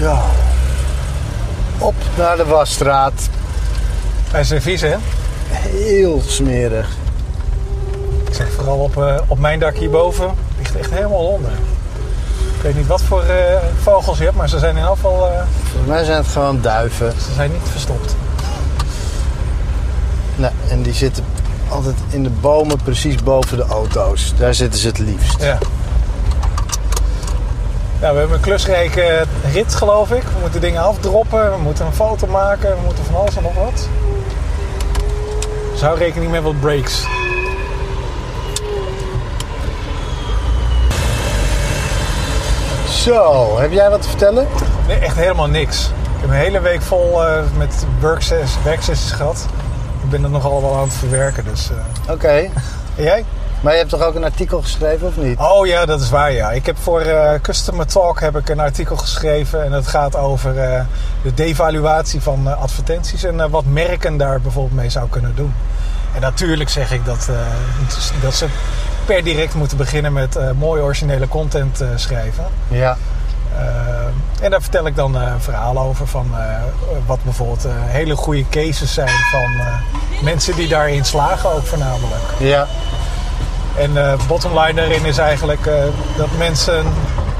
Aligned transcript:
Zo. 0.00 0.18
Op 1.78 1.94
naar 2.16 2.36
de 2.36 2.44
wasstraat. 2.44 3.28
Hij 4.30 4.40
is 4.40 4.52
vies, 4.56 4.80
hè? 4.80 4.94
Heel 5.48 6.22
smerig. 6.26 6.88
Ik 8.26 8.34
zeg 8.34 8.50
vooral 8.52 8.78
op, 8.78 8.96
eh, 8.96 9.20
op 9.26 9.38
mijn 9.38 9.58
dak 9.58 9.76
hierboven. 9.76 10.34
Ligt 10.58 10.76
echt 10.76 10.90
helemaal 10.90 11.26
onder. 11.26 11.50
Ik 12.56 12.62
weet 12.62 12.76
niet 12.76 12.86
wat 12.86 13.02
voor 13.02 13.22
eh, 13.22 13.56
vogels 13.82 14.18
je 14.18 14.24
hebt, 14.24 14.36
maar 14.36 14.48
ze 14.48 14.58
zijn 14.58 14.76
in 14.76 14.84
geval 14.84 15.30
eh, 15.30 15.42
Volgens 15.62 15.86
mij 15.86 16.04
zijn 16.04 16.16
het 16.16 16.26
gewoon 16.26 16.60
duiven. 16.60 17.12
ze 17.12 17.32
zijn 17.34 17.52
niet 17.52 17.68
verstopt. 17.70 18.16
Nee, 20.36 20.50
en 20.68 20.82
die 20.82 20.94
zitten 20.94 21.24
altijd 21.68 21.96
in 22.08 22.22
de 22.22 22.30
bomen 22.30 22.78
precies 22.84 23.22
boven 23.22 23.56
de 23.56 23.64
auto's. 23.64 24.32
Daar 24.38 24.54
zitten 24.54 24.80
ze 24.80 24.86
het 24.86 24.98
liefst. 24.98 25.42
Ja. 25.42 25.58
Ja, 28.00 28.12
we 28.12 28.18
hebben 28.18 28.36
een 28.36 28.42
klusrijke 28.42 29.24
rit, 29.52 29.74
geloof 29.74 30.10
ik. 30.10 30.22
We 30.22 30.40
moeten 30.40 30.60
dingen 30.60 30.82
afdroppen, 30.82 31.50
we 31.52 31.58
moeten 31.62 31.86
een 31.86 31.92
foto 31.92 32.26
maken, 32.26 32.70
we 32.70 32.82
moeten 32.84 33.04
van 33.04 33.14
alles 33.14 33.36
en 33.36 33.42
nog 33.42 33.54
wat. 33.54 33.88
Dus 35.72 35.80
hou 35.80 35.98
rekening 35.98 36.30
met 36.30 36.42
wat 36.42 36.60
breaks. 36.60 37.04
Zo, 42.88 43.58
heb 43.58 43.72
jij 43.72 43.90
wat 43.90 44.02
te 44.02 44.08
vertellen? 44.08 44.46
Nee, 44.86 44.98
echt 44.98 45.16
helemaal 45.16 45.46
niks. 45.48 45.86
Ik 45.86 46.20
heb 46.20 46.30
een 46.30 46.36
hele 46.36 46.60
week 46.60 46.82
vol 46.82 47.26
eh, 47.26 47.42
met 47.56 47.86
werksessies 48.64 49.12
gehad. 49.12 49.46
Ik 50.04 50.10
ben 50.10 50.24
er 50.24 50.30
nogal 50.30 50.62
wel 50.62 50.74
aan 50.74 50.82
het 50.82 50.92
verwerken, 50.92 51.44
dus... 51.44 51.70
eh. 51.70 52.12
Oké. 52.12 52.28
En 52.96 53.02
jij? 53.02 53.24
Maar 53.60 53.72
je 53.72 53.78
hebt 53.78 53.90
toch 53.90 54.02
ook 54.02 54.14
een 54.14 54.24
artikel 54.24 54.62
geschreven 54.62 55.06
of 55.06 55.16
niet? 55.16 55.38
Oh 55.38 55.66
ja, 55.66 55.86
dat 55.86 56.00
is 56.00 56.10
waar 56.10 56.32
ja. 56.32 56.50
Ik 56.50 56.66
heb 56.66 56.76
voor 56.78 57.00
eh, 57.00 57.40
Customer 57.40 57.86
Talk 57.86 58.20
heb 58.20 58.36
ik 58.36 58.48
een 58.48 58.60
artikel 58.60 58.96
geschreven 58.96 59.64
en 59.64 59.72
het 59.72 59.86
gaat 59.86 60.16
over 60.16 60.58
eh, 60.58 60.80
de 61.22 61.34
devaluatie 61.34 62.20
van 62.20 62.48
eh, 62.48 62.62
advertenties 62.62 63.24
en 63.24 63.50
wat 63.50 63.64
merken 63.64 64.16
daar 64.16 64.40
bijvoorbeeld 64.40 64.80
mee 64.80 64.90
zou 64.90 65.08
kunnen 65.08 65.34
doen. 65.34 65.54
En 66.14 66.20
natuurlijk 66.20 66.70
zeg 66.70 66.92
ik 66.92 67.04
dat, 67.04 67.28
dat 68.22 68.34
ze 68.34 68.46
per 69.04 69.24
direct 69.24 69.54
moeten 69.54 69.76
beginnen 69.76 70.12
met 70.12 70.38
mooie 70.58 70.82
originele 70.82 71.28
content 71.28 71.84
schrijven. 71.94 72.44
Ja. 72.68 72.96
En 74.40 74.50
daar 74.50 74.62
vertel 74.62 74.86
ik 74.86 74.96
dan 74.96 75.16
eh 75.16 75.32
verhalen 75.38 75.82
over 75.82 76.06
van 76.06 76.34
wat 77.06 77.18
bijvoorbeeld 77.22 77.66
hele 77.70 78.16
goede 78.16 78.44
cases 78.48 78.94
zijn 78.94 79.16
van 79.30 79.50
mensen 80.22 80.56
die 80.56 80.68
daarin 80.68 81.04
slagen 81.04 81.50
ook 81.50 81.66
voornamelijk. 81.66 82.22
Ja. 82.38 82.66
En 83.76 83.90
uh, 83.90 84.12
bottom 84.26 84.58
line 84.58 84.74
daarin 84.74 85.04
is 85.04 85.18
eigenlijk 85.18 85.66
eh, 85.66 85.74
dat 86.16 86.28
mensen 86.38 86.84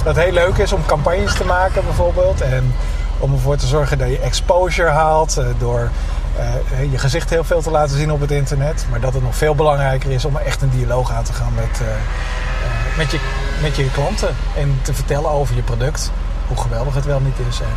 dat 0.04 0.16
heel 0.16 0.32
leuk 0.32 0.56
is 0.56 0.72
om 0.72 0.86
campagnes 0.86 1.34
te 1.34 1.44
maken 1.44 1.84
bijvoorbeeld. 1.84 2.40
En 2.40 2.74
om 3.18 3.32
ervoor 3.32 3.56
te 3.56 3.66
zorgen 3.66 3.98
dat 3.98 4.08
je 4.08 4.18
exposure 4.18 4.88
haalt 4.88 5.36
eh, 5.36 5.44
door 5.58 5.90
eh, 6.36 6.90
je 6.90 6.98
gezicht 6.98 7.30
heel 7.30 7.44
veel 7.44 7.62
te 7.62 7.70
laten 7.70 7.96
zien 7.96 8.12
op 8.12 8.20
het 8.20 8.30
internet. 8.30 8.86
Maar 8.90 9.00
dat 9.00 9.14
het 9.14 9.22
nog 9.22 9.36
veel 9.36 9.54
belangrijker 9.54 10.10
is 10.10 10.24
om 10.24 10.36
echt 10.36 10.62
een 10.62 10.70
dialoog 10.70 11.12
aan 11.12 11.22
te 11.22 11.32
gaan 11.32 11.52
met, 11.54 11.80
eh, 11.80 11.86
eh, 11.86 12.96
met, 12.96 13.10
je, 13.10 13.18
met 13.62 13.76
je 13.76 13.90
klanten. 13.90 14.34
En 14.56 14.78
te 14.82 14.94
vertellen 14.94 15.30
over 15.30 15.54
je 15.54 15.62
product. 15.62 16.10
Hoe 16.46 16.56
geweldig 16.56 16.94
het 16.94 17.04
wel 17.04 17.20
niet 17.20 17.38
is. 17.48 17.60
En 17.60 17.76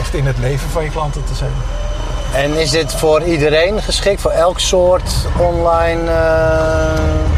echt 0.00 0.14
in 0.14 0.26
het 0.26 0.38
leven 0.38 0.70
van 0.70 0.84
je 0.84 0.90
klanten 0.90 1.24
te 1.24 1.34
zijn. 1.34 1.52
En 2.34 2.60
is 2.60 2.70
dit 2.70 2.92
voor 2.92 3.22
iedereen 3.22 3.82
geschikt? 3.82 4.20
Voor 4.20 4.30
elk 4.30 4.60
soort 4.60 5.14
online 5.38 6.10
eh, 6.10 6.16
eh, 6.16 7.35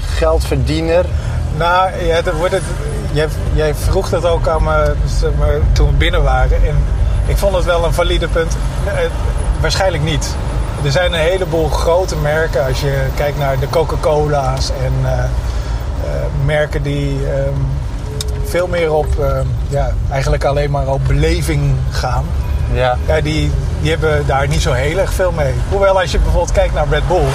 geldverdiener? 0.00 1.04
Nou, 1.56 2.04
ja, 2.04 2.22
dan 2.22 2.34
wordt 2.34 2.52
het, 2.52 2.62
jij, 3.12 3.28
jij 3.54 3.74
vroeg 3.74 4.08
dat 4.08 4.24
ook 4.24 4.48
aan 4.48 4.62
me 4.62 4.94
zeg 5.20 5.30
maar, 5.38 5.54
toen 5.72 5.90
we 5.90 5.96
binnen 5.96 6.22
waren. 6.22 6.64
En 6.66 6.76
ik 7.26 7.36
vond 7.36 7.54
het 7.54 7.64
wel 7.64 7.84
een 7.84 7.92
valide 7.92 8.28
punt. 8.28 8.56
Eh, 8.84 8.92
waarschijnlijk 9.60 10.02
niet. 10.02 10.34
Er 10.84 10.90
zijn 10.90 11.12
een 11.12 11.20
heleboel 11.20 11.68
grote 11.68 12.16
merken. 12.16 12.66
Als 12.66 12.80
je 12.80 13.06
kijkt 13.14 13.38
naar 13.38 13.58
de 13.58 13.68
Coca-Cola's 13.68 14.70
en 14.84 14.92
eh, 15.02 15.18
eh, 15.18 15.28
merken 16.44 16.82
die 16.82 17.18
ehm, 17.26 17.60
veel 18.44 18.66
meer 18.66 18.92
op, 18.92 19.06
ehm, 19.20 19.46
ja, 19.68 19.92
eigenlijk 20.10 20.44
alleen 20.44 20.70
maar 20.70 20.88
op 20.88 21.00
beleving 21.06 21.74
gaan. 21.90 22.24
Ja. 22.72 22.98
Ja, 23.06 23.20
die, 23.20 23.50
die 23.80 23.90
hebben 23.90 24.26
daar 24.26 24.48
niet 24.48 24.62
zo 24.62 24.72
heel 24.72 24.98
erg 24.98 25.12
veel 25.12 25.32
mee. 25.32 25.54
Hoewel 25.68 26.00
als 26.00 26.10
je 26.10 26.18
bijvoorbeeld 26.18 26.52
kijkt 26.52 26.74
naar 26.74 26.86
Red 26.90 27.08
Bull. 27.08 27.26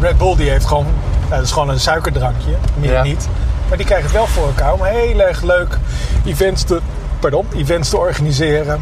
Red 0.00 0.18
Bull 0.18 0.36
die 0.36 0.50
heeft 0.50 0.66
gewoon, 0.66 0.86
nou, 1.20 1.30
dat 1.30 1.42
is 1.42 1.52
gewoon 1.52 1.68
een 1.68 1.80
suikerdrankje, 1.80 2.56
meer 2.76 2.92
Ja. 2.92 3.02
niet. 3.02 3.28
Maar 3.68 3.76
die 3.76 3.86
krijgen 3.86 4.06
het 4.06 4.16
wel 4.16 4.26
voor 4.26 4.46
elkaar 4.46 4.72
om 4.72 4.82
heel 4.84 5.20
erg 5.20 5.42
leuk 5.42 5.78
events 6.24 6.62
te, 6.62 6.80
pardon, 7.20 7.46
events 7.56 7.88
te 7.88 7.96
organiseren. 7.96 8.80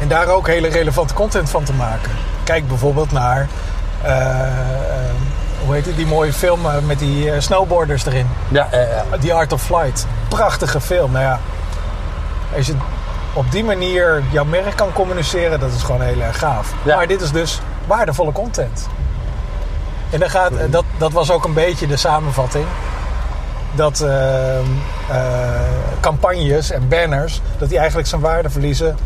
En 0.00 0.08
daar 0.08 0.26
ook 0.28 0.46
hele 0.46 0.68
relevante 0.68 1.14
content 1.14 1.50
van 1.50 1.64
te 1.64 1.72
maken. 1.72 2.10
Kijk 2.44 2.68
bijvoorbeeld 2.68 3.12
naar, 3.12 3.48
eh, 4.02 4.40
eh, 4.42 4.48
hoe 5.64 5.74
heet 5.74 5.86
het, 5.86 5.96
die 5.96 6.06
mooie 6.06 6.32
film 6.32 6.66
eh, 6.66 6.72
met 6.86 6.98
die 6.98 7.40
snowboarders 7.40 8.06
erin. 8.06 8.26
Ja, 8.48 8.68
ja, 8.70 8.78
ja. 8.78 9.04
The 9.20 9.32
Art 9.32 9.52
of 9.52 9.62
Flight. 9.62 10.06
Prachtige 10.28 10.80
film. 10.80 11.12
Nou 11.12 11.24
ja, 11.24 11.40
als 12.56 12.66
je 12.66 12.74
op 13.32 13.50
die 13.52 13.64
manier 13.64 14.22
jouw 14.30 14.44
merk 14.44 14.76
kan 14.76 14.92
communiceren, 14.92 15.60
dat 15.60 15.72
is 15.72 15.82
gewoon 15.82 16.00
heel 16.00 16.20
erg 16.20 16.38
gaaf. 16.38 16.72
Ja. 16.82 16.96
Maar 16.96 17.06
dit 17.06 17.20
is 17.20 17.30
dus 17.32 17.60
waardevolle 17.86 18.32
content. 18.32 18.88
En 20.10 20.18
dan 20.20 20.30
gaat, 20.30 20.52
dat, 20.70 20.84
dat 20.98 21.12
was 21.12 21.30
ook 21.30 21.44
een 21.44 21.52
beetje 21.52 21.86
de 21.86 21.96
samenvatting. 21.96 22.64
Dat 23.74 24.00
ehm, 24.00 24.64
eh, 25.10 25.16
campagnes 26.00 26.70
en 26.70 26.88
banners, 26.88 27.40
dat 27.58 27.68
die 27.68 27.78
eigenlijk 27.78 28.08
zijn 28.08 28.20
waarde 28.20 28.50
verliezen 28.50 28.96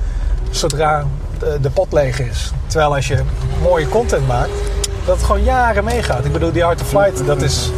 zodra 0.50 1.04
de, 1.38 1.58
de 1.60 1.70
pot 1.70 1.92
leeg 1.92 2.20
is. 2.20 2.52
Terwijl 2.66 2.94
als 2.94 3.08
je 3.08 3.18
mooie 3.62 3.88
content 3.88 4.26
maakt, 4.26 4.50
dat 5.04 5.16
het 5.16 5.24
gewoon 5.24 5.42
jaren 5.42 5.84
meegaat. 5.84 6.24
Ik 6.24 6.32
bedoel, 6.32 6.52
die 6.52 6.64
Art 6.64 6.80
of 6.80 6.88
Flight, 6.88 7.26
dat 7.26 7.42
is 7.42 7.70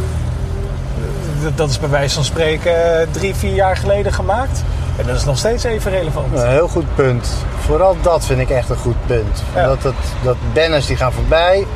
dat- 1.55 1.69
is 1.69 1.79
bij 1.81 1.89
wijze 1.89 2.15
van 2.15 2.25
spreken 2.25 2.73
drie, 3.11 3.35
vier 3.35 3.55
jaar 3.55 3.77
geleden 3.77 4.13
gemaakt. 4.13 4.63
En 4.99 5.07
dat 5.07 5.17
is 5.17 5.25
nog 5.25 5.39
steeds 5.39 5.65
even 5.65 5.91
relevant. 5.91 6.39
Een 6.39 6.49
heel 6.49 6.69
goed 6.69 6.95
punt. 6.95 7.29
Vooral 7.61 7.97
dat 8.03 8.25
vind 8.25 8.41
ik 8.41 8.51
echt 8.51 8.69
een 8.69 8.77
goed 8.77 9.07
punt. 9.07 9.43
Ja. 9.55 9.67
Dat, 9.67 9.83
het, 9.83 9.95
dat 10.23 10.37
banners 10.55 10.87
die 10.87 10.97
gaan 10.97 11.13
voorbij, 11.13 11.67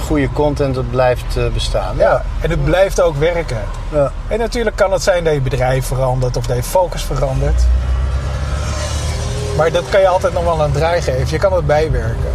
goede 0.00 0.28
content 0.32 0.74
dat 0.74 0.90
blijft 0.90 1.36
eh, 1.36 1.46
bestaan. 1.54 1.96
Ja, 1.96 2.22
en 2.40 2.50
het 2.50 2.64
blijft 2.64 3.00
ook 3.00 3.16
werken. 3.16 3.60
Ja. 3.92 4.12
En 4.28 4.38
natuurlijk 4.38 4.76
kan 4.76 4.92
het 4.92 5.02
zijn 5.02 5.24
dat 5.24 5.32
je 5.32 5.40
bedrijf 5.40 5.86
verandert 5.86 6.36
of 6.36 6.46
dat 6.46 6.56
je 6.56 6.62
focus 6.62 7.02
verandert. 7.02 7.62
Maar 9.56 9.72
dat 9.72 9.84
kan 9.88 10.00
je 10.00 10.08
altijd 10.08 10.32
nog 10.32 10.44
wel 10.44 10.60
een 10.60 10.72
draai 10.72 11.02
geven. 11.02 11.26
Je 11.30 11.38
kan 11.38 11.52
het 11.52 11.66
bijwerken. 11.66 12.30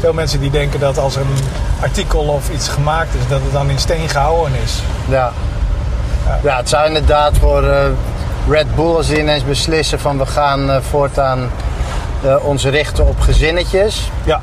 Veel 0.00 0.12
mensen 0.12 0.40
die 0.40 0.50
denken 0.50 0.80
dat 0.80 0.98
als 0.98 1.16
een 1.16 1.34
artikel 1.80 2.20
of 2.20 2.50
iets 2.50 2.68
gemaakt 2.68 3.14
is, 3.14 3.28
dat 3.28 3.40
het 3.42 3.52
dan 3.52 3.70
in 3.70 3.78
steen 3.78 4.08
gehouden 4.08 4.52
is. 4.62 4.82
Ja. 5.08 5.32
ja, 6.42 6.56
het 6.56 6.68
zou 6.68 6.86
inderdaad 6.86 7.38
voor 7.38 7.62
eh, 7.62 7.84
Red 8.48 8.74
Bull 8.74 8.94
als 8.94 9.06
die 9.06 9.18
ineens 9.18 9.44
beslissen 9.44 10.00
van 10.00 10.18
we 10.18 10.26
gaan 10.26 10.70
eh, 10.70 10.76
voortaan 10.90 11.50
ons 12.42 12.64
richten 12.64 13.06
op 13.06 13.20
gezinnetjes. 13.20 14.10
Ja, 14.24 14.40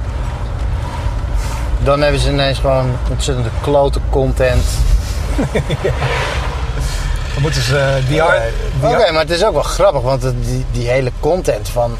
Dan 1.84 2.02
hebben 2.02 2.22
ze 2.22 2.30
ineens 2.30 2.60
gewoon 2.60 2.98
ontzettend 3.10 3.48
klote 3.62 4.00
content. 4.10 4.64
dan 7.34 7.42
moeten 7.42 7.62
ze 7.62 8.00
die 8.08 8.24
Oké, 8.24 8.32
ar- 8.82 9.14
maar 9.14 9.22
het 9.22 9.30
is 9.30 9.44
ook 9.46 9.54
wel 9.54 9.64
grappig, 9.64 10.02
want 10.02 10.22
die, 10.22 10.66
die 10.72 10.88
hele 10.88 11.12
content 11.20 11.70
van, 11.70 11.98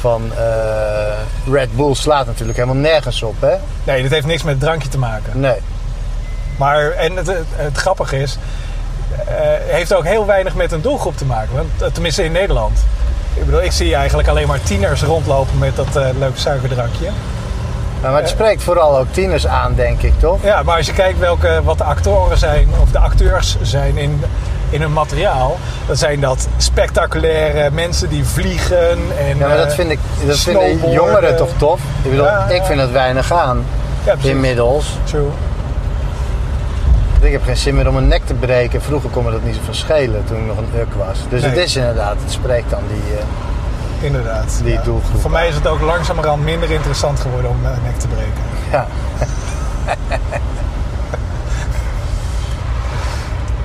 van 0.00 0.30
eh, 0.36 1.52
Red 1.52 1.76
Bull 1.76 1.94
slaat 1.94 2.26
natuurlijk 2.26 2.58
helemaal 2.58 2.82
nergens 2.82 3.22
op, 3.22 3.40
hè? 3.40 3.54
Nee, 3.84 4.02
dat 4.02 4.10
heeft 4.10 4.26
niks 4.26 4.42
met 4.42 4.60
drankje 4.60 4.88
te 4.88 4.98
maken. 4.98 5.40
Nee. 5.40 5.58
Maar, 6.56 6.90
en 6.90 7.16
het, 7.16 7.26
het, 7.26 7.46
het 7.50 7.76
grappige 7.76 8.18
is, 8.18 8.38
eh 9.26 9.34
heeft 9.66 9.94
ook 9.94 10.04
heel 10.04 10.26
weinig 10.26 10.54
met 10.54 10.72
een 10.72 10.80
doelgroep 10.82 11.16
te 11.16 11.24
maken. 11.24 11.54
Want, 11.54 11.94
tenminste 11.94 12.24
in 12.24 12.32
Nederland. 12.32 12.78
Ik 13.34 13.44
bedoel, 13.44 13.62
ik 13.62 13.72
zie 13.72 13.94
eigenlijk 13.94 14.28
alleen 14.28 14.46
maar 14.46 14.62
tieners 14.62 15.02
rondlopen 15.02 15.58
met 15.58 15.76
dat 15.76 15.94
leuke 16.18 16.38
suikerdrankje. 16.38 17.10
Maar 18.02 18.14
het 18.16 18.28
spreekt 18.28 18.62
vooral 18.62 18.98
ook 18.98 19.06
tieners 19.10 19.46
aan, 19.46 19.74
denk 19.74 20.02
ik, 20.02 20.12
toch? 20.20 20.42
Ja, 20.42 20.62
maar 20.62 20.76
als 20.76 20.86
je 20.86 20.92
kijkt 20.92 21.18
welke, 21.18 21.60
wat 21.64 21.78
de 21.78 21.84
actoren 21.84 22.38
zijn, 22.38 22.68
of 22.82 22.90
de 22.90 22.98
acteurs 22.98 23.56
zijn 23.62 23.96
in, 23.96 24.22
in 24.70 24.80
hun 24.80 24.92
materiaal, 24.92 25.58
dan 25.86 25.96
zijn 25.96 26.20
dat 26.20 26.48
spectaculaire 26.56 27.70
mensen 27.70 28.08
die 28.08 28.24
vliegen. 28.24 28.88
En, 29.18 29.38
Ja, 29.38 29.46
maar 29.46 29.56
dat 29.56 29.66
eh, 29.68 29.74
vind 29.74 29.90
ik, 29.90 29.98
dat 30.26 30.38
vinden 30.38 30.90
jongeren 30.90 31.36
toch 31.36 31.50
tof? 31.56 31.80
Ik 32.02 32.10
bedoel, 32.10 32.24
Ja, 32.24 32.46
ik 32.48 32.62
vind 32.62 32.80
het 32.80 32.90
weinig 32.92 33.32
aan, 33.32 33.64
Ja, 34.04 34.14
inmiddels. 34.20 34.86
True. 35.04 35.28
Ik 37.20 37.32
heb 37.32 37.44
geen 37.44 37.56
zin 37.56 37.74
meer 37.74 37.88
om 37.88 37.96
een 37.96 38.08
nek 38.08 38.22
te 38.26 38.34
breken. 38.34 38.82
Vroeger 38.82 39.10
kon 39.10 39.24
me 39.24 39.30
dat 39.30 39.42
niet 39.42 39.54
zo 39.54 39.60
van 39.64 39.74
schelen 39.74 40.24
toen 40.26 40.36
ik 40.36 40.46
nog 40.46 40.56
een 40.56 40.80
uk 40.80 40.94
was. 40.94 41.18
Dus 41.28 41.40
Nee. 41.40 41.50
het 41.50 41.58
is 41.58 41.76
inderdaad, 41.76 42.14
het 42.22 42.32
spreekt 42.32 42.70
dan 42.70 42.80
die... 42.88 43.16
eh, 43.18 43.24
Inderdaad. 44.00 44.60
Die 44.62 44.80
doelgroep. 44.80 45.20
Voor 45.20 45.30
mij 45.30 45.48
is 45.48 45.54
het 45.54 45.66
ook 45.66 45.80
langzamerhand 45.80 46.44
minder 46.44 46.70
interessant 46.70 47.20
geworden 47.20 47.50
om 47.50 47.64
eh, 47.64 47.70
nek 47.84 47.98
te 47.98 48.08
breken. 48.08 48.42
ja. 48.70 48.86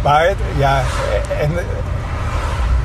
Maar 0.06 0.34
ja, 0.58 0.82
en 1.42 1.52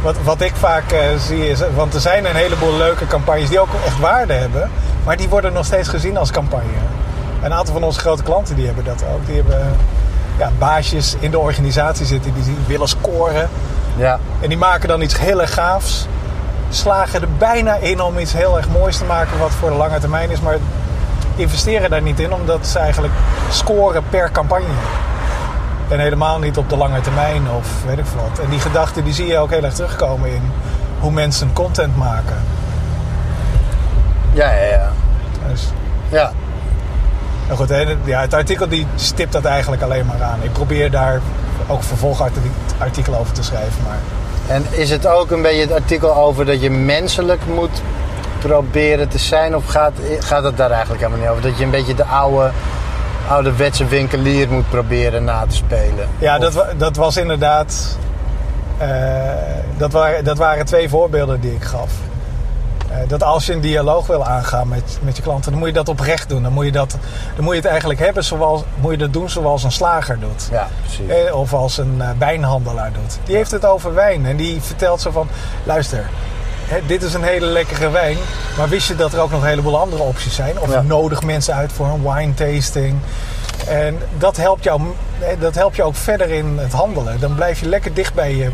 wat, 0.02 0.16
wat 0.24 0.40
ik 0.40 0.52
vaak 0.54 0.92
eh, 0.92 1.00
zie 1.18 1.48
is, 1.48 1.60
want 1.74 1.94
er 1.94 2.00
zijn 2.00 2.26
een 2.26 2.34
heleboel 2.34 2.76
leuke 2.76 3.06
campagnes 3.06 3.48
die 3.48 3.60
ook 3.60 3.68
echt 3.84 3.98
waarde 3.98 4.32
hebben, 4.32 4.70
maar 5.04 5.16
die 5.16 5.28
worden 5.28 5.52
nog 5.52 5.64
steeds 5.64 5.88
gezien 5.88 6.16
als 6.16 6.30
campagne. 6.30 6.80
Een 7.42 7.52
aantal 7.52 7.74
van 7.74 7.82
onze 7.82 8.00
grote 8.00 8.22
klanten 8.22 8.56
die 8.56 8.66
hebben 8.66 8.84
dat 8.84 9.04
ook. 9.14 9.26
Die 9.26 9.34
hebben 9.34 9.76
ja, 10.38 10.50
baasjes 10.58 11.16
in 11.18 11.30
de 11.30 11.38
organisatie 11.38 12.06
zitten 12.06 12.34
die 12.34 12.56
willen 12.66 12.88
scoren. 12.88 13.48
Ja. 13.96 14.18
En 14.40 14.48
die 14.48 14.58
maken 14.58 14.88
dan 14.88 15.00
iets 15.00 15.18
heel 15.18 15.40
erg 15.40 15.54
gaafs. 15.54 16.06
Slagen 16.70 17.20
er 17.20 17.28
bijna 17.38 17.74
in 17.74 18.02
om 18.02 18.18
iets 18.18 18.32
heel 18.32 18.56
erg 18.56 18.68
moois 18.68 18.96
te 18.96 19.04
maken 19.04 19.38
wat 19.38 19.50
voor 19.50 19.70
de 19.70 19.76
lange 19.76 19.98
termijn 19.98 20.30
is. 20.30 20.40
Maar 20.40 20.56
investeren 21.36 21.90
daar 21.90 22.02
niet 22.02 22.20
in 22.20 22.32
omdat 22.32 22.66
ze 22.66 22.78
eigenlijk 22.78 23.14
scoren 23.50 24.02
per 24.10 24.30
campagne. 24.30 24.74
En 25.88 25.98
helemaal 25.98 26.38
niet 26.38 26.56
op 26.56 26.68
de 26.68 26.76
lange 26.76 27.00
termijn 27.00 27.50
of 27.50 27.84
weet 27.86 27.98
ik 27.98 28.04
wat. 28.04 28.38
En 28.38 28.50
die 28.50 28.60
gedachten 28.60 29.04
die 29.04 29.12
zie 29.12 29.26
je 29.26 29.38
ook 29.38 29.50
heel 29.50 29.64
erg 29.64 29.74
terugkomen 29.74 30.34
in 30.34 30.42
hoe 31.00 31.10
mensen 31.10 31.52
content 31.52 31.96
maken. 31.96 32.36
Ja, 34.32 34.50
ja, 34.52 34.64
ja. 34.64 34.90
Dus, 35.48 35.68
Ja, 36.08 36.32
nou 37.46 37.58
goed, 37.58 37.68
hè, 37.68 37.96
ja, 38.04 38.20
het 38.20 38.34
artikel 38.34 38.68
die 38.68 38.86
stipt 38.94 39.32
dat 39.32 39.44
eigenlijk 39.44 39.82
alleen 39.82 40.06
maar 40.06 40.22
aan. 40.22 40.38
Ik 40.42 40.52
probeer 40.52 40.90
daar 40.90 41.20
ook 41.66 41.82
vervolgartikelen 41.82 43.18
over 43.18 43.32
te 43.32 43.42
schrijven. 43.42 43.82
Maar 43.86 43.98
En 44.50 44.64
is 44.70 44.90
het 44.90 45.06
ook 45.06 45.30
een 45.30 45.42
beetje 45.42 45.60
het 45.60 45.72
artikel 45.72 46.14
over 46.16 46.46
dat 46.46 46.60
je 46.62 46.70
menselijk 46.70 47.40
moet 47.54 47.82
proberen 48.38 49.08
te 49.08 49.18
zijn? 49.18 49.56
Of 49.56 49.66
gaat, 49.66 49.92
gaat 50.20 50.42
het 50.42 50.56
daar 50.56 50.70
eigenlijk 50.70 51.02
helemaal 51.02 51.20
niet 51.22 51.30
over? 51.30 51.42
Dat 51.42 51.58
je 51.58 51.64
een 51.64 51.70
beetje 51.70 51.94
de 51.94 52.04
oude, 52.04 52.50
ouderwetse 53.28 53.86
winkelier 53.86 54.48
moet 54.48 54.68
proberen 54.68 55.24
na 55.24 55.44
te 55.48 55.54
spelen? 55.56 56.08
Ja, 56.18 56.38
Of- 56.38 56.54
dat, 56.54 56.66
dat 56.76 56.96
was 56.96 57.16
inderdaad. 57.16 57.96
eh, 58.78 58.88
dat, 59.76 59.92
waren, 59.92 60.24
dat 60.24 60.38
waren 60.38 60.64
twee 60.66 60.88
voorbeelden 60.88 61.40
die 61.40 61.54
ik 61.54 61.64
gaf. 61.64 61.90
Eh, 62.90 62.96
dat 63.08 63.22
als 63.22 63.46
je 63.46 63.52
een 63.52 63.60
dialoog 63.60 64.06
wil 64.06 64.24
aangaan 64.26 64.68
met, 64.68 64.98
met 65.02 65.16
je 65.16 65.22
klanten, 65.22 65.50
dan 65.50 65.58
moet 65.60 65.68
je 65.68 65.74
dat 65.74 65.88
oprecht 65.88 66.28
doen. 66.28 66.42
Dan 66.42 66.52
moet 66.52 66.64
je, 66.64 66.72
dat, 66.72 66.96
dan 67.34 67.44
moet 67.44 67.52
je 67.54 67.60
het 67.60 67.68
eigenlijk 67.68 68.00
hebben 68.00 68.24
zoals, 68.24 68.62
moet 68.80 68.90
je 68.90 68.96
dat 68.98 69.12
doen 69.12 69.30
zoals 69.30 69.62
een 69.64 69.72
slager 69.72 70.20
doet. 70.20 70.48
Ja, 70.50 70.68
precies. 70.82 71.26
Eh, 71.26 71.34
Of 71.34 71.52
als 71.54 71.78
een 71.78 71.96
eh, 72.00 72.08
wijnhandelaar 72.18 72.92
doet. 72.92 73.18
Die 73.24 73.36
heeft 73.36 73.50
het 73.50 73.64
over 73.64 73.94
wijn 73.94 74.26
en 74.26 74.36
die 74.36 74.60
vertelt 74.62 75.00
zo 75.00 75.10
van: 75.10 75.28
luister, 75.64 76.08
dit 76.86 77.02
is 77.02 77.14
een 77.14 77.22
hele 77.22 77.46
lekkere 77.46 77.90
wijn, 77.90 78.16
maar 78.56 78.68
wist 78.68 78.88
je 78.88 78.96
dat 78.96 79.12
er 79.12 79.20
ook 79.20 79.30
nog 79.30 79.42
een 79.42 79.48
heleboel 79.48 79.78
andere 79.80 80.02
opties 80.02 80.34
zijn? 80.34 80.60
Of 80.60 80.72
Ja. 80.72 80.82
nodig 80.82 81.22
mensen 81.22 81.54
uit 81.54 81.72
voor 81.72 81.86
een 81.86 82.12
wine 82.12 82.34
tasting? 82.34 82.98
En 83.68 83.98
dat 84.18 84.36
helpt, 84.36 84.64
jou, 84.64 84.80
dat 85.38 85.54
helpt 85.54 85.76
je 85.76 85.82
ook 85.82 85.94
verder 85.94 86.30
in 86.30 86.58
het 86.58 86.72
handelen. 86.72 87.20
Dan 87.20 87.34
blijf 87.34 87.60
je 87.60 87.66
lekker 87.68 87.94
dicht 87.94 88.14
bij 88.14 88.36
je, 88.36 88.50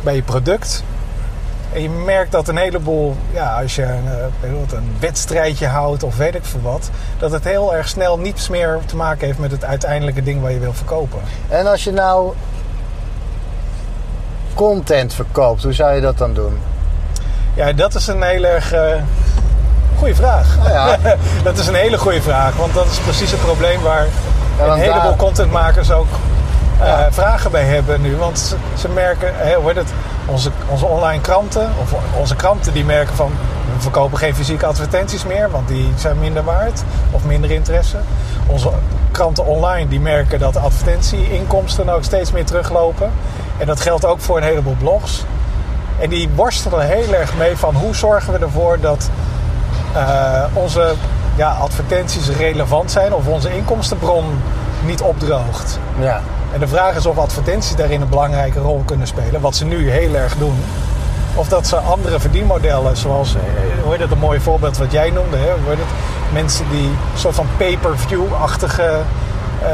bij 0.00 0.14
je 0.14 0.22
product. 0.22 0.82
En 1.74 1.82
je 1.82 1.90
merkt 1.90 2.32
dat 2.32 2.48
een 2.48 2.56
heleboel, 2.56 3.16
ja, 3.32 3.60
als 3.62 3.74
je 3.74 3.82
eh, 3.82 3.98
bijvoorbeeld 4.40 4.72
een 4.72 4.96
wedstrijdje 5.00 5.66
houdt 5.66 6.02
of 6.02 6.16
weet 6.16 6.34
ik 6.34 6.44
veel 6.44 6.60
wat, 6.62 6.90
dat 7.18 7.30
het 7.32 7.44
heel 7.44 7.74
erg 7.74 7.88
snel 7.88 8.18
niets 8.18 8.48
meer 8.48 8.78
te 8.86 8.96
maken 8.96 9.26
heeft 9.26 9.38
met 9.38 9.50
het 9.50 9.64
uiteindelijke 9.64 10.22
ding 10.22 10.42
waar 10.42 10.50
je 10.52 10.58
wil 10.58 10.72
verkopen. 10.72 11.20
En 11.48 11.66
als 11.66 11.84
je 11.84 11.92
nou 11.92 12.32
content 14.54 15.14
verkoopt, 15.14 15.62
hoe 15.62 15.72
zou 15.72 15.94
je 15.94 16.00
dat 16.00 16.18
dan 16.18 16.34
doen? 16.34 16.58
Ja, 17.54 17.72
dat 17.72 17.94
is 17.94 18.06
een 18.06 18.22
heel 18.22 18.44
erg 18.44 18.74
uh, 18.74 18.80
goede 19.98 20.14
vraag. 20.14 20.58
Ja. 20.68 20.96
dat 21.44 21.58
is 21.58 21.66
een 21.66 21.74
hele 21.74 21.98
goede 21.98 22.22
vraag, 22.22 22.56
want 22.56 22.74
dat 22.74 22.86
is 22.86 22.98
precies 22.98 23.30
het 23.30 23.40
probleem 23.40 23.80
waar 23.80 24.06
Ja, 24.58 24.64
een 24.66 24.78
heleboel 24.78 25.02
daar- 25.02 25.16
contentmakers 25.16 25.90
ook 25.90 26.06
eh, 26.06 26.18
Ja. 26.78 27.12
vragen 27.12 27.50
bij 27.50 27.64
hebben 27.64 28.00
nu. 28.00 28.16
Want 28.16 28.56
ze, 28.78 28.88
merken, 28.88 29.32
hè, 29.34 29.54
hoe 29.54 29.66
heet 29.66 29.76
het, 29.76 29.92
onze, 30.26 30.50
onze 30.68 30.86
online 30.86 31.20
kranten, 31.20 31.70
of 31.80 31.94
onze 32.18 32.36
kranten 32.36 32.72
die 32.72 32.84
merken 32.84 33.14
van 33.14 33.32
we 33.74 33.80
verkopen 33.80 34.18
geen 34.18 34.34
fysieke 34.34 34.66
advertenties 34.66 35.24
meer, 35.24 35.50
want 35.50 35.68
die 35.68 35.92
zijn 35.96 36.18
minder 36.18 36.44
waard 36.44 36.82
of 37.10 37.24
minder 37.24 37.50
interesse. 37.50 37.96
Onze 38.46 38.70
kranten 39.10 39.46
online 39.46 39.88
die 39.88 40.00
merken 40.00 40.38
dat 40.38 40.56
advertentieinkomsten 40.56 41.88
ook 41.88 42.04
steeds 42.04 42.32
meer 42.32 42.44
teruglopen. 42.44 43.10
En 43.58 43.66
dat 43.66 43.80
geldt 43.80 44.04
ook 44.04 44.20
voor 44.20 44.36
een 44.36 44.42
heleboel 44.42 44.76
blogs. 44.78 45.24
En 46.00 46.08
die 46.08 46.28
worstelen 46.34 46.86
heel 46.86 47.14
erg 47.14 47.36
mee 47.36 47.56
van 47.56 47.74
hoe 47.74 47.94
zorgen 47.94 48.32
we 48.32 48.38
ervoor 48.38 48.80
dat 48.80 49.10
eh, 49.94 50.44
onze 50.52 50.94
ja, 51.36 51.50
advertenties 51.50 52.28
relevant 52.28 52.90
zijn 52.90 53.14
of 53.14 53.26
onze 53.26 53.56
inkomstenbron 53.56 54.24
niet 54.84 55.00
opdroogt. 55.00 55.78
Ja. 55.98 56.20
En 56.54 56.60
de 56.60 56.68
vraag 56.68 56.96
is 56.96 57.06
of 57.06 57.18
advertenties 57.18 57.76
daarin 57.76 58.00
een 58.00 58.08
belangrijke 58.08 58.60
rol 58.60 58.82
kunnen 58.84 59.06
spelen, 59.06 59.40
wat 59.40 59.56
ze 59.56 59.64
nu 59.64 59.90
heel 59.90 60.14
erg 60.14 60.36
doen. 60.36 60.64
Of 61.34 61.48
dat 61.48 61.66
ze 61.66 61.76
andere 61.76 62.20
verdienmodellen, 62.20 62.96
zoals, 62.96 63.34
eh, 63.34 63.40
hoe 63.82 63.92
heet 63.92 64.00
het, 64.00 64.10
een 64.10 64.18
mooi 64.18 64.40
voorbeeld 64.40 64.76
wat 64.76 64.92
jij 64.92 65.10
noemde, 65.10 65.36
hè? 65.36 65.52
Mensen 66.32 66.64
die 66.70 66.86
een 66.86 67.18
soort 67.18 67.34
van 67.34 67.46
pay-per-view-achtige 67.56 69.00
eh, 69.62 69.68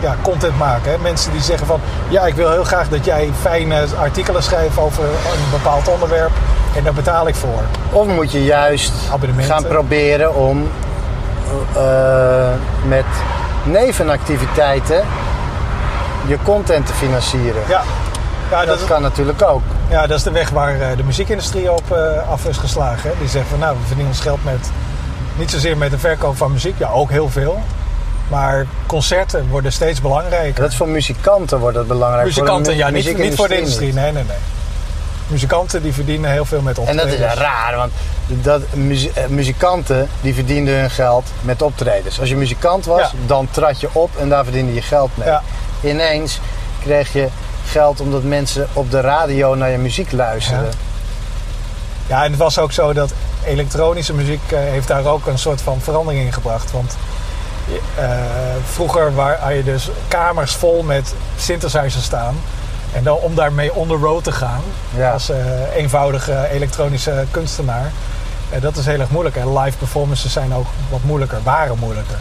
ja, 0.00 0.16
content 0.22 0.58
maken. 0.58 0.90
Hè? 0.90 0.98
Mensen 0.98 1.32
die 1.32 1.42
zeggen 1.42 1.66
van, 1.66 1.80
ja, 2.08 2.26
ik 2.26 2.34
wil 2.34 2.50
heel 2.50 2.64
graag 2.64 2.88
dat 2.88 3.04
jij 3.04 3.30
fijne 3.40 3.86
artikelen 3.98 4.42
schrijft 4.42 4.78
over 4.78 5.04
een 5.04 5.50
bepaald 5.50 5.88
onderwerp 5.88 6.32
en 6.76 6.84
daar 6.84 6.94
betaal 6.94 7.28
ik 7.28 7.34
voor. 7.34 7.62
Of 7.92 8.06
moet 8.06 8.32
je 8.32 8.44
juist 8.44 8.92
gaan 9.38 9.64
proberen 9.64 10.34
om 10.34 10.68
eh, 11.76 12.52
met 12.86 13.04
nevenactiviteiten 13.64 15.04
je 16.26 16.38
content 16.42 16.86
te 16.86 16.92
financieren. 16.92 17.62
Ja, 17.68 17.82
ja 18.50 18.58
dat 18.58 18.66
dat, 18.66 18.80
is, 18.80 18.86
kan 18.86 19.02
natuurlijk 19.02 19.42
ook. 19.42 19.62
ja, 19.88 20.06
dat 20.06 20.16
is 20.18 20.22
de 20.22 20.30
weg 20.30 20.50
waar 20.50 20.80
eh, 20.80 20.96
de 20.96 21.02
muziekindustrie 21.04 21.72
op 21.72 21.92
eh, 21.92 22.30
af 22.30 22.44
is 22.44 22.56
geslagen. 22.56 23.10
Hè? 23.10 23.16
Die 23.18 23.28
zeggen 23.28 23.50
van, 23.50 23.58
nou, 23.58 23.76
we 23.80 23.86
verdienen 23.86 24.12
ons 24.12 24.20
geld 24.20 24.44
met, 24.44 24.70
niet 25.36 25.50
zozeer 25.50 25.76
met 25.76 25.90
de 25.90 25.98
verkoop 25.98 26.36
van 26.36 26.52
muziek, 26.52 26.78
ja, 26.78 26.88
ook 26.88 27.10
heel 27.10 27.28
veel. 27.30 27.62
Maar 28.28 28.66
concerten 28.86 29.48
worden 29.48 29.72
steeds 29.72 30.00
belangrijker. 30.00 30.62
Dat 30.62 30.70
is 30.70 30.76
voor 30.76 30.88
muzikanten 30.88 31.58
wordt 31.58 31.76
dat 31.76 31.86
belangrijk. 31.86 32.24
Muzikanten, 32.26 32.72
mu- 32.72 32.78
ja, 32.78 32.88
niet, 32.90 33.18
niet 33.18 33.34
voor 33.34 33.48
de 33.48 33.58
industrie. 33.58 33.86
niet. 33.86 33.94
Nee, 33.94 34.12
nee, 34.12 34.24
nee. 34.24 34.36
Muzikanten 35.26 35.82
die 35.82 35.92
verdienen 35.92 36.30
heel 36.30 36.44
veel 36.44 36.60
met 36.60 36.76
En 36.76 36.82
optredens. 36.82 37.18
dat 37.18 37.32
is 37.32 37.38
raar, 37.38 37.76
want 37.76 37.92
dat, 38.26 38.60
muzie- 38.74 39.10
eh, 39.14 39.26
muzikanten 39.26 40.08
die 40.20 40.34
verdienden 40.34 40.78
hun 40.80 40.90
geld 40.90 41.24
met 41.40 41.62
optredens. 41.62 42.20
Als 42.20 42.28
je 42.28 42.36
muzikant 42.36 42.84
was, 42.84 43.00
Ja. 43.00 43.10
dan 43.26 43.48
trad 43.50 43.80
je 43.80 43.88
op 43.92 44.10
en 44.18 44.28
daar 44.28 44.44
verdiende 44.44 44.74
je 44.74 44.82
geld 44.82 45.10
mee. 45.14 45.28
Ja. 45.28 45.42
Ineens 45.80 46.40
kreeg 46.82 47.12
je 47.12 47.28
geld 47.66 48.00
omdat 48.00 48.22
mensen 48.22 48.68
op 48.72 48.90
de 48.90 49.00
radio 49.00 49.54
naar 49.54 49.70
je 49.70 49.78
muziek 49.78 50.12
luisterden. 50.12 50.72
Ja, 52.06 52.24
en 52.24 52.30
het 52.30 52.40
was 52.40 52.58
ook 52.58 52.72
zo 52.72 52.92
dat 52.92 53.12
elektronische 53.44 54.12
muziek 54.14 54.52
eh, 54.52 54.58
heeft 54.58 54.88
daar 54.88 55.04
ook 55.06 55.26
een 55.26 55.38
soort 55.38 55.60
van 55.62 55.80
verandering 55.80 56.24
in 56.26 56.32
gebracht. 56.32 56.72
Want 56.72 56.96
eh, 57.94 58.08
vroeger 58.72 59.14
waar, 59.14 59.38
had 59.40 59.52
je 59.54 59.64
dus 59.64 59.90
kamers 60.08 60.52
vol 60.54 60.82
met 60.82 61.14
synthesizers 61.36 62.04
staan. 62.04 62.36
En 62.92 63.02
dan 63.04 63.16
om 63.16 63.34
daarmee 63.34 63.74
on 63.74 63.88
the 63.88 63.94
road 63.94 64.24
te 64.24 64.32
gaan 64.32 64.60
Ja. 64.96 65.12
als 65.12 65.30
eenvoudige 65.74 66.48
elektronische 66.52 67.24
kunstenaar. 67.30 67.90
Eh, 68.50 68.60
dat 68.62 68.76
is 68.76 68.86
heel 68.86 69.00
erg 69.00 69.10
moeilijk. 69.10 69.36
En 69.36 69.58
live 69.58 69.76
performances 69.78 70.32
zijn 70.32 70.54
ook 70.54 70.66
wat 70.90 71.00
moeilijker, 71.02 71.38
waren 71.42 71.78
moeilijker. 71.78 72.16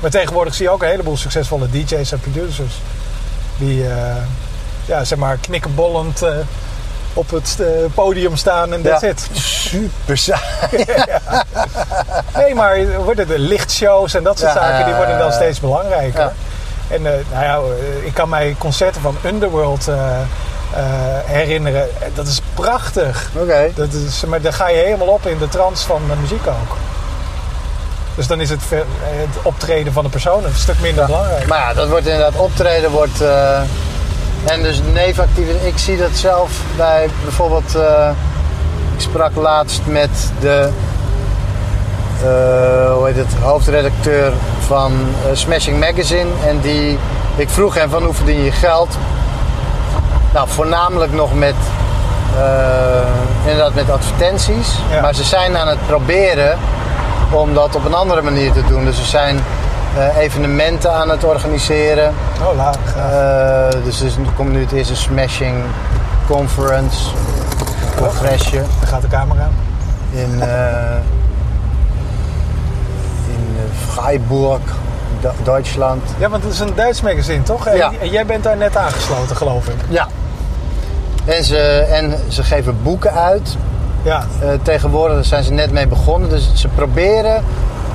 Maar 0.00 0.10
tegenwoordig 0.10 0.54
zie 0.54 0.64
je 0.64 0.70
ook 0.70 0.82
een 0.82 0.88
heleboel 0.88 1.16
succesvolle 1.16 1.70
DJ's 1.70 2.12
en 2.12 2.20
producers. 2.20 2.74
Die 3.58 3.88
eh, 3.88 4.16
ja, 4.84 5.04
zeg 5.04 5.18
maar 5.18 5.36
knikkenbollend 5.36 6.22
eh, 6.22 6.30
op 7.14 7.30
het 7.30 7.58
podium 7.94 8.36
staan 8.36 8.72
en 8.72 8.82
that's 8.82 9.02
Ja. 9.02 9.08
it. 9.08 9.28
Super 9.32 10.18
saai. 10.18 10.40
Nee, 12.36 12.54
maar 12.54 13.02
worden 13.04 13.26
de 13.28 13.38
lichtshows 13.38 14.14
en 14.14 14.22
dat 14.22 14.38
soort 14.38 14.54
Ja, 14.54 14.60
zaken, 14.60 14.84
die 14.86 14.94
worden 14.94 15.18
dan 15.18 15.28
eh, 15.28 15.34
steeds 15.34 15.60
belangrijker. 15.60 16.32
En 16.88 17.02
nou 17.02 17.44
ja, 17.44 17.58
ik 18.04 18.14
kan 18.14 18.28
mij 18.28 18.54
concerten 18.58 19.00
van 19.00 19.16
Underworld 19.24 19.88
herinneren. 21.24 21.88
Dat 22.14 22.26
is 22.26 22.40
prachtig. 22.54 23.30
Oké. 23.36 23.70
Dat 23.74 23.92
is, 23.92 24.24
maar 24.24 24.40
daar 24.40 24.52
ga 24.52 24.68
je 24.68 24.76
helemaal 24.76 25.06
op 25.06 25.26
in 25.26 25.38
de 25.38 25.48
trance 25.48 25.86
van 25.86 26.00
de 26.08 26.14
muziek 26.20 26.46
ook. 26.46 26.76
Dus 28.14 28.26
dan 28.26 28.40
is 28.40 28.50
het, 28.50 28.60
het 28.68 29.42
optreden 29.42 29.92
van 29.92 30.04
de 30.04 30.10
persoon 30.10 30.44
een 30.44 30.54
stuk 30.54 30.80
minder 30.80 31.06
belangrijk. 31.06 31.46
Maar 31.46 31.58
ja, 31.58 31.74
dat 31.74 31.88
wordt 31.88 32.06
inderdaad 32.06 32.36
optreden 32.40 32.90
wordt. 32.90 33.20
eh, 33.20 33.60
en 34.44 34.62
dus 34.62 34.80
nevenactieve. 34.92 35.66
Ik 35.66 35.78
zie 35.78 35.96
dat 35.96 36.10
zelf 36.14 36.50
bij 36.76 37.08
bijvoorbeeld. 37.22 37.74
eh, 37.74 38.10
ik 38.94 39.00
sprak 39.00 39.34
laatst 39.34 39.80
met 39.86 40.10
de. 40.40 40.68
eh, 42.22 42.92
hoe 42.94 43.06
heet 43.06 43.16
het? 43.16 43.34
Hoofdredacteur 43.40 44.32
van 44.66 44.92
eh, 44.92 45.36
Smashing 45.36 45.80
Magazine. 45.80 46.30
En 46.46 46.60
die. 46.60 46.98
Ik 47.36 47.48
vroeg 47.48 47.74
hem 47.74 47.90
van 47.90 48.02
hoe 48.04 48.14
verdien 48.14 48.42
je 48.44 48.52
geld? 48.52 48.96
Nou, 50.32 50.48
voornamelijk 50.48 51.12
nog 51.12 51.34
met. 51.34 51.54
eh, 52.38 53.00
inderdaad 53.50 53.74
met 53.74 53.90
advertenties. 53.90 54.78
Ja. 54.90 55.00
Maar 55.00 55.14
ze 55.14 55.24
zijn 55.24 55.56
aan 55.56 55.68
het 55.68 55.86
proberen 55.86 56.58
om 57.30 57.54
dat 57.54 57.74
op 57.76 57.84
een 57.84 57.94
andere 57.94 58.22
manier 58.22 58.52
te 58.52 58.62
doen. 58.68 58.84
Dus 58.84 58.96
ze 58.96 59.04
zijn 59.04 59.40
eh, 59.98 60.16
evenementen 60.16 60.92
aan 60.92 61.08
het 61.08 61.24
organiseren. 61.24 62.14
Oh, 62.42 62.56
laat. 62.56 62.78
Eh, 62.96 63.84
dus 63.84 64.00
er 64.02 64.10
komt 64.36 64.50
nu 64.52 64.60
het 64.60 64.72
eerste 64.72 64.96
Smashing 64.96 65.62
Conference, 66.26 67.10
congresje 67.96 68.56
Daar 68.80 68.88
gaat 68.88 69.02
de 69.02 69.08
camera. 69.08 69.48
in, 70.12 70.42
in 73.28 73.56
Freiburg, 73.92 74.60
Du- 75.20 75.28
Duitsland. 75.42 76.02
Ja, 76.18 76.28
want 76.28 76.42
het 76.42 76.52
is 76.52 76.60
een 76.60 76.74
Duits 76.74 77.00
magazine, 77.02 77.42
toch? 77.42 77.66
En, 77.66 77.76
Ja. 77.76 77.90
en 78.00 78.10
jij 78.10 78.26
bent 78.26 78.44
daar 78.44 78.56
net 78.56 78.76
aangesloten, 78.76 79.36
geloof 79.36 79.66
ik. 79.66 79.76
Ja. 79.88 80.06
En 81.24 81.44
ze, 81.44 81.58
en 81.90 82.14
ze 82.28 82.42
geven 82.42 82.76
boeken 82.82 83.12
uit. 83.12 83.56
Ja, 84.02 84.24
Eh, 84.40 84.48
tegenwoordig 84.62 85.24
zijn 85.24 85.44
ze 85.44 85.52
net 85.52 85.72
mee 85.72 85.86
begonnen. 85.86 86.28
Dus 86.28 86.50
ze 86.54 86.68
proberen 86.68 87.44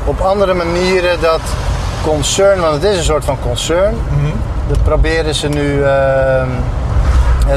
op 0.06 0.20
andere 0.22 0.54
manieren 0.54 1.22
dat 1.22 1.42
concern, 2.04 2.60
want 2.62 2.74
het 2.74 2.84
is 2.84 2.98
een 2.98 3.04
soort 3.04 3.26
van 3.26 3.38
concern, 3.42 3.96
Mhm. 4.10 4.32
dat 4.68 4.84
proberen 4.84 5.36
ze 5.36 5.48
nu 5.48 5.84
eh, 5.84 6.42
eh, 6.42 6.48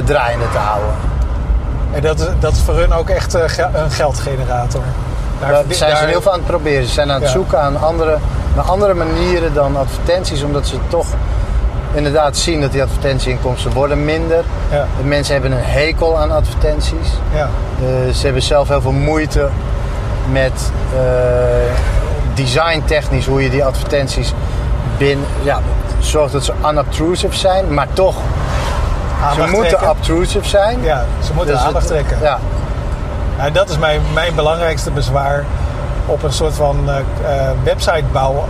draaiende 0.05 0.51
te 0.53 0.59
houden. 0.59 0.91
en 1.93 2.01
dat 2.03 2.19
is, 2.21 2.27
dat 2.41 2.53
is 2.53 2.61
voor 2.61 2.75
hun 2.77 2.93
ook 2.93 3.09
echt 3.09 3.35
eh, 3.35 3.43
ge- 3.47 3.69
een 3.75 3.91
geldgenerator. 3.91 4.83
Daar, 5.41 5.63
zijn 5.69 5.97
ze 5.97 6.05
heel 6.05 6.23
veel 6.23 6.33
aan 6.33 6.39
het 6.39 6.47
proberen. 6.47 6.87
Ze 6.87 6.93
zijn 6.93 7.09
aan 7.11 7.15
het 7.21 7.25
Ja. 7.25 7.31
zoeken 7.31 7.61
aan 7.61 7.81
andere, 7.81 8.17
naar 8.55 8.65
andere 8.65 8.95
manieren 8.95 9.55
dan 9.55 9.77
advertenties, 9.77 10.43
omdat 10.43 10.67
ze 10.67 10.77
toch 10.89 11.07
inderdaad 11.93 12.37
zien 12.37 12.61
dat 12.61 12.73
die 12.73 12.83
advertentieinkomsten 12.83 13.73
worden 13.73 14.05
minder. 14.05 14.45
Ja, 14.71 14.87
De 14.97 15.05
mensen 15.05 15.33
hebben 15.33 15.53
een 15.53 15.63
hekel 15.65 16.19
aan 16.19 16.31
advertenties. 16.31 17.09
ja, 17.35 17.49
Eh, 17.81 18.13
ze 18.15 18.25
hebben 18.25 18.43
zelf 18.43 18.69
heel 18.69 18.81
veel 18.81 18.93
moeite 18.93 19.49
met 20.33 20.73
eh 20.95 21.01
designtechnisch 22.35 23.27
hoe 23.27 23.43
je 23.43 23.51
die 23.51 23.65
advertenties 23.65 24.33
binnen. 24.99 25.27
Ja, 25.43 25.61
zorgt 25.99 26.33
dat 26.33 26.45
ze 26.45 26.53
unobtrusive 26.71 27.37
zijn, 27.37 27.75
maar 27.75 27.87
toch, 27.93 28.15
ze 29.35 29.41
moeten 29.41 29.69
trekken. 29.69 29.91
obtrusive 29.91 30.49
zijn. 30.49 30.83
Ja, 30.83 31.05
ze 31.25 31.33
moeten 31.35 31.55
Dus 31.55 31.65
aandacht 31.65 31.89
het- 31.89 31.93
trekken. 31.93 32.17
Ja, 32.23 32.39
Nou, 33.39 33.53
dat 33.53 33.69
is 33.71 33.79
mijn, 33.79 34.01
mijn 34.15 34.35
belangrijkste 34.35 34.91
bezwaar 34.91 35.45
op 36.07 36.23
een 36.23 36.33
soort 36.33 36.55
van 36.55 36.77
eh 36.89 36.97
eh, 36.99 37.51
websitebouw 37.65 38.45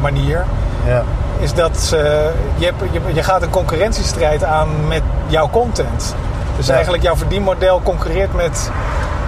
manier. 0.00 0.44
ja, 0.86 1.02
Is 1.38 1.54
dat 1.54 1.76
ze, 1.80 2.30
je, 2.56 2.64
hebt, 2.64 2.76
je, 2.92 3.00
je 3.14 3.22
gaat 3.22 3.42
een 3.42 3.50
concurrentiestrijd 3.50 4.44
aan 4.44 4.68
met 4.88 5.02
jouw 5.26 5.50
content. 5.50 6.14
Dus 6.56 6.66
Ja. 6.66 6.72
eigenlijk 6.74 7.02
jouw 7.02 7.16
verdienmodel 7.16 7.80
concurreert 7.82 8.34
met 8.34 8.70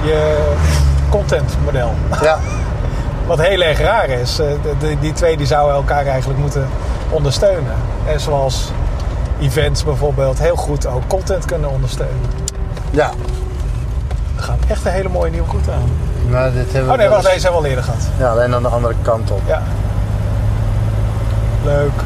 je 0.02 0.36
contentmodel. 1.08 1.94
ja, 2.22 2.38
Wat 3.26 3.38
heel 3.40 3.60
erg 3.60 3.80
raar 3.80 4.08
is. 4.08 4.38
Eh, 4.38 4.46
de- 4.62 4.76
de- 4.86 4.98
die 5.00 5.12
twee 5.12 5.36
die 5.36 5.46
zouden 5.46 5.74
elkaar 5.76 6.06
eigenlijk 6.06 6.40
moeten 6.40 6.68
ondersteunen. 7.10 7.74
En 8.06 8.20
zoals 8.20 8.70
events 9.40 9.84
bijvoorbeeld 9.84 10.38
heel 10.38 10.56
goed 10.56 10.86
ook 10.86 11.02
content 11.06 11.44
kunnen 11.44 11.70
ondersteunen. 11.70 12.20
ja. 12.90 13.10
We 14.36 14.42
gaan 14.44 14.58
echt 14.68 14.84
een 14.84 14.92
hele 14.92 15.08
mooie 15.08 15.30
nieuwe 15.30 15.48
route 15.50 15.70
aan. 15.70 15.90
Nou, 16.28 16.52
dit 16.52 16.64
hebben 16.72 16.84
we 16.86 16.90
Oh 16.92 16.96
nee, 16.98 17.08
wel 17.08 17.16
wacht, 17.16 17.32
deze 17.32 17.42
hebben 17.46 17.60
we 17.60 17.66
al 17.66 17.74
eerder 17.74 17.84
gehad. 17.84 18.00
Ja, 18.18 18.30
alleen 18.30 18.54
aan 18.54 18.62
de 18.62 18.68
andere 18.68 18.94
kant 19.02 19.30
op. 19.30 19.40
Ja. 19.46 19.62
Leuk. 21.68 22.02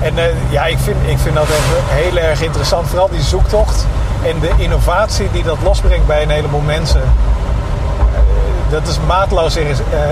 En 0.00 0.18
eh, 0.18 0.24
ja, 0.50 0.64
ik 0.64 0.78
vind, 0.78 0.96
ik 1.06 1.18
vind 1.18 1.34
dat 1.34 1.44
echt 1.44 1.82
heel 1.88 2.16
erg 2.16 2.42
interessant. 2.42 2.88
Vooral 2.88 3.08
die 3.08 3.22
zoektocht 3.22 3.86
en 4.24 4.40
de 4.40 4.50
innovatie 4.56 5.30
die 5.32 5.42
dat 5.42 5.56
losbrengt 5.62 6.06
bij 6.06 6.22
een 6.22 6.30
heleboel 6.30 6.60
mensen. 6.60 7.02
Eh, 7.02 8.18
dat 8.70 8.88
is 8.88 8.98
maatloos 9.06 9.56
eh, 9.56 9.64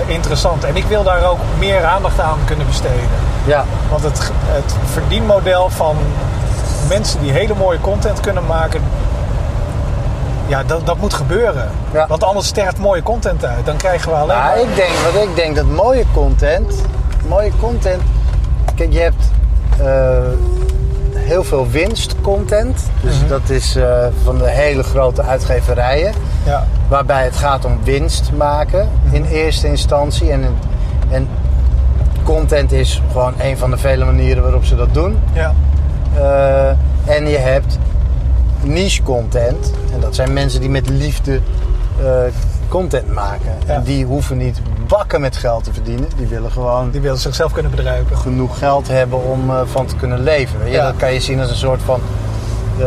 interessant. 0.05 0.63
En 0.63 0.75
ik 0.75 0.85
wil 0.85 1.03
daar 1.03 1.29
ook 1.29 1.39
meer 1.57 1.85
aandacht 1.85 2.19
aan 2.19 2.39
kunnen 2.45 2.65
besteden. 2.65 3.09
Ja, 3.45 3.65
Want 3.89 4.03
het, 4.03 4.31
het 4.43 4.75
verdienmodel 4.91 5.69
van 5.69 5.95
mensen 6.89 7.21
die 7.21 7.31
hele 7.31 7.53
mooie 7.53 7.81
content 7.81 8.19
kunnen 8.19 8.45
maken. 8.45 8.81
Ja, 10.47 10.63
dat, 10.63 10.85
dat 10.85 10.97
moet 10.97 11.13
gebeuren. 11.13 11.71
Ja. 11.91 12.07
Want 12.07 12.23
anders 12.23 12.47
sterft 12.47 12.77
mooie 12.77 13.03
content 13.03 13.45
uit. 13.45 13.65
Dan 13.65 13.77
krijgen 13.77 14.11
we 14.11 14.15
alleen 14.15 14.37
Nou, 14.37 14.49
maar... 14.49 14.59
ik 14.59 14.75
denk, 14.75 14.91
wat 15.11 15.23
ik 15.23 15.35
denk 15.35 15.55
dat 15.55 15.65
mooie 15.65 16.05
content, 16.13 16.73
mooie 17.27 17.51
content, 17.59 18.01
kijk 18.75 18.93
je 18.93 18.99
hebt 18.99 19.31
eh, 19.79 20.17
heel 21.13 21.43
veel 21.43 21.67
winstcontent, 21.69 22.83
dus 23.03 23.19
Mhm. 23.19 23.27
dat 23.27 23.49
is 23.49 23.75
eh, 23.75 24.05
van 24.23 24.37
de 24.37 24.49
hele 24.49 24.83
grote 24.83 25.21
uitgeverijen, 25.23 26.13
Ja, 26.45 26.67
waarbij 26.87 27.23
het 27.23 27.35
gaat 27.35 27.65
om 27.65 27.79
winst 27.83 28.31
maken 28.37 28.89
in 29.11 29.25
eerste 29.25 29.67
instantie 29.67 30.31
en, 30.31 30.45
en 31.09 31.27
content 32.23 32.71
is 32.71 33.01
gewoon 33.11 33.33
een 33.41 33.57
van 33.57 33.69
de 33.71 33.77
vele 33.77 34.05
manieren 34.05 34.43
waarop 34.43 34.65
ze 34.65 34.75
dat 34.75 34.93
doen. 34.93 35.17
ja, 35.33 35.53
Eh, 36.15 36.69
en 37.15 37.27
je 37.27 37.37
hebt 37.37 37.77
niche 38.61 39.03
content. 39.03 39.71
En 39.93 39.99
dat 39.99 40.15
zijn 40.15 40.33
mensen 40.33 40.59
die 40.59 40.69
met 40.69 40.89
liefde 40.89 41.39
content 42.67 43.13
maken. 43.13 43.51
Ja. 43.67 43.73
En 43.73 43.83
die 43.83 44.05
hoeven 44.05 44.37
niet 44.37 44.61
bakken 44.87 45.21
met 45.21 45.37
geld 45.37 45.63
te 45.63 45.73
verdienen. 45.73 46.09
Die 46.17 46.27
willen 46.27 46.51
gewoon 46.51 46.91
die 46.91 47.01
willen 47.01 47.17
zichzelf 47.17 47.51
kunnen 47.51 47.71
bedruipen. 47.71 48.17
genoeg 48.17 48.57
geld 48.57 48.87
hebben 48.87 49.23
om 49.23 49.49
eh, 49.49 49.61
van 49.65 49.85
te 49.85 49.95
kunnen 49.95 50.23
leven. 50.23 50.69
Ja. 50.69 50.85
Dat 50.85 50.97
kan 50.97 51.13
je 51.13 51.19
zien 51.19 51.39
als 51.39 51.49
een 51.49 51.55
soort 51.55 51.81
van 51.81 52.01
eh, 52.79 52.85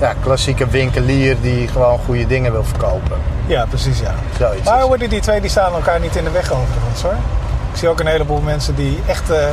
ja, 0.00 0.14
klassieke 0.22 0.66
winkelier 0.66 1.36
die 1.40 1.68
gewoon 1.68 1.98
goede 1.98 2.26
dingen 2.26 2.52
wil 2.52 2.64
verkopen. 2.64 3.18
Ja, 3.46 3.66
precies, 3.66 4.00
ja. 4.00 4.14
Zoiets. 4.38 4.64
Maar 4.64 4.86
worden 4.86 5.08
die 5.08 5.20
twee 5.20 5.40
die 5.40 5.50
staan 5.50 5.72
elkaar 5.72 6.00
niet 6.00 6.16
in 6.16 6.24
de 6.24 6.30
weg 6.30 6.52
overigens 6.52 7.02
hoor. 7.02 7.16
Ik 7.72 7.76
zie 7.76 7.88
ook 7.88 8.00
een 8.00 8.06
heleboel 8.06 8.40
mensen 8.40 8.74
die 8.74 8.98
echt, 9.06 9.30
eh, 9.30 9.44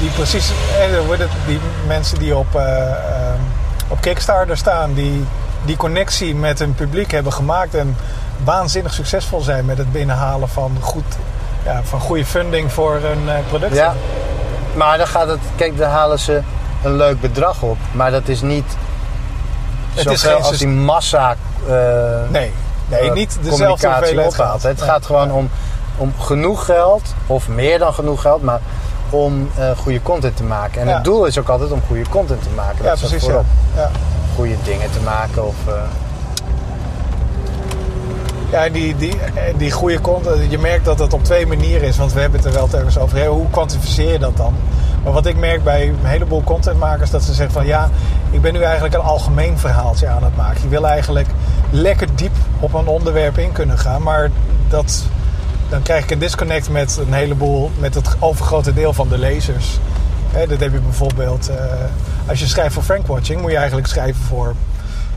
die 0.00 0.10
precies, 0.10 0.52
worden 1.06 1.28
die 1.46 1.58
mensen 1.86 2.18
die 2.18 2.36
op, 2.36 2.54
eh, 2.54 2.90
eh, 2.90 2.96
op 3.88 4.00
Kickstarter 4.00 4.56
staan, 4.56 4.94
die 4.94 5.24
die 5.64 5.76
connectie 5.76 6.34
met 6.34 6.58
hun 6.58 6.74
publiek 6.74 7.10
hebben 7.10 7.32
gemaakt 7.32 7.74
en 7.74 7.96
waanzinnig 8.44 8.94
succesvol 8.94 9.40
zijn 9.40 9.64
met 9.64 9.78
het 9.78 9.92
binnenhalen 9.92 10.48
van, 10.48 10.76
goed, 10.80 11.16
ja, 11.64 11.80
van 11.82 12.00
goede 12.00 12.24
funding 12.24 12.72
voor 12.72 12.94
hun 12.94 13.28
eh, 13.28 13.34
producten. 13.48 13.76
Ja, 13.76 13.94
maar 14.74 14.98
dan 14.98 15.06
gaat 15.06 15.28
het, 15.28 15.38
kijk, 15.56 15.78
dan 15.78 15.90
halen 15.90 16.18
ze 16.18 16.40
een 16.82 16.96
leuk 16.96 17.20
bedrag 17.20 17.62
op. 17.62 17.76
Maar 17.92 18.10
dat 18.10 18.28
is 18.28 18.40
niet 18.42 18.76
Het 19.94 20.06
is 20.10 20.20
zoveel 20.20 20.36
geen 20.36 20.46
als 20.46 20.58
die 20.58 20.68
massa 20.68 21.36
eh, 21.68 21.74
Nee, 22.28 22.52
nee 22.88 23.00
eh, 23.00 23.12
niet 23.12 23.38
dezelfde 23.42 23.88
hoeveelheid 23.88 24.34
geld. 24.34 24.62
Het 24.62 24.78
Ja. 24.78 24.84
gaat 24.84 25.06
gewoon 25.06 25.32
om, 25.32 25.50
om 25.96 26.12
genoeg 26.20 26.64
geld, 26.64 27.14
of 27.26 27.48
meer 27.48 27.78
dan 27.78 27.94
genoeg 27.94 28.20
geld, 28.20 28.42
maar 28.42 28.60
om 29.10 29.50
goede 29.76 30.02
content 30.02 30.36
te 30.36 30.42
maken. 30.44 30.80
En 30.80 30.88
Ja. 30.88 30.94
het 30.94 31.04
doel 31.04 31.24
is 31.24 31.38
ook 31.38 31.48
altijd 31.48 31.70
om 31.72 31.82
goede 31.86 32.08
content 32.08 32.42
te 32.42 32.48
maken. 32.54 32.84
Ja, 32.84 32.90
Dat 32.90 32.98
precies. 32.98 33.22
Ja. 33.22 33.28
voorop. 33.28 33.46
Ja. 33.76 33.90
Goede 34.36 34.54
dingen 34.64 34.90
te 34.90 35.00
maken 35.00 35.46
of... 35.46 35.54
eh, 38.50 38.52
Ja, 38.52 38.68
die, 38.68 38.96
die, 38.96 39.14
die 39.56 39.70
goede 39.70 40.00
content. 40.00 40.50
Je 40.50 40.58
merkt 40.58 40.84
dat 40.84 40.98
het 40.98 41.12
op 41.12 41.24
twee 41.24 41.46
manieren 41.46 41.88
is. 41.88 41.96
Want 41.96 42.12
we 42.12 42.20
hebben 42.20 42.38
het 42.38 42.48
er 42.48 42.54
wel 42.54 42.68
telkens 42.68 42.98
over. 42.98 43.26
Hoe 43.26 43.50
kwantificeer 43.50 44.12
je 44.12 44.18
dat 44.18 44.36
dan? 44.36 44.54
Maar 45.04 45.12
wat 45.12 45.26
ik 45.26 45.36
merk 45.36 45.64
bij 45.64 45.88
een 45.88 45.98
heleboel 46.02 46.42
contentmakers... 46.42 47.10
dat 47.10 47.22
ze 47.22 47.32
zeggen 47.32 47.54
van 47.54 47.66
ja, 47.66 47.90
ik 48.30 48.40
ben 48.40 48.52
nu 48.52 48.60
eigenlijk 48.62 48.94
een 48.94 49.00
algemeen 49.00 49.58
verhaaltje 49.58 50.08
aan 50.08 50.24
het 50.24 50.36
maken. 50.36 50.62
Je 50.62 50.68
wil 50.68 50.86
eigenlijk 50.86 51.28
lekker 51.70 52.08
diep 52.14 52.34
op 52.60 52.74
een 52.74 52.86
onderwerp 52.86 53.38
in 53.38 53.52
kunnen 53.52 53.78
gaan. 53.78 54.02
Maar 54.02 54.30
dat, 54.68 55.04
dan 55.68 55.82
krijg 55.82 56.04
ik 56.04 56.10
een 56.10 56.18
disconnect 56.18 56.70
met 56.70 57.00
een 57.06 57.12
heleboel... 57.12 57.70
met 57.78 57.94
het 57.94 58.16
overgrote 58.18 58.74
deel 58.74 58.92
van 58.92 59.08
de 59.08 59.18
lezers. 59.18 59.78
Dat 60.32 60.60
heb 60.60 60.72
je 60.72 60.80
bijvoorbeeld... 60.80 61.48
eh, 61.48 61.64
als 62.26 62.40
je 62.40 62.46
schrijft 62.46 62.74
voor 62.74 62.82
Frankwatching... 62.82 63.40
moet 63.40 63.50
je 63.50 63.56
eigenlijk 63.56 63.86
schrijven 63.86 64.22
voor 64.22 64.54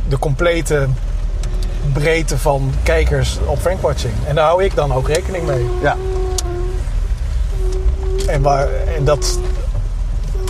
de 0.08 0.20
complete 0.20 0.88
breedte 1.94 2.38
van 2.38 2.74
kijkers 2.84 3.38
op 3.46 3.60
Frankwatching. 3.60 4.14
En 4.28 4.36
daar 4.36 4.46
hou 4.46 4.64
ik 4.64 4.76
dan 4.76 4.94
ook 4.94 5.08
rekening 5.08 5.46
mee. 5.48 5.68
ja. 5.82 5.96
En, 8.28 8.42
waar, 8.42 8.68
en 8.98 9.04
dat 9.06 9.40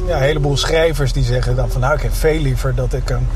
ja, 0.08 0.16
een 0.16 0.22
heleboel 0.22 0.58
schrijvers 0.58 1.14
die 1.14 1.24
zeggen 1.24 1.56
dan 1.56 1.72
van 1.72 1.82
nou 1.82 1.94
ik 1.94 2.02
heb 2.02 2.14
veel 2.16 2.40
liever 2.40 2.76
dat 2.76 2.94
ik 2.94 3.10
een 3.10 3.28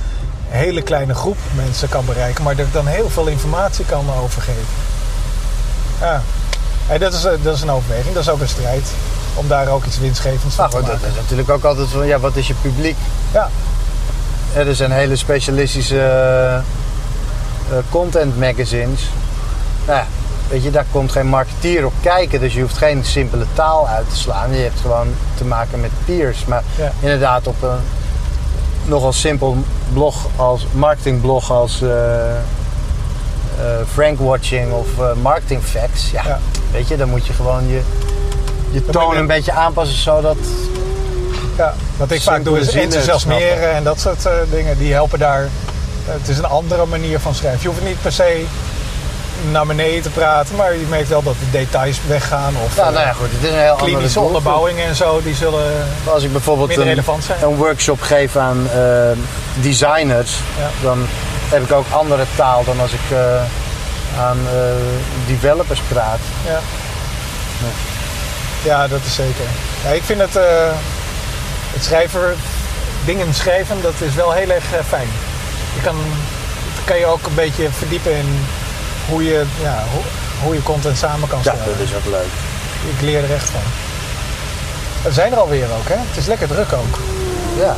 hele 0.48 0.82
kleine 0.82 1.14
groep 1.16 1.38
mensen 1.56 1.90
kan 1.90 2.06
bereiken, 2.06 2.44
maar 2.44 2.56
dat 2.56 2.66
ik 2.66 2.74
dan 2.74 2.88
heel 2.88 3.10
veel 3.10 3.28
informatie 3.28 3.86
kan 3.86 4.06
overgeven. 4.24 4.66
Ja, 6.02 6.22
en 6.88 7.00
dat, 7.00 7.14
is, 7.14 7.26
eh, 7.26 7.32
dat 7.44 7.56
is 7.56 7.62
een 7.62 7.72
overweging, 7.72 8.14
dat 8.14 8.24
is 8.24 8.30
ook 8.30 8.42
een 8.42 8.48
strijd 8.48 8.88
om 9.36 9.48
daar 9.48 9.68
ook 9.68 9.86
iets 9.86 10.00
winstgevends 10.00 10.56
van 10.56 10.70
Nou 10.70 10.70
te 10.70 10.78
goed, 10.78 10.86
dat 10.86 10.96
maken. 10.96 11.10
is 11.16 11.22
natuurlijk 11.22 11.50
ook 11.50 11.64
altijd 11.64 11.88
van, 11.88 12.06
ja, 12.08 12.20
wat 12.20 12.36
is 12.36 12.48
je 12.48 12.54
publiek? 12.62 12.98
Ja, 13.34 13.50
Er 14.54 14.76
zijn 14.76 14.92
hele 14.92 15.16
specialistische 15.16 16.00
eh, 16.02 16.58
content 17.90 18.40
magazines. 18.40 19.10
Nou 19.86 19.98
ja, 20.00 20.06
weet 20.50 20.64
je, 20.64 20.72
daar 20.72 20.86
komt 20.92 21.12
geen 21.12 21.28
marketeer 21.28 21.86
op 21.86 21.94
kijken. 22.02 22.40
Dus 22.40 22.54
je 22.54 22.62
hoeft 22.62 22.78
geen 22.78 23.06
simpele 23.06 23.46
taal 23.54 23.88
uit 23.88 24.10
te 24.10 24.16
slaan. 24.16 24.54
Je 24.56 24.62
hebt 24.62 24.80
gewoon 24.80 25.08
te 25.38 25.46
maken 25.46 25.80
met 25.80 25.92
peers. 26.06 26.46
Maar 26.46 26.64
Ja. 26.78 26.92
inderdaad 27.00 27.48
op 27.48 27.62
een 27.64 27.78
nogal 28.86 29.14
simpel 29.14 29.58
blog 29.94 30.26
als 30.36 30.66
marketingblog 30.72 31.52
als 31.52 31.82
eh 31.82 32.30
eh, 33.60 33.66
Frankwatching 33.94 34.72
of 34.74 34.88
eh, 35.00 35.14
Marketing 35.22 35.64
Facts. 35.64 36.12
Ja, 36.12 36.22
Ja. 36.26 36.40
weet 36.72 36.88
je, 36.88 36.98
dan 36.98 37.10
moet 37.10 37.26
je 37.28 37.34
gewoon 37.34 37.68
je, 37.68 37.82
je 38.72 38.86
toon 38.86 39.14
je- 39.14 39.20
een 39.20 39.28
beetje 39.28 39.52
aanpassen 39.52 39.98
zodat 39.98 40.38
Ja, 41.58 41.74
wat 41.98 42.12
ik 42.12 42.22
vaak 42.22 42.44
doe 42.44 42.60
is 42.60 42.74
enthousiasmeren 42.74 43.72
en 43.74 43.84
dat 43.84 44.00
soort 44.00 44.26
eh, 44.26 44.32
dingen. 44.52 44.78
Die 44.78 44.94
helpen 44.94 45.20
daar. 45.20 45.48
Het 46.06 46.28
is 46.30 46.38
een 46.38 46.46
andere 46.46 46.86
manier 46.86 47.20
van 47.20 47.36
schrijven. 47.36 47.62
Je 47.62 47.68
hoeft 47.68 47.84
niet 47.84 48.02
per 48.02 48.12
se 48.12 48.46
naar 49.52 49.66
beneden 49.66 50.02
te 50.02 50.10
praten, 50.10 50.56
maar 50.56 50.74
je 50.76 50.86
merkt 50.90 51.08
wel 51.08 51.24
dat 51.24 51.36
de 51.40 51.58
details 51.58 52.00
weggaan. 52.08 52.54
Of 52.66 52.76
Ja, 52.76 52.88
eh, 52.88 52.94
nou 52.94 53.06
ja, 53.06 53.14
goed. 53.14 53.32
Het 53.32 53.44
is 53.44 53.50
een 53.50 53.60
heel 53.60 53.72
andere 53.72 53.92
klinische 53.92 54.20
onderbouwingen 54.20 54.86
en 54.86 54.96
zo, 54.96 55.22
die 55.24 55.36
zullen 55.36 55.74
Als 56.04 56.24
ik 56.24 56.32
bijvoorbeeld 56.32 56.78
een, 56.78 56.84
relevant 56.84 57.24
zijn. 57.24 57.44
een 57.44 57.56
workshop 57.56 58.02
geef 58.02 58.36
aan 58.36 58.68
eh, 58.74 58.82
designers, 59.62 60.32
Ja. 60.58 60.70
dan 60.82 61.08
heb 61.50 61.64
ik 61.64 61.72
ook 61.72 61.86
andere 61.90 62.26
taal 62.36 62.64
dan 62.64 62.80
als 62.80 62.92
ik 62.92 63.12
eh, 63.12 63.42
aan 64.20 64.38
eh, 64.48 64.54
developers 65.28 65.80
praat. 65.88 66.20
Ja. 66.46 66.60
ja, 68.64 68.88
dat 68.88 69.00
is 69.06 69.16
zeker. 69.16 69.46
Ja, 69.84 69.90
ik 69.90 70.04
vind 70.04 70.20
het, 70.22 70.34
het 71.74 71.84
schrijven, 71.84 72.36
dingen 73.06 73.34
schrijven, 73.34 73.82
dat 73.82 73.94
is 73.98 74.14
wel 74.16 74.32
heel 74.32 74.50
erg 74.50 74.64
fijn. 74.88 75.08
Je 75.76 75.82
kan, 75.84 75.96
kan 76.86 76.98
je 76.98 77.06
ook 77.06 77.26
een 77.26 77.36
beetje 77.36 77.70
verdiepen 77.72 78.16
in 78.16 78.46
hoe 79.10 79.24
je, 79.24 79.44
ja, 79.62 79.84
hoe, 79.94 80.02
hoe 80.44 80.54
je 80.54 80.64
content 80.64 80.98
samen 80.98 81.28
kan 81.30 81.40
Ja, 81.44 81.54
stellen. 81.54 81.78
dat 81.78 81.88
is 81.88 81.96
ook 81.96 82.06
leuk. 82.06 82.32
Ik 82.96 83.02
leer 83.02 83.24
er 83.24 83.34
echt 83.34 83.50
van. 83.50 83.62
We 85.04 85.12
zijn 85.12 85.32
er 85.32 85.38
alweer 85.38 85.64
ook, 85.78 85.88
hè? 85.88 85.96
Het 85.98 86.18
is 86.18 86.26
lekker 86.26 86.48
druk 86.48 86.74
ook. 86.74 87.00
Ja. 87.58 87.76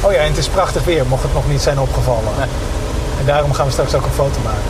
Oh 0.00 0.12
ja, 0.12 0.18
en 0.18 0.26
het 0.28 0.38
is 0.38 0.48
prachtig 0.48 0.84
weer, 0.84 1.06
mocht 1.06 1.22
het 1.22 1.34
nog 1.34 1.48
niet 1.48 1.60
zijn 1.62 1.78
opgevallen. 1.80 2.32
Nee. 2.38 2.46
En 3.18 3.26
daarom 3.26 3.52
gaan 3.52 3.66
we 3.66 3.72
straks 3.72 3.94
ook 3.94 4.04
een 4.04 4.12
foto 4.12 4.40
maken. 4.44 4.60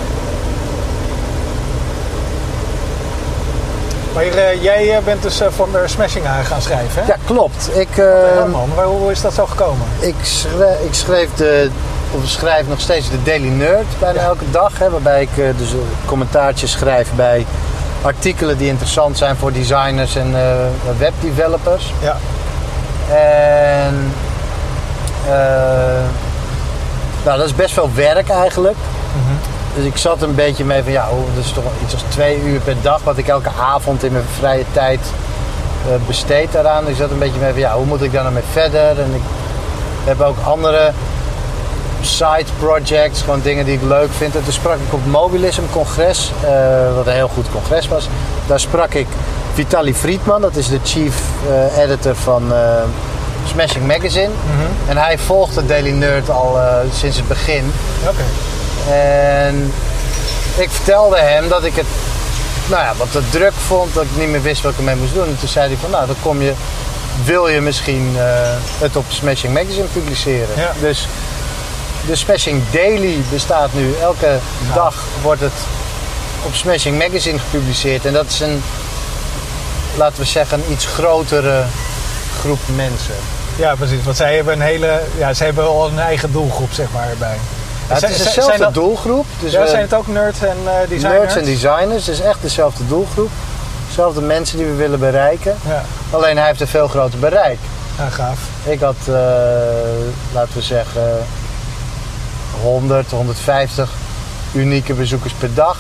Maar 4.15 4.23
eh, 4.25 4.63
jij 4.63 4.97
eh, 4.97 5.03
bent 5.05 5.23
dus 5.23 5.41
eh, 5.41 5.49
voor 5.57 5.69
Smashing 5.85 6.27
aan 6.27 6.45
gaan 6.45 6.63
schrijven, 6.63 7.03
hè? 7.03 7.09
ja, 7.09 7.17
klopt. 7.25 7.71
Ik, 7.77 7.89
Ja, 7.97 8.03
eh, 8.03 8.45
man, 8.45 8.71
waar, 8.75 8.85
hoe 8.85 9.11
is 9.11 9.21
dat 9.21 9.35
zo 9.35 9.47
gekomen? 9.47 9.87
ik, 9.99 10.15
schrijf, 10.23 10.81
ik 10.81 10.95
schreef 10.95 11.29
de, 11.35 11.71
of 12.11 12.29
schrijf 12.29 12.67
nog 12.69 12.81
steeds 12.81 13.11
de 13.11 13.23
Daily 13.23 13.49
Nerd 13.49 13.87
bijna 13.99 14.21
Ja. 14.21 14.27
elke 14.27 14.51
dag. 14.51 14.79
Hè, 14.79 14.91
waarbij 14.91 15.23
ik 15.23 15.57
dus 15.59 15.73
een 15.73 15.89
commentaartje 16.05 16.67
schrijf 16.67 17.09
bij 17.15 17.47
artikelen 18.03 18.59
die 18.59 18.69
interessant 18.69 19.19
zijn 19.19 19.37
voor 19.37 19.53
designers 19.53 20.17
en 20.17 20.35
webdevelopers. 20.99 21.93
Ja, 22.01 22.17
En 23.17 24.13
nou, 27.25 27.39
dat 27.39 27.47
is 27.47 27.55
best 27.55 27.75
veel 27.75 27.91
werk 27.95 28.29
eigenlijk. 28.29 28.77
Mhm. 29.15 29.50
Dus 29.75 29.85
ik 29.85 29.97
zat 29.97 30.23
een 30.23 30.35
beetje 30.35 30.65
mee 30.65 30.83
van 30.83 30.93
ja, 30.93 31.09
oh, 31.11 31.35
dat 31.35 31.45
is 31.45 31.53
toch 31.53 31.65
iets 31.85 31.93
als 31.93 32.03
twee 32.09 32.43
uur 32.43 32.61
per 32.61 32.77
dag 32.83 33.03
wat 33.03 33.19
ik 33.19 33.29
elke 33.29 33.51
avond 33.61 34.05
in 34.05 34.13
mijn 34.13 34.25
vrije 34.39 34.65
tijd 34.73 35.01
eh, 35.87 36.07
besteed 36.07 36.53
daaraan. 36.53 36.85
Dus 36.85 36.93
ik 36.93 36.99
zat 36.99 37.11
een 37.11 37.19
beetje 37.19 37.41
mee 37.41 37.51
van 37.51 37.61
ja, 37.61 37.75
hoe 37.75 37.87
moet 37.87 38.03
ik 38.03 38.13
daar 38.13 38.23
nou 38.23 38.35
mee 38.35 38.43
verder? 38.53 39.01
En 39.01 39.15
ik 39.15 39.23
heb 40.05 40.21
ook 40.21 40.37
andere 40.45 40.93
side 42.01 42.45
projects, 42.59 43.21
gewoon 43.21 43.41
dingen 43.43 43.65
die 43.65 43.75
ik 43.75 43.83
leuk 43.83 44.09
vind. 44.17 44.37
En 44.37 44.45
toen 44.45 44.53
sprak 44.53 44.75
ik 44.75 44.93
op 44.93 45.03
het 45.03 45.13
Mobilism 45.13 45.63
congres, 45.73 46.33
eh, 46.45 46.95
wat 46.95 47.07
een 47.07 47.13
heel 47.13 47.31
goed 47.35 47.51
congres 47.53 47.89
was. 47.89 48.09
Daar 48.47 48.61
sprak 48.61 48.95
ik 48.95 49.07
Vitali 49.55 49.95
Friedman, 49.95 50.41
dat 50.41 50.57
is 50.57 50.69
de 50.69 50.79
chief 50.85 51.21
eh, 51.49 51.83
editor 51.83 52.15
van 52.15 52.53
Smashing 53.47 53.87
Magazine. 53.87 54.29
Mhm. 54.29 54.91
En 54.91 54.97
hij 54.97 55.19
volgt 55.19 55.55
de 55.55 55.67
Daily 55.67 55.91
Nerd 55.91 56.31
al 56.31 56.59
sinds 56.93 57.17
het 57.17 57.29
begin. 57.29 57.73
oké. 58.09 58.23
En 58.89 59.73
ik 60.57 60.71
vertelde 60.71 61.19
hem 61.19 61.49
dat 61.49 61.65
ik 61.65 61.77
het 61.77 61.87
nou 62.71 62.83
ja, 62.83 62.95
wat 62.97 63.13
te 63.13 63.23
druk 63.31 63.53
vond, 63.53 63.95
dat 63.95 64.03
ik 64.03 64.17
niet 64.17 64.29
meer 64.29 64.43
wist 64.43 64.63
wat 64.63 64.73
ik 64.73 64.79
ermee 64.79 64.95
moest 64.95 65.15
doen. 65.15 65.27
En 65.27 65.39
toen 65.39 65.49
zei 65.49 65.69
hij 65.69 65.77
van 65.77 65.91
nou, 65.91 66.07
dan 66.07 66.17
kom 66.23 66.43
je, 66.43 66.53
wil 67.25 67.49
je 67.49 67.61
misschien 67.61 68.15
eh, 68.17 68.25
het 68.79 68.97
op 68.97 69.05
Smashing 69.09 69.55
Magazine 69.55 69.87
publiceren. 69.93 70.57
Ja. 70.57 70.73
Dus 70.81 71.09
de 72.07 72.17
Smashing 72.17 72.63
Daily 72.71 73.23
bestaat 73.31 73.73
nu. 73.73 73.95
Elke 74.01 74.39
dag 74.75 75.05
wordt 75.23 75.41
het 75.41 75.53
op 76.43 76.55
Smashing 76.55 76.99
Magazine 76.99 77.39
gepubliceerd. 77.39 78.05
En 78.05 78.13
dat 78.13 78.27
is 78.27 78.41
een, 78.41 78.63
laten 79.97 80.19
we 80.19 80.25
zeggen, 80.25 80.59
een 80.59 80.73
iets 80.73 80.87
grotere 80.87 81.65
groep 82.41 82.61
mensen. 82.77 83.15
Ja, 83.57 83.75
precies. 83.75 84.05
Want 84.05 84.17
zij 84.17 84.35
hebben 84.35 84.55
een 84.55 84.61
hele, 84.61 85.01
ja, 85.19 85.35
ze 85.35 85.45
hebben 85.45 85.65
al 85.65 85.89
een 85.89 85.99
eigen 85.99 86.33
doelgroep, 86.33 86.73
zeg 86.73 86.87
maar, 86.93 87.09
erbij. 87.09 87.39
Ja, 87.91 87.97
het 87.97 88.11
is 88.11 88.17
dezelfde 88.17 88.43
zijn 88.43 88.59
dat- 88.59 88.75
doelgroep. 88.75 89.27
Dus 89.41 89.53
ja, 89.53 89.61
we- 89.63 89.69
zijn 89.69 89.81
het 89.83 89.95
ook 89.95 90.07
nerds 90.07 90.41
en 90.41 90.57
eh 90.65 90.89
designers? 90.89 91.03
Nerds 91.19 91.37
en 91.37 91.45
designers, 91.45 92.07
het 92.07 92.15
is 92.15 92.21
echt 92.21 92.39
dezelfde 92.43 92.87
doelgroep. 92.87 93.31
Dezelfde 93.89 94.21
mensen 94.21 94.57
die 94.57 94.67
we 94.67 94.75
willen 94.75 94.99
bereiken. 94.99 95.57
Ja, 95.69 95.83
Alleen 96.11 96.37
hij 96.37 96.47
heeft 96.47 96.61
een 96.61 96.67
veel 96.67 96.89
groter 96.89 97.19
bereik. 97.19 97.59
ja 97.99 98.09
gaaf. 98.09 98.39
Ik 98.65 98.81
had, 98.81 98.95
eh, 99.07 99.15
laten 100.33 100.55
we 100.55 100.63
zeggen, 100.63 101.19
100, 102.63 103.11
150 103.11 103.91
unieke 104.53 104.95
bezoekers 104.95 105.33
per 105.33 105.55
dag 105.55 105.77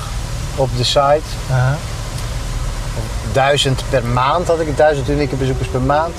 op 0.56 0.68
de 0.76 0.84
site. 0.84 1.20
Aha. 1.52 1.76
1000 3.32 3.82
per 3.90 4.04
maand 4.04 4.46
had 4.48 4.60
ik, 4.60 4.76
1000 4.76 5.08
unieke 5.08 5.36
bezoekers 5.36 5.68
per 5.68 5.80
maand. 5.80 6.14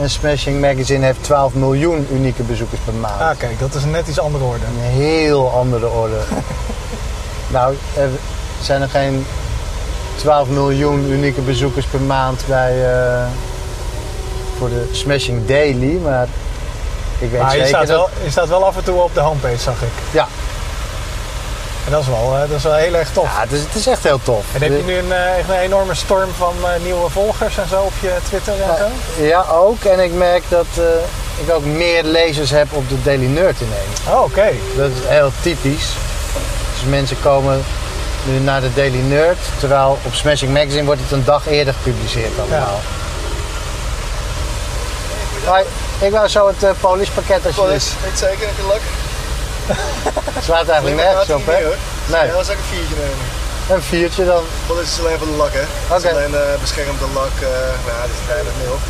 En 0.00 0.10
Smashing 0.10 0.60
Magazine 0.60 1.04
heeft 1.04 1.22
12 1.22 1.54
miljoen 1.54 2.06
unieke 2.12 2.42
bezoekers 2.42 2.80
per 2.84 2.94
maand. 2.94 3.20
Ah, 3.20 3.38
kijk, 3.38 3.58
dat 3.58 3.74
is 3.74 3.82
een 3.82 3.90
net 3.90 4.08
iets 4.08 4.18
andere 4.18 4.44
orde. 4.44 4.64
Een 4.64 4.90
heel 4.90 5.50
andere 5.50 5.88
orde. 5.88 6.20
nou, 7.56 7.74
er 7.96 8.08
zijn 8.62 8.82
er 8.82 8.88
geen 8.88 9.26
12 10.14 10.48
miljoen 10.48 11.10
unieke 11.10 11.40
bezoekers 11.40 11.86
per 11.86 12.00
maand 12.00 12.44
bij, 12.46 12.92
eh, 12.92 13.26
voor 14.58 14.68
de 14.68 14.88
Smashing 14.92 15.46
Daily, 15.46 15.98
maar 16.02 16.28
ik 17.18 17.30
weet 17.30 17.40
Maar 17.40 17.56
je 17.56 17.64
zeker 17.64 17.68
staat, 17.68 17.86
dat... 17.86 17.96
wel, 17.96 18.08
je 18.24 18.30
staat 18.30 18.48
wel 18.48 18.64
af 18.64 18.76
en 18.76 18.84
toe 18.84 19.02
op 19.02 19.14
de 19.14 19.20
homepage, 19.20 19.58
zag 19.58 19.82
ik. 19.82 19.92
Ja, 20.10 20.28
En 21.84 21.90
dat 21.92 22.00
is 22.00 22.08
wel, 22.08 22.34
eh, 22.34 22.40
dat 22.40 22.56
is 22.56 22.62
wel 22.62 22.74
heel 22.74 22.94
erg 22.94 23.10
tof. 23.12 23.24
ja 23.24 23.40
het, 23.40 23.52
is, 23.52 23.60
het 23.60 23.74
is 23.74 23.86
echt 23.86 24.02
heel 24.02 24.20
tof. 24.22 24.44
En 24.54 24.62
heb 24.62 24.70
je 24.70 24.82
nu 24.84 24.96
een, 24.96 25.12
eh, 25.12 25.38
echt 25.38 25.48
een 25.48 25.54
enorme 25.54 25.94
storm 25.94 26.30
van 26.36 26.54
eh, 26.62 26.82
nieuwe 26.82 27.10
volgers 27.10 27.58
en 27.58 27.68
zo 27.68 27.80
op 27.80 27.92
je 28.00 28.16
Twitter 28.28 28.52
en 28.52 28.76
zo? 28.78 29.24
Ja, 29.24 29.44
ook. 29.50 29.84
En 29.84 30.00
ik 30.00 30.12
merk 30.12 30.42
dat 30.48 30.66
eh, 30.76 31.44
ik 31.46 31.54
ook 31.54 31.64
meer 31.64 32.04
lezers 32.04 32.50
heb 32.50 32.66
op 32.72 32.88
de 32.88 33.02
Daily 33.02 33.26
Nerd 33.26 33.60
ineens. 33.60 34.00
Oh, 34.08 34.22
oké. 34.22 34.50
Dat 34.76 34.90
is 34.90 35.08
heel 35.08 35.30
typisch. 35.40 35.88
Dus 36.72 36.88
mensen 36.88 37.16
komen 37.20 37.64
nu 38.24 38.38
naar 38.38 38.60
de 38.60 38.74
Daily 38.74 39.00
Nerd, 39.00 39.38
terwijl 39.58 39.98
op 40.02 40.14
Smashing 40.14 40.52
Magazine 40.52 40.84
wordt 40.84 41.00
het 41.00 41.12
een 41.12 41.24
dag 41.24 41.46
eerder 41.46 41.74
gepubliceerd 41.74 42.38
allemaal. 42.38 42.80
Hoi, 45.44 45.64
ik 46.00 46.10
wou 46.10 46.28
zo 46.28 46.46
het 46.46 46.62
uh, 46.62 46.70
polispakket 46.80 47.46
als 47.46 47.54
je 47.54 47.60
Polish, 47.60 47.90
weet 48.02 48.18
zeker, 48.18 48.48
lak? 48.68 48.80
Het 50.36 50.44
slaat 50.44 50.68
eigenlijk 50.68 50.96
nergens 51.04 51.30
op, 51.30 51.46
hè? 51.46 51.52
Nee, 52.14 52.26
Ja, 52.28 52.32
dan 52.36 52.44
zou 52.44 52.56
ik 52.58 52.62
een 52.64 52.70
viertje 52.76 52.96
nemen. 53.04 53.26
een 53.74 53.82
viertje 53.82 54.24
dan. 54.32 54.42
Polish 54.66 54.90
is 54.92 54.98
alleen 55.00 55.18
voor 55.18 55.26
de 55.26 55.38
lak, 55.42 55.52
hè? 55.60 55.64
Het 55.94 56.04
is 56.04 56.10
alleen 56.10 56.30
uh, 56.30 56.40
beschermde 56.60 57.06
lak, 57.20 57.34
uh, 57.40 57.48
maar 57.84 57.94
ja, 57.98 58.02
dit 58.10 58.18
is 58.24 58.28
eigenlijk 58.34 58.58
niet 58.62 58.72
op. 58.76 58.82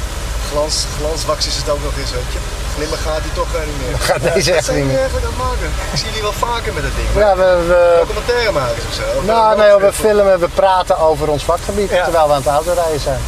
Glans, 0.51 0.77
glanswax 0.99 1.41
is 1.47 1.57
het 1.57 1.69
ook 1.75 1.83
nog 1.89 1.95
eens, 2.01 2.11
weet 2.19 2.33
je. 2.37 2.41
Glimmer 2.77 2.99
gaat 3.07 3.23
hij 3.27 3.35
toch 3.41 3.51
uh, 3.55 3.61
niet 3.71 3.79
meer. 3.83 3.95
Gaat 4.11 4.23
deze 4.35 4.53
echt 4.53 4.65
zijn 4.65 4.77
niet 4.77 4.87
jullie 4.87 4.87
meer. 4.87 4.99
eigenlijk 5.05 5.27
aan 5.27 5.35
het 5.37 5.43
maken? 5.49 5.69
Ik 5.93 5.99
zie 6.01 6.07
jullie 6.09 6.23
wel 6.29 6.39
vaker 6.49 6.71
met 6.79 6.85
het 6.89 6.95
ding. 7.01 7.09
Ja, 7.25 7.31
we, 7.37 7.49
we, 7.71 7.81
Documentaire 8.05 8.53
maken 8.63 8.83
of 8.89 8.95
zo. 9.01 9.05
Of 9.19 9.25
nou, 9.25 9.45
een 9.53 9.59
nee, 9.63 9.77
we 9.87 9.93
filmen, 10.07 10.39
we 10.45 10.49
praten 10.63 10.97
over 11.11 11.27
ons 11.35 11.43
vakgebied 11.51 11.91
Ja. 11.91 12.03
terwijl 12.07 12.27
we 12.27 12.33
aan 12.33 12.45
het 12.47 12.55
autorijden 12.59 13.01
zijn. 13.01 13.21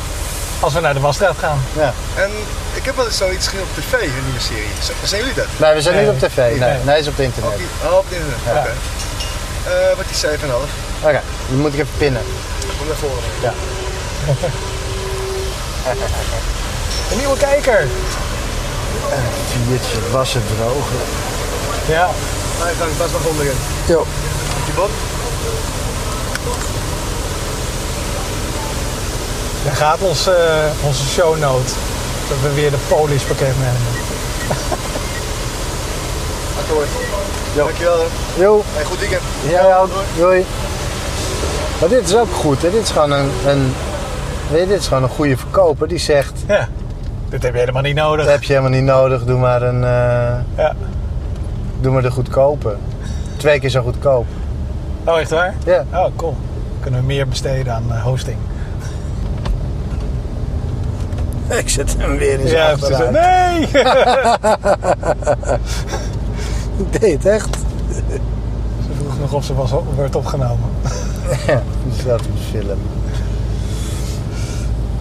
Als 0.61 0.73
we 0.73 0.81
naar 0.81 0.95
de 0.95 1.01
wasstraat 1.09 1.39
gaan. 1.39 1.61
Ja. 1.83 1.93
En 2.25 2.31
ik 2.85 2.91
heb 2.91 2.97
wel 2.99 3.07
eens 3.07 3.17
zoiets 3.17 3.47
gezien 3.49 3.63
op 3.63 3.69
tv, 3.75 3.93
een 3.93 4.25
nieuwe 4.25 4.41
serie. 4.41 4.69
Zijn 5.05 5.21
jullie 5.21 5.35
dat? 5.35 5.47
Nee, 5.57 5.75
we 5.75 5.83
zijn 5.83 5.95
Nee. 5.95 6.05
niet 6.05 6.15
op 6.23 6.29
tv. 6.29 6.37
Nee, 6.37 6.59
Nee. 6.59 6.79
nee, 6.85 6.99
is 6.99 7.07
op 7.07 7.17
het 7.17 7.25
internet. 7.27 7.59
Niet? 7.59 7.67
Oh, 7.85 7.97
op 7.99 8.05
het 8.09 8.13
internet. 8.19 8.39
Ja. 8.45 8.53
Oké. 8.61 8.73
Eh, 9.71 9.97
wat 9.97 10.05
die 10.09 10.17
7,5. 10.17 10.71
Oké, 11.03 11.21
die 11.49 11.57
moet 11.57 11.73
ik 11.73 11.79
even 11.81 11.97
pinnen. 11.99 12.23
Kom 12.79 12.87
naar 12.87 12.97
voren. 12.97 13.23
Ja. 13.43 13.53
Een 17.11 17.19
nieuwe 17.19 17.37
kijker. 17.37 17.87
Viertje, 19.67 20.11
wassen, 20.11 20.43
drogen. 20.57 20.97
Ja. 21.87 22.09
Hij 22.59 22.73
gaat 22.79 22.99
best 22.99 23.13
nog 23.13 23.25
onderin. 23.27 23.57
Jo. 23.87 24.07
Die 24.65 24.75
bot? 24.75 24.91
Daar 29.65 29.77
gaat 29.77 30.01
ons, 30.01 30.27
eh, 30.27 30.35
onze 30.83 31.05
shownote. 31.09 31.73
Dat 32.29 32.41
we 32.43 32.55
weer 32.55 32.71
de 32.71 32.77
Polish 32.89 33.23
pakket 33.23 33.55
nemen. 33.59 33.81
Akkoord. 36.59 36.89
Jo. 37.57 37.65
Dankjewel 37.65 37.99
hè. 37.99 38.43
Jo, 38.43 38.63
Hey, 38.73 38.85
goed 38.85 38.99
weekend. 38.99 39.23
jij 39.49 39.79
ook. 39.79 39.91
Doei. 40.17 40.45
Maar 41.81 41.89
dit 41.89 42.05
is 42.09 42.17
ook 42.17 42.33
goed, 42.33 42.63
hè? 42.63 42.71
Dit 42.71 42.83
is 42.83 42.91
gewoon 42.91 43.11
een, 43.13 43.31
een, 43.47 43.75
weet 44.51 44.61
je, 44.61 44.67
dit 44.67 44.81
is 44.81 44.87
gewoon 44.87 45.03
een 45.03 45.09
goede 45.09 45.37
verkoper 45.37 45.89
die 45.89 45.99
zegt, 45.99 46.33
Ja. 46.47 46.69
Dit 47.29 47.43
heb 47.43 47.53
je 47.53 47.59
helemaal 47.59 47.83
niet 47.83 47.95
nodig. 47.95 48.25
dat 48.25 48.35
heb 48.35 48.43
je 48.43 48.53
helemaal 48.53 48.79
niet 48.79 48.85
nodig, 48.89 49.25
doe 49.25 49.39
maar, 49.39 49.63
een, 49.63 49.85
eh, 49.85 50.35
Ja. 50.57 50.75
doe 51.81 51.93
maar 51.93 52.03
de 52.03 52.11
goedkope. 52.11 52.77
Twee 53.37 53.61
keer 53.61 53.71
zo 53.71 53.83
goedkoop. 53.83 54.27
Oh, 55.05 55.19
echt 55.21 55.31
waar? 55.31 55.55
Ja. 55.65 55.85
Oh, 55.93 56.07
cool. 56.17 56.37
Kunnen 56.81 57.01
we 57.01 57.07
meer 57.07 57.29
besteden 57.29 57.73
aan 57.75 57.85
eh, 57.93 58.03
hosting. 58.03 58.37
ik 61.63 61.69
zet 61.69 61.95
hem 61.99 62.17
weer 62.19 62.41
in 62.41 62.49
zijn 62.49 62.61
Ja, 62.61 62.73
achteruit. 62.73 63.11
nee! 63.11 63.61
Ik 66.77 66.93
deed 67.01 67.13
het 67.13 67.27
echt. 67.27 67.57
ze 68.87 68.91
vroeg 68.99 69.19
nog 69.21 69.33
of 69.33 69.45
ze 69.45 69.55
was, 69.55 69.71
werd 69.97 70.17
opgenomen. 70.17 70.71
Ja, 71.47 71.63
zat 72.07 72.21
in 72.21 72.33
de 72.35 72.59
film. 72.59 72.79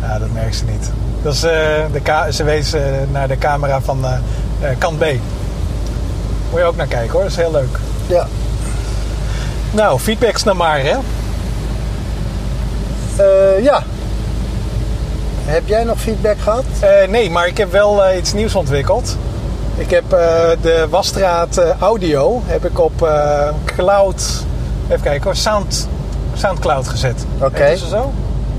Ja, 0.02 0.20
dat 0.20 0.32
merkt 0.34 0.56
ze 0.56 0.66
niet. 0.66 0.92
Dat 1.22 1.34
is, 1.34 1.44
eh, 1.44 1.52
de 1.92 2.32
ze 2.32 2.44
wees 2.44 2.74
eh, 2.74 2.82
naar 3.12 3.28
de 3.28 3.38
camera 3.38 3.82
van 3.82 4.06
eh, 4.06 4.70
kant 4.78 5.00
B. 5.00 5.04
Moet 6.50 6.60
je 6.60 6.64
ook 6.64 6.76
naar 6.76 6.88
kijken 6.88 7.12
hoor, 7.12 7.22
dat 7.22 7.32
is 7.32 7.38
heel 7.38 7.52
leuk. 7.52 7.78
Ja. 8.08 8.28
Nou, 9.72 10.00
feedbacks 10.00 10.44
dan 10.44 10.58
maar 10.58 10.80
hè. 10.80 10.96
Ja. 13.62 13.84
Heb 15.46 15.68
jij 15.68 15.84
nog 15.84 16.00
feedback 16.00 16.40
gehad? 16.40 16.64
Eh, 16.80 17.08
nee, 17.10 17.30
maar 17.30 17.48
ik 17.48 17.58
heb 17.58 17.72
wel 17.72 18.04
eh, 18.06 18.18
iets 18.18 18.34
nieuws 18.34 18.56
ontwikkeld. 18.56 19.18
Ik 19.76 19.90
heb 19.90 20.04
eh, 20.14 20.20
de 20.62 20.88
Wasstraat 20.90 21.62
audio 21.80 22.42
heb 22.46 22.66
ik 22.66 22.80
op 22.80 23.10
Cloud, 23.66 24.44
even 24.90 25.02
kijken 25.04 25.24
hoor, 25.24 25.36
Sound, 25.36 25.88
Soundcloud 26.34 26.88
gezet. 26.88 27.26
Oké. 27.40 27.76
Ze 27.76 27.88
zo? 27.88 28.12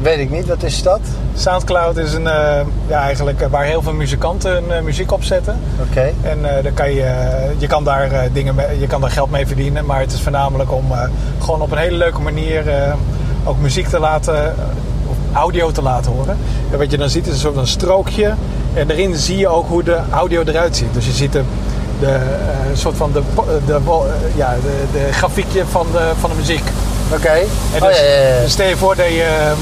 Weet 0.02 0.18
ik 0.18 0.30
niet, 0.30 0.46
wat 0.46 0.62
is 0.62 0.82
dat? 0.82 1.00
Soundcloud 1.36 1.96
is 1.96 2.12
een, 2.12 2.26
eh, 2.26 2.60
ja, 2.86 3.00
eigenlijk 3.00 3.48
waar 3.50 3.64
heel 3.64 3.82
veel 3.82 3.92
muzikanten 3.92 4.64
hun 4.68 4.84
muziek 4.84 5.12
op 5.12 5.24
zetten. 5.24 5.60
Oké. 5.90 6.12
En 6.22 6.38
dan 6.62 6.74
kan 6.74 6.92
je, 6.92 7.14
je, 7.58 7.66
kan 7.66 7.84
daar, 7.84 8.28
dingen 8.32 8.54
mee- 8.54 8.80
je 8.80 8.86
kan 8.86 9.00
daar 9.00 9.10
geld 9.10 9.30
mee 9.30 9.46
verdienen. 9.46 9.86
Maar 9.86 10.00
het 10.00 10.12
is 10.12 10.20
voornamelijk 10.20 10.72
om 10.72 10.84
gewoon 11.38 11.60
op 11.62 11.70
een 11.72 11.78
hele 11.78 11.96
leuke 11.96 12.20
manier 12.20 12.64
ook 13.44 13.58
muziek 13.58 13.88
te 13.88 13.98
laten, 13.98 14.54
audio 15.34 15.70
te 15.70 15.82
laten 15.82 16.12
horen. 16.12 16.38
En 16.70 16.78
wat 16.78 16.90
je 16.90 16.96
dan 16.98 17.10
ziet 17.10 17.26
is 17.26 17.32
een 17.32 17.38
soort 17.38 17.54
van 17.54 17.66
strookje. 17.66 18.34
En 18.74 18.86
daarin 18.86 19.16
zie 19.16 19.38
je 19.38 19.48
ook 19.48 19.68
hoe 19.68 19.82
de 19.82 19.98
audio 20.10 20.42
eruit 20.46 20.76
ziet. 20.76 20.94
Dus 20.94 21.06
je 21.06 21.12
ziet 21.12 21.32
de, 21.32 21.42
de 22.00 22.06
eh, 22.06 22.18
soort 22.74 22.96
van 22.96 23.12
de, 23.12 23.22
po- 23.34 23.46
de, 23.66 23.72
eh, 23.74 24.36
ja, 24.36 24.54
de, 24.62 24.98
de 24.98 25.12
grafiekje 25.12 25.62
van 25.70 25.86
de, 25.92 26.10
van 26.20 26.30
de 26.30 26.36
muziek. 26.36 26.62
Oké. 27.12 27.28
En 27.28 27.82
Oh 27.82 27.88
dus, 27.88 27.98
ja, 27.98 28.04
ja, 28.04 28.34
ja. 28.34 28.40
dus 28.42 28.52
stel 28.52 28.68
je 28.68 28.76
voor 28.76 28.96
dat 28.96 29.06
je, 29.06 29.22
eh, 29.22 29.52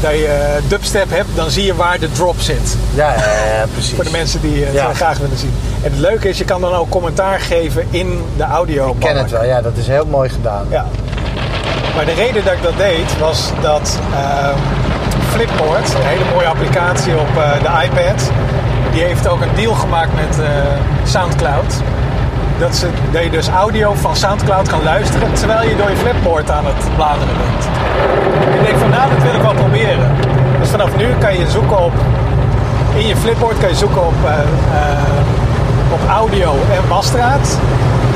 dat 0.00 0.10
je 0.10 0.26
eh, 0.26 0.62
dubstep 0.68 1.10
hebt, 1.10 1.28
dan 1.34 1.50
zie 1.50 1.64
je 1.64 1.74
waar 1.74 1.98
de 1.98 2.12
drop 2.12 2.40
zit. 2.40 2.76
Ja, 2.94 3.14
precies. 3.72 3.94
Voor 3.94 4.04
de 4.04 4.10
mensen 4.10 4.40
die 4.40 4.64
het 4.64 4.74
eh, 4.74 4.88
graag 4.94 5.18
willen 5.18 5.38
zien. 5.38 5.52
En 5.82 5.90
het 5.90 6.00
leuke 6.00 6.28
is, 6.28 6.38
je 6.38 6.44
kan 6.44 6.60
dan 6.60 6.74
ook 6.74 6.88
commentaar 6.88 7.40
geven 7.40 7.86
in 7.90 8.22
de 8.36 8.42
audio. 8.42 8.90
Ik 8.90 8.98
ken 8.98 9.16
het 9.16 9.30
wel, 9.30 9.44
ja, 9.44 9.60
dat 9.62 9.76
is 9.76 9.86
heel 9.86 10.06
mooi 10.06 10.28
gedaan. 10.28 10.66
Ja. 10.70 10.86
Maar 11.94 12.04
de 12.04 12.12
reden 12.12 12.44
dat 12.44 12.52
ik 12.52 12.62
dat 12.62 12.76
deed, 12.76 13.18
was 13.18 13.50
dat 13.60 14.00
ehm, 14.14 14.58
Flipboard, 15.28 15.94
een 15.94 16.06
hele 16.06 16.24
mooie 16.34 16.46
applicatie 16.46 17.18
op 17.18 17.28
eh, 17.36 17.52
de 17.52 17.86
iPad, 17.86 18.30
die 18.92 19.02
heeft 19.02 19.28
ook 19.28 19.40
een 19.40 19.54
deal 19.54 19.74
gemaakt 19.74 20.14
met 20.14 20.40
eh, 20.40 20.48
Soundcloud. 21.04 21.74
Dat, 22.58 22.76
ze, 22.76 22.88
je 23.22 23.30
dus 23.30 23.48
audio 23.48 23.94
van 23.94 24.16
Soundcloud 24.16 24.68
kan 24.68 24.82
luisteren 24.82 25.32
terwijl 25.32 25.68
je 25.68 25.76
door 25.76 25.90
je 25.90 25.96
Flipboard 25.96 26.50
aan 26.50 26.66
het 26.66 26.94
bladeren 26.96 27.36
bent. 27.36 27.64
Ik 28.58 28.66
denk 28.66 28.78
van 28.78 28.90
nou, 28.90 29.10
dat 29.14 29.22
wil 29.22 29.34
ik 29.34 29.42
wel 29.42 29.54
proberen. 29.54 30.10
Dus 30.60 30.68
vanaf 30.68 30.96
nu 30.96 31.06
kan 31.18 31.38
je 31.38 31.50
zoeken 31.50 31.84
op, 31.84 31.92
in 32.94 33.06
je 33.06 33.16
Flipboard 33.16 33.58
kan 33.58 33.68
je 33.68 33.74
zoeken 33.74 34.06
op, 34.06 34.14
eh, 34.24 34.32
op 35.92 36.00
audio 36.08 36.52
en 36.52 36.88
wasstraat. 36.88 37.58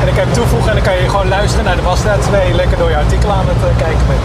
En 0.00 0.04
dan 0.06 0.14
kan 0.14 0.22
je 0.24 0.30
hem 0.30 0.32
toevoegen 0.40 0.68
en 0.68 0.76
dan 0.78 0.84
kan 0.84 0.96
je 1.02 1.08
gewoon 1.08 1.28
luisteren 1.28 1.64
naar 1.64 1.76
de 1.76 1.82
wasstraat 1.82 2.24
je 2.48 2.54
lekker 2.54 2.76
door 2.78 2.90
je 2.90 2.96
artikel 2.96 3.30
aan 3.30 3.46
het 3.52 3.62
eh, 3.70 3.76
kijken 3.84 4.06
bent. 4.06 4.24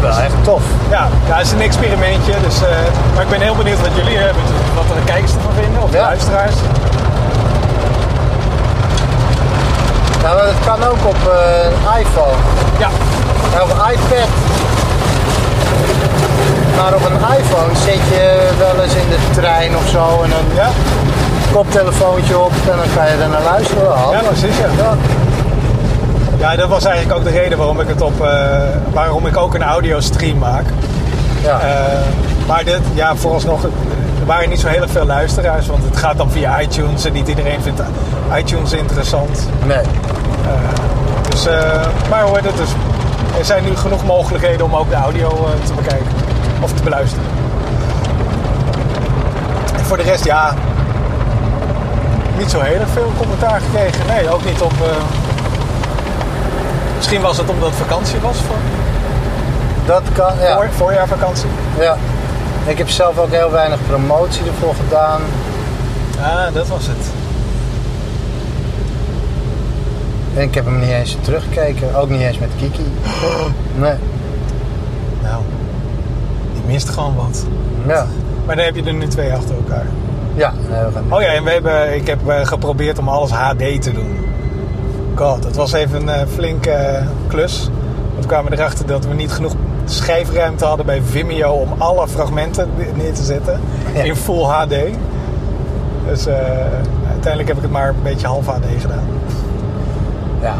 Wel 0.00 0.18
echt 0.28 0.38
tof. 0.44 0.62
Ja, 0.90 1.08
ja, 1.28 1.36
het 1.36 1.46
is 1.46 1.52
een 1.52 1.60
experimentje. 1.60 2.32
Dus, 2.46 2.56
eh, 2.62 2.68
maar 3.14 3.22
ik 3.22 3.28
ben 3.28 3.40
heel 3.40 3.54
benieuwd 3.54 3.80
wat 3.80 3.94
jullie 4.00 4.16
hebben, 4.16 4.42
wat 4.74 4.84
de 4.88 5.04
kijkers 5.04 5.32
ervan 5.34 5.52
vinden, 5.62 5.82
of 5.82 5.90
de 5.90 5.96
Ja. 5.96 6.02
luisteraars. 6.02 6.54
Nou, 10.22 10.34
dat 10.46 10.58
kan 10.64 10.80
ook 10.90 11.02
op 11.12 11.20
eh, 11.32 11.64
een 11.70 12.00
iPhone. 12.00 12.38
Ja, 12.78 12.88
op 13.64 13.70
een 13.74 13.82
iPad. 13.92 14.28
Maar 16.76 16.94
op 16.94 17.04
een 17.10 17.20
iPhone 17.38 17.72
zit 17.86 18.02
je 18.14 18.48
wel 18.58 18.82
eens 18.84 18.94
in 18.94 19.08
de 19.08 19.18
trein 19.40 19.76
of 19.76 19.86
zo 19.88 20.22
en 20.24 20.30
een 20.38 20.48
ja, 20.54 20.68
koptelefoontje 21.56 22.38
op 22.38 22.52
en 22.52 22.76
dan 22.76 22.86
kan 22.94 23.06
je 23.06 23.22
er 23.22 23.28
naar 23.28 23.42
luisteren. 23.42 23.82
Wel 23.82 24.12
ja 24.12 24.18
precies. 24.18 24.56
Ja. 24.58 24.66
Ja. 24.76 24.96
ja, 26.38 26.56
dat 26.56 26.68
was 26.68 26.84
eigenlijk 26.84 27.18
ook 27.18 27.24
de 27.24 27.30
reden 27.30 27.58
waarom 27.58 27.80
ik 27.80 27.88
het 27.88 28.00
op, 28.00 28.20
eh, 28.20 28.58
waarom 28.92 29.26
ik 29.26 29.36
ook 29.36 29.54
een 29.54 29.62
audiostream 29.62 30.38
maak. 30.38 30.64
Ja. 31.42 31.60
Eh, 31.60 32.46
maar 32.46 32.64
dit, 32.64 32.80
ja, 32.94 33.16
vooralsnog, 33.16 33.64
er 33.64 34.26
waren 34.26 34.48
niet 34.48 34.60
zo 34.60 34.68
heel 34.68 34.88
veel 34.88 35.06
luisteraars, 35.06 35.66
want 35.66 35.84
het 35.84 35.96
gaat 35.96 36.16
dan 36.16 36.30
via 36.30 36.60
iTunes 36.60 37.04
en 37.04 37.12
niet 37.12 37.28
iedereen 37.28 37.62
vindt 37.62 37.82
iTunes 38.36 38.72
interessant. 38.72 39.48
nee. 39.66 39.84
Dus, 41.30 41.46
eh, 41.46 41.86
maar 42.10 42.22
hoor, 42.22 42.42
dat 42.42 42.58
is, 42.58 42.68
er 43.38 43.44
zijn 43.44 43.64
nu 43.64 43.76
genoeg 43.76 44.04
mogelijkheden 44.04 44.66
om 44.66 44.74
ook 44.74 44.88
de 44.88 44.94
audio 44.94 45.48
te 45.64 45.72
bekijken 45.72 46.12
of 46.60 46.72
te 46.72 46.82
beluisteren. 46.82 47.24
En 49.76 49.84
voor 49.84 49.96
de 49.96 50.02
rest, 50.02 50.24
ja, 50.24 50.54
niet 52.38 52.50
zo 52.50 52.60
heel 52.60 52.80
erg 52.80 52.88
veel 52.88 53.12
commentaar 53.18 53.60
gekregen. 53.60 54.06
Nee, 54.06 54.30
ook 54.34 54.44
niet 54.44 54.60
op. 54.60 54.72
eh, 54.72 54.96
misschien 56.96 57.20
was 57.20 57.36
het 57.38 57.48
omdat 57.48 57.68
het 57.68 57.78
vakantie 57.78 58.20
was, 58.20 58.36
voor, 58.36 58.56
Dat 59.86 60.02
kan, 60.12 60.32
ja. 60.40 60.56
voor, 60.56 60.68
voorjaarvakantie. 60.76 61.48
ja. 61.78 61.96
Ik 62.66 62.78
heb 62.78 62.88
zelf 62.88 63.18
ook 63.18 63.30
heel 63.30 63.50
weinig 63.50 63.78
promotie 63.86 64.46
ervoor 64.46 64.74
gedaan. 64.84 65.20
Ah, 66.20 66.54
dat 66.54 66.68
was 66.68 66.86
het. 66.86 67.06
En 70.34 70.42
ik 70.42 70.54
heb 70.54 70.64
hem 70.64 70.78
niet 70.78 70.88
eens 70.88 71.16
teruggekeken. 71.20 71.94
Ook 71.94 72.08
niet 72.08 72.20
eens 72.20 72.38
met 72.38 72.50
Kiki. 72.58 72.82
Nee. 73.74 73.94
Nou, 75.22 75.42
die 76.52 76.62
mist 76.66 76.88
gewoon 76.88 77.14
wat. 77.16 77.44
Ja. 77.86 78.06
Maar 78.46 78.56
dan 78.56 78.64
heb 78.64 78.74
je 78.76 78.82
er 78.82 78.92
nu 78.94 79.06
twee 79.06 79.32
achter 79.32 79.54
elkaar. 79.54 79.86
Ja, 80.36 80.52
gaan 80.70 81.04
Oh 81.08 81.20
ja, 81.20 81.28
en 81.28 81.44
we 81.44 81.50
hebben, 81.50 81.94
ik 81.94 82.06
heb 82.06 82.28
eh, 82.28 82.46
geprobeerd 82.46 82.98
om 82.98 83.08
alles 83.08 83.30
HD 83.30 83.82
te 83.82 83.92
doen. 83.92 84.16
God, 85.14 85.42
dat 85.42 85.56
was 85.56 85.72
even 85.72 86.00
een 86.00 86.08
eh, 86.08 86.26
flinke 86.34 86.70
eh, 86.70 87.06
klus. 87.26 87.70
Want 88.12 88.20
we 88.20 88.26
kwamen 88.26 88.52
erachter 88.52 88.86
dat 88.86 89.06
we 89.06 89.14
niet 89.14 89.32
genoeg 89.32 89.52
schijfruimte 89.84 90.64
hadden 90.64 90.86
bij 90.86 91.02
Vimeo 91.02 91.52
om 91.52 91.68
alle 91.78 92.08
fragmenten 92.08 92.68
neer 92.94 93.12
te 93.14 93.22
zetten 93.22 93.60
Ja. 93.94 94.02
in 94.02 94.16
full 94.16 94.42
HD. 94.44 94.74
Dus 96.06 96.26
eh, 96.26 96.34
uiteindelijk 97.08 97.48
heb 97.48 97.56
ik 97.56 97.62
het 97.62 97.70
maar 97.70 97.88
een 97.88 98.02
beetje 98.02 98.26
half 98.26 98.46
HD 98.46 98.64
gedaan. 98.80 99.04
Ja. 100.40 100.54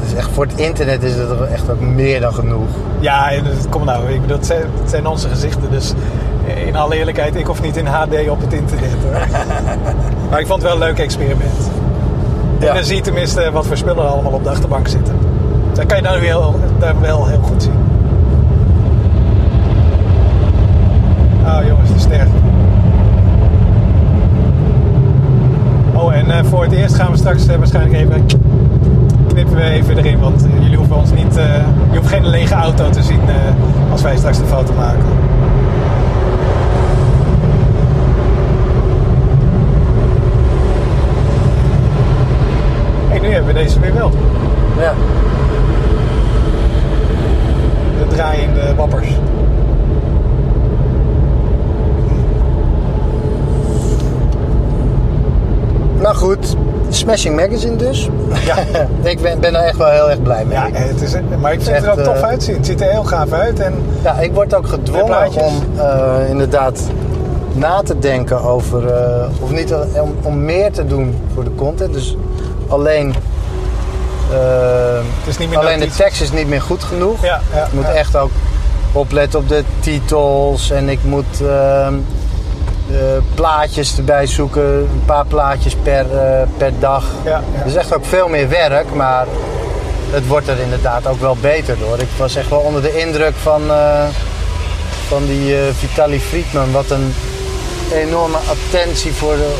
Het 0.00 0.10
is 0.10 0.14
echt, 0.14 0.28
voor 0.32 0.44
het 0.46 0.58
internet 0.60 1.02
is 1.02 1.14
het 1.14 1.30
er 1.30 1.42
echt 1.42 1.70
ook 1.70 1.80
meer 1.80 2.20
dan 2.20 2.34
genoeg. 2.34 2.68
Ja, 3.00 3.30
en 3.32 3.44
kom 3.68 3.84
nou, 3.84 4.08
ik 4.12 4.20
bedoel, 4.20 4.36
het 4.36 4.46
zijn, 4.46 4.62
het 4.80 4.90
zijn 4.90 5.06
onze 5.06 5.28
gezichten, 5.28 5.70
dus 5.70 5.92
in 6.66 6.76
alle 6.76 6.96
eerlijkheid, 6.96 7.36
ik 7.36 7.46
hoef 7.46 7.62
niet 7.62 7.76
in 7.76 7.86
HD 7.86 8.28
op 8.28 8.40
het 8.40 8.52
internet. 8.52 8.96
Hoor. 9.02 9.12
maar 10.30 10.40
ik 10.40 10.46
vond 10.46 10.62
het 10.62 10.72
wel 10.72 10.72
een 10.72 10.88
leuk 10.88 10.98
experiment. 10.98 11.70
En 12.58 12.74
dan 12.74 12.84
zie 12.84 12.96
je 12.96 13.02
tenminste 13.02 13.50
wat 13.52 13.66
voor 13.66 13.76
spullen 13.76 14.04
er 14.04 14.10
allemaal 14.10 14.32
op 14.32 14.44
de 14.44 14.50
achterbank 14.50 14.88
zitten. 14.88 15.14
Dan 15.72 15.86
kan 15.86 15.96
je 15.96 16.02
daar 16.02 17.00
wel 17.00 17.26
heel 17.26 17.42
goed 17.42 17.62
zien. 17.62 17.80
Oh 21.44 21.66
jongens, 21.66 21.92
de 21.92 21.98
ster. 21.98 22.26
Oh, 25.94 26.14
en 26.14 26.30
eh, 26.30 26.44
voor 26.44 26.62
het 26.62 26.72
eerst 26.72 26.94
gaan 26.94 27.10
we 27.10 27.16
straks 27.16 27.46
eh, 27.46 27.56
waarschijnlijk 27.56 27.94
even 27.94 28.26
knippen 29.32 29.56
we 29.56 29.62
even 29.62 29.98
erin, 29.98 30.18
want 30.18 30.44
eh, 30.44 30.62
jullie 30.62 30.76
hoeven 30.76 30.96
ons 30.96 31.12
niet, 31.12 31.36
eh, 31.36 31.44
je 31.90 31.98
hoeft 31.98 32.08
geen 32.08 32.26
lege 32.26 32.54
auto 32.54 32.90
te 32.90 33.02
zien 33.02 33.20
eh, 33.28 33.92
als 33.92 34.02
wij 34.02 34.16
straks 34.16 34.38
de 34.38 34.44
foto 34.44 34.72
maken. 34.74 35.04
Nu 43.32 43.38
hebben 43.38 43.54
we 43.54 43.62
deze 43.62 43.80
weer 43.80 43.94
wel. 43.94 44.10
Ja. 44.78 44.92
De 47.98 48.14
draaiende 48.14 48.74
wappers. 48.74 49.08
Nou 56.00 56.14
goed, 56.14 56.56
Smashing 56.88 57.36
Magazine 57.36 57.76
dus. 57.76 58.08
Ja, 58.44 58.56
ik 59.10 59.20
ben, 59.20 59.40
ben 59.40 59.54
er 59.54 59.62
echt 59.62 59.76
wel 59.76 59.90
heel 59.90 60.10
erg 60.10 60.22
blij 60.22 60.44
mee. 60.44 60.56
ja 60.56 60.68
het 60.72 61.00
is, 61.00 61.14
maar 61.40 61.52
ik 61.52 61.62
vind 61.62 61.76
het 61.76 61.84
er 61.84 61.92
ook 61.92 61.98
tof 61.98 62.16
eh, 62.16 62.22
uitzien. 62.22 62.56
Het 62.56 62.66
ziet 62.66 62.80
er 62.80 62.90
heel 62.90 63.04
gaaf 63.04 63.32
uit. 63.32 63.60
En 63.60 63.74
Ja, 64.02 64.18
ik 64.18 64.32
word 64.32 64.54
ook 64.54 64.66
gedwongen 64.66 65.28
om 65.28 65.54
eh, 65.76 66.28
inderdaad 66.28 66.80
na 67.52 67.82
te 67.82 67.98
denken 67.98 68.42
over, 68.42 68.86
eh, 68.86 69.28
of 69.40 69.50
niet 69.50 69.74
om, 70.00 70.14
om 70.22 70.44
meer 70.44 70.72
te 70.72 70.86
doen 70.86 71.14
voor 71.34 71.44
de 71.44 71.54
content. 71.54 71.92
Dus 71.92 72.16
alleen, 72.72 73.14
eh, 74.30 74.36
het 75.18 75.26
is 75.26 75.38
niet 75.38 75.48
meer 75.48 75.58
alleen 75.58 75.80
de 75.80 75.90
tekst 75.90 76.20
is 76.20 76.32
niet 76.32 76.48
meer 76.48 76.62
goed 76.62 76.84
genoeg. 76.84 77.22
Ja, 77.22 77.40
ja, 77.54 77.64
Ik 77.64 77.72
moet 77.72 77.86
ja. 77.86 77.92
echt 77.92 78.16
ook 78.16 78.30
opletten 78.92 79.38
op 79.38 79.48
de 79.48 79.64
titels 79.80 80.70
en 80.70 80.88
ik 80.88 80.98
moet 81.02 81.40
ehm, 81.40 81.94
eh, 82.90 82.96
plaatjes 83.34 83.96
erbij 83.96 84.26
zoeken. 84.26 84.62
Een 84.62 85.02
paar 85.04 85.26
plaatjes 85.26 85.74
per, 85.82 86.18
eh, 86.18 86.42
per 86.56 86.72
dag. 86.78 87.04
Het 87.24 87.66
is 87.66 87.74
echt 87.74 87.94
ook 87.94 88.04
veel 88.04 88.28
meer 88.28 88.48
werk, 88.48 88.94
maar 88.94 89.26
het 90.10 90.26
wordt 90.26 90.48
er 90.48 90.58
inderdaad 90.58 91.06
ook 91.06 91.20
wel 91.20 91.36
beter 91.40 91.78
door. 91.78 91.98
Ik 91.98 92.08
was 92.16 92.34
echt 92.34 92.48
wel 92.48 92.58
onder 92.58 92.82
de 92.82 92.98
indruk 92.98 93.34
van, 93.34 93.62
van 95.08 95.26
die 95.26 95.56
eh 95.56 95.60
Vitaly 95.78 96.20
Friedman. 96.20 96.72
Wat 96.72 96.90
een 96.90 97.14
enorme 97.94 98.36
attentie 98.36 99.12
voor 99.12 99.36
de, 99.36 99.54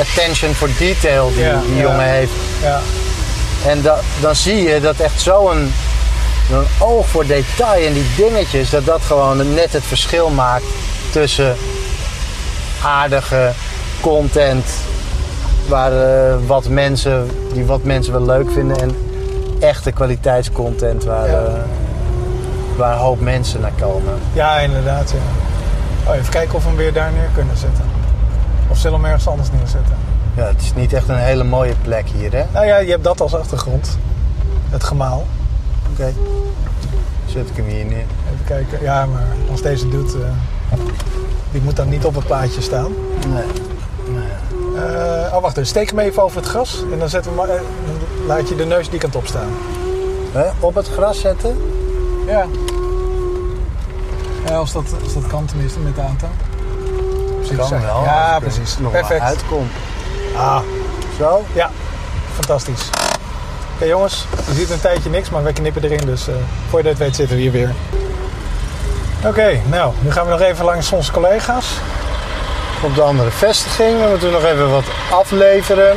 attention 0.00 0.54
for 0.54 0.68
detail 0.78 1.28
die, 1.34 1.44
Ja, 1.44 1.60
die 1.66 1.74
ja. 1.74 1.82
jongen 1.82 2.08
heeft. 2.10 2.32
Ja. 2.62 2.80
En 3.66 3.82
da- 3.82 4.00
dan 4.20 4.34
zie 4.34 4.62
je 4.62 4.80
dat 4.80 4.96
echt 4.96 5.20
zo'n 5.20 5.72
zo'n 6.50 6.64
oog 6.78 7.06
voor 7.08 7.26
detail 7.26 7.86
en 7.86 7.92
die 7.92 8.06
dingetjes, 8.16 8.70
dat 8.70 8.84
dat 8.84 9.00
gewoon 9.02 9.54
net 9.54 9.72
het 9.72 9.84
verschil 9.84 10.28
maakt 10.30 10.64
tussen 11.12 11.56
aardige 12.82 13.50
content, 14.00 14.64
waar 15.68 15.92
eh, 15.92 16.34
wat 16.46 16.68
mensen, 16.68 17.30
die 17.52 17.64
wat 17.64 17.82
mensen 17.82 18.12
wel 18.12 18.24
leuk 18.24 18.50
vinden, 18.52 18.80
en 18.80 18.96
echte 19.60 19.92
kwaliteitscontent 19.92 21.04
waar, 21.04 21.28
Ja. 21.30 21.38
eh, 21.38 21.52
waar 22.76 22.92
een 22.92 22.98
hoop 22.98 23.20
mensen 23.20 23.60
naar 23.60 23.72
komen. 23.80 24.14
Ja, 24.32 24.58
inderdaad. 24.58 25.10
Ja. 25.10 26.10
Oh, 26.10 26.16
even 26.16 26.28
kijken 26.30 26.54
of 26.54 26.62
we 26.62 26.68
hem 26.68 26.76
weer 26.76 26.92
daar 26.92 27.12
neer 27.12 27.28
kunnen 27.34 27.56
zetten. 27.56 27.84
Of 28.68 28.76
zullen 28.78 28.96
we 28.98 29.02
hem 29.04 29.12
ergens 29.12 29.28
anders 29.30 29.48
neerzetten? 29.58 29.96
Ja, 30.36 30.44
het 30.44 30.62
is 30.62 30.74
niet 30.74 30.92
echt 30.92 31.08
een 31.08 31.16
hele 31.16 31.44
mooie 31.44 31.74
plek 31.82 32.08
hier, 32.08 32.32
hè? 32.32 32.44
Nou 32.52 32.66
ja, 32.66 32.78
je 32.78 32.90
hebt 32.90 33.04
dat 33.04 33.20
als 33.20 33.34
achtergrond. 33.34 33.98
Het 34.70 34.84
gemaal. 34.84 35.26
Oké. 35.92 36.12
Zet 37.26 37.48
ik 37.48 37.56
hem 37.56 37.66
hier 37.66 37.84
neer. 37.84 38.04
Even 38.32 38.44
kijken. 38.44 38.82
Ja, 38.82 39.06
maar 39.06 39.26
als 39.50 39.62
deze 39.62 39.88
doet, 39.88 40.14
eh, 40.14 40.78
die 41.50 41.60
moet 41.62 41.76
dan 41.76 41.88
niet 41.88 42.04
op 42.04 42.14
het 42.14 42.26
plaatje 42.26 42.60
staan. 42.60 42.92
Nee. 43.28 43.44
Eh, 44.76 45.34
oh, 45.34 45.40
wacht 45.40 45.56
even. 45.56 45.66
Steek 45.66 45.90
hem 45.90 45.98
even 45.98 46.22
over 46.22 46.36
het 46.36 46.48
gras. 46.48 46.82
En 46.92 46.98
dan, 46.98 47.08
zetten 47.08 47.30
we 47.30 47.36
maar, 47.36 47.48
eh, 47.48 47.54
dan 47.56 48.26
laat 48.26 48.48
je 48.48 48.56
de 48.56 48.64
neus 48.64 48.90
die 48.90 48.98
kant 48.98 49.16
op 49.16 49.26
staan. 49.26 49.50
Hè? 50.32 50.44
Op 50.60 50.74
het 50.74 50.88
gras 50.88 51.20
zetten? 51.20 51.56
Ja. 52.26 52.46
Ja, 54.46 54.56
als 54.56 54.72
dat, 54.72 54.84
als 55.04 55.14
dat 55.14 55.26
kan 55.26 55.44
tenminste 55.44 55.78
met 55.78 55.94
de 55.94 56.00
aantal. 56.00 56.28
Precies. 57.36 57.56
Kan 57.56 57.80
wel. 57.80 58.02
Ja, 58.02 58.38
precies. 58.38 58.78
Nog 58.78 58.92
Perfect. 58.92 59.20
uitkomt. 59.20 59.70
Ah, 60.36 60.58
Zo? 61.18 61.44
ja. 61.52 61.70
Fantastisch. 62.34 62.88
Oké 63.74 63.84
jongens, 63.84 64.26
je 64.48 64.54
ziet 64.54 64.70
een 64.70 64.80
tijdje 64.80 65.10
niks, 65.10 65.30
maar 65.30 65.42
we 65.44 65.52
knippen 65.52 65.82
erin. 65.84 66.06
Dus 66.06 66.28
eh 66.28 66.34
voor 66.70 66.78
je 66.78 66.84
dat 66.84 66.96
weet 66.96 67.16
zitten 67.16 67.36
we 67.36 67.42
hier 67.42 67.52
weer. 67.52 67.74
Oké, 69.24 69.60
nou, 69.66 69.92
nu 70.00 70.12
gaan 70.12 70.24
we 70.24 70.30
nog 70.30 70.40
even 70.40 70.64
langs 70.64 70.92
onze 70.92 71.12
collega's. 71.12 71.66
op 72.82 72.94
de 72.94 73.02
andere 73.02 73.30
vestiging. 73.30 74.02
We 74.02 74.08
moeten 74.08 74.30
nog 74.30 74.44
even 74.44 74.70
wat 74.70 74.84
afleveren. 75.10 75.96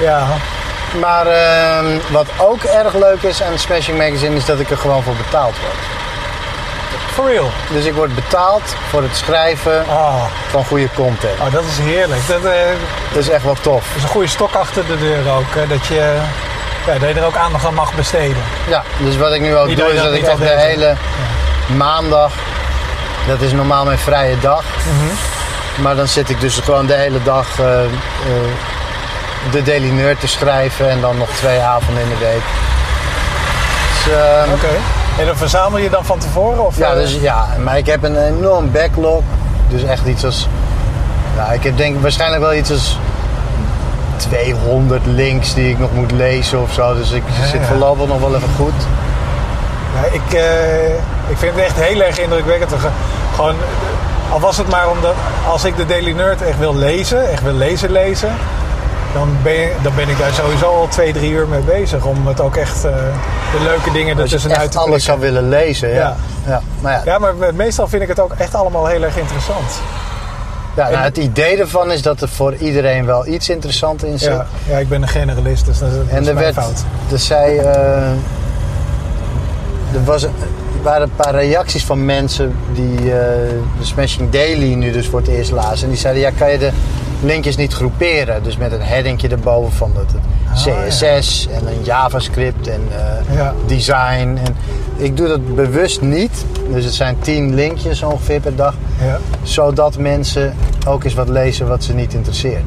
Ja, 0.00 0.26
Maar 1.00 1.26
ehm, 1.26 1.98
wat 2.10 2.26
ook 2.38 2.62
erg 2.62 2.94
leuk 2.94 3.22
is 3.22 3.42
aan 3.42 3.58
Smashing 3.58 3.98
Magazine 3.98 4.36
is 4.36 4.44
dat 4.44 4.60
ik 4.60 4.70
er 4.70 4.76
gewoon 4.76 5.02
voor 5.02 5.14
betaald 5.14 5.54
word. 5.60 5.74
For 7.16 7.30
real. 7.30 7.50
Dus 7.70 7.84
ik 7.84 7.94
word 7.94 8.14
betaald 8.14 8.62
voor 8.90 9.02
het 9.02 9.16
schrijven 9.16 9.84
Ah, 9.88 10.24
van 10.50 10.64
goede 10.64 10.88
content. 10.94 11.40
oh, 11.40 11.52
dat 11.52 11.62
is 11.64 11.78
heerlijk. 11.84 12.26
Dat, 12.28 12.44
eh, 12.44 12.52
Dat 13.12 13.22
is 13.22 13.28
echt 13.28 13.44
wel 13.44 13.56
tof. 13.60 13.84
is 13.96 14.02
een 14.02 14.08
goede 14.08 14.28
stok 14.28 14.54
achter 14.54 14.86
de 14.86 14.98
deur 14.98 15.32
ook. 15.32 15.54
hè, 15.54 15.66
dat, 15.66 15.86
je, 15.86 16.16
ja, 16.86 16.92
dat 16.98 17.08
je 17.08 17.14
er 17.20 17.26
ook 17.26 17.36
aandacht 17.36 17.64
aan 17.66 17.74
mag 17.74 17.94
besteden. 17.94 18.42
Ja, 18.68 18.82
dus 18.98 19.16
wat 19.16 19.32
ik 19.32 19.40
nu 19.40 19.56
ook 19.56 19.66
doe 19.66 19.76
dat 19.76 19.88
is 19.88 19.94
dat 19.94 20.04
dat 20.04 20.14
ik 20.14 20.26
echt 20.26 20.38
de 20.38 20.44
hele 20.60 20.94
maandag, 21.76 22.32
dat 23.26 23.40
is 23.40 23.52
normaal 23.52 23.84
mijn 23.84 23.98
vrije 23.98 24.38
dag. 24.40 24.64
Maar 25.76 25.96
dan 25.96 26.08
zit 26.08 26.30
ik 26.30 26.40
dus 26.40 26.58
gewoon 26.58 26.86
de 26.86 26.94
hele 26.94 27.22
dag 27.22 27.46
eh, 27.60 27.84
eh, 27.84 27.90
de 29.50 29.62
Daily 29.62 29.90
Nerd 29.90 30.20
te 30.20 30.28
schrijven 30.28 30.90
en 30.90 31.00
dan 31.00 31.18
nog 31.18 31.28
twee 31.30 31.60
avonden 31.60 32.02
in 32.02 32.08
de 32.08 32.24
week. 32.24 32.42
Dus, 34.04 34.12
ehm, 34.14 34.52
Oké. 34.52 34.76
En 35.18 35.26
dan 35.26 35.36
verzamel 35.36 35.78
je 35.78 35.90
dan 35.90 36.04
van 36.04 36.18
tevoren? 36.18 36.66
Of, 36.66 36.76
Ja, 36.78 36.90
eh, 36.90 36.96
dus, 36.96 37.14
ja, 37.20 37.46
maar 37.64 37.78
ik 37.78 37.86
heb 37.86 38.02
een 38.02 38.16
enorm 38.26 38.72
backlog. 38.72 39.22
Dus 39.68 39.82
echt 39.84 40.06
iets 40.06 40.24
als. 40.24 40.48
Ja, 41.36 41.44
ik 41.52 41.62
heb 41.62 41.76
denk 41.76 42.00
waarschijnlijk 42.02 42.42
wel 42.42 42.54
iets 42.54 42.70
als 42.70 42.98
200 44.16 45.06
links 45.06 45.54
die 45.54 45.70
ik 45.70 45.78
nog 45.78 45.92
moet 45.92 46.10
lezen 46.10 46.62
of 46.62 46.72
zo. 46.72 46.94
Dus 46.94 47.10
ik 47.10 47.22
Ja, 47.40 47.46
zit 47.46 47.60
voorlopig 47.66 48.06
nog 48.06 48.20
wel 48.20 48.34
even 48.34 48.48
goed. 48.56 48.72
Ja, 49.94 50.08
ik, 50.12 50.32
eh, 50.32 50.86
ik 51.28 51.36
vind 51.38 51.54
het 51.54 51.64
echt 51.64 51.76
heel 51.80 52.00
erg 52.00 52.18
indrukwekkend. 52.18 52.70
Ge- 52.80 52.88
Gewoon, 53.34 53.54
al 54.32 54.40
was 54.40 54.56
het 54.56 54.68
maar 54.68 54.88
omdat 54.90 55.14
als 55.50 55.64
ik 55.64 55.76
de 55.76 55.86
Daily 55.86 56.12
Nerd 56.12 56.42
echt 56.42 56.58
wil 56.58 56.74
lezen, 56.76 57.30
echt 57.30 57.42
wil 57.42 57.52
lezen 57.54 57.90
lezen, 57.92 58.28
dan 59.18 59.36
ben, 59.42 59.52
je, 59.52 59.72
dan 59.82 59.92
ben 59.94 60.08
ik 60.08 60.18
daar 60.18 60.32
sowieso 60.32 60.66
al 60.66 60.88
twee, 60.88 61.12
drie 61.12 61.30
uur 61.30 61.48
mee 61.48 61.60
bezig. 61.60 62.04
Om 62.04 62.26
het 62.26 62.40
ook 62.40 62.56
echt 62.56 62.84
eh, 62.84 62.92
de 63.52 63.62
leuke 63.64 63.92
dingen 63.92 64.18
ertussenuit 64.18 64.60
echt 64.60 64.72
te 64.72 64.78
alles 64.78 65.04
zou 65.04 65.20
willen 65.20 65.48
lezen. 65.48 65.88
Ja. 65.88 65.94
Ja. 65.94 66.16
Ja. 66.46 66.60
Maar 66.80 66.92
ja, 66.92 67.00
Ja, 67.04 67.18
maar 67.18 67.34
meestal 67.54 67.88
vind 67.88 68.02
ik 68.02 68.08
het 68.08 68.20
ook 68.20 68.32
echt 68.38 68.54
allemaal 68.54 68.86
heel 68.86 69.02
erg 69.02 69.16
interessant. 69.16 69.70
ja, 70.76 70.88
nou, 70.88 70.96
het 71.04 71.16
idee 71.16 71.56
ervan 71.58 71.92
is 71.92 72.02
dat 72.02 72.20
er 72.20 72.28
voor 72.28 72.54
iedereen 72.54 73.06
wel 73.06 73.26
iets 73.26 73.48
interessants 73.48 74.02
in 74.04 74.18
zit. 74.18 74.28
Ja, 74.28 74.46
ja, 74.68 74.78
ik 74.78 74.88
ben 74.88 75.02
een 75.02 75.08
generalist, 75.08 75.66
dus 75.66 75.78
dat, 75.78 75.88
is- 75.88 75.94
dat 75.96 76.04
En 76.10 76.20
is 76.22 76.28
er 76.28 76.34
mijn 76.34 76.54
werd, 76.54 76.66
fout. 76.66 76.84
er 77.12 77.18
zei, 77.18 77.58
eh, 77.58 78.10
er, 79.94 80.04
was, 80.04 80.22
er 80.22 80.30
waren 80.82 81.02
een 81.02 81.14
paar 81.16 81.34
reacties 81.34 81.84
van 81.84 82.04
mensen 82.04 82.56
die 82.72 82.96
eh, 82.98 83.08
de 83.78 83.84
Smashing 83.84 84.30
Daily 84.30 84.74
nu 84.74 84.90
dus 84.92 85.06
voor 85.08 85.18
het 85.18 85.28
eerst 85.28 85.50
lazen. 85.50 85.84
En 85.84 85.88
die 85.90 85.98
zeiden, 85.98 86.22
ja, 86.22 86.30
kan 86.38 86.50
je 86.50 86.58
de 86.58 86.70
linkjes 87.22 87.56
niet 87.56 87.72
groeperen? 87.72 88.42
Dus 88.42 88.56
met 88.56 88.72
een 88.72 88.82
headingje 88.82 89.28
erboven 89.28 89.72
van 89.72 89.92
het, 89.96 90.12
het 90.12 90.20
Ah, 90.66 90.86
CSS 90.86 91.48
en 91.52 91.66
een 91.66 91.82
JavaScript 91.84 92.68
en 92.68 92.80
eh, 93.28 93.36
Ja. 93.36 93.54
design. 93.66 94.38
En 94.44 94.56
ik 94.96 95.16
doe 95.16 95.28
dat 95.28 95.54
bewust 95.54 96.00
niet. 96.00 96.44
Dus 96.72 96.84
het 96.84 96.94
zijn 96.94 97.16
tien 97.20 97.54
linkjes 97.54 98.02
ongeveer 98.02 98.40
per 98.40 98.56
dag. 98.56 98.74
Ja. 99.04 99.18
Zodat 99.42 99.98
mensen 99.98 100.54
ook 100.86 101.04
eens 101.04 101.14
wat 101.14 101.28
lezen 101.28 101.68
wat 101.68 101.84
ze 101.84 101.94
niet 101.94 102.14
interesseert. 102.14 102.62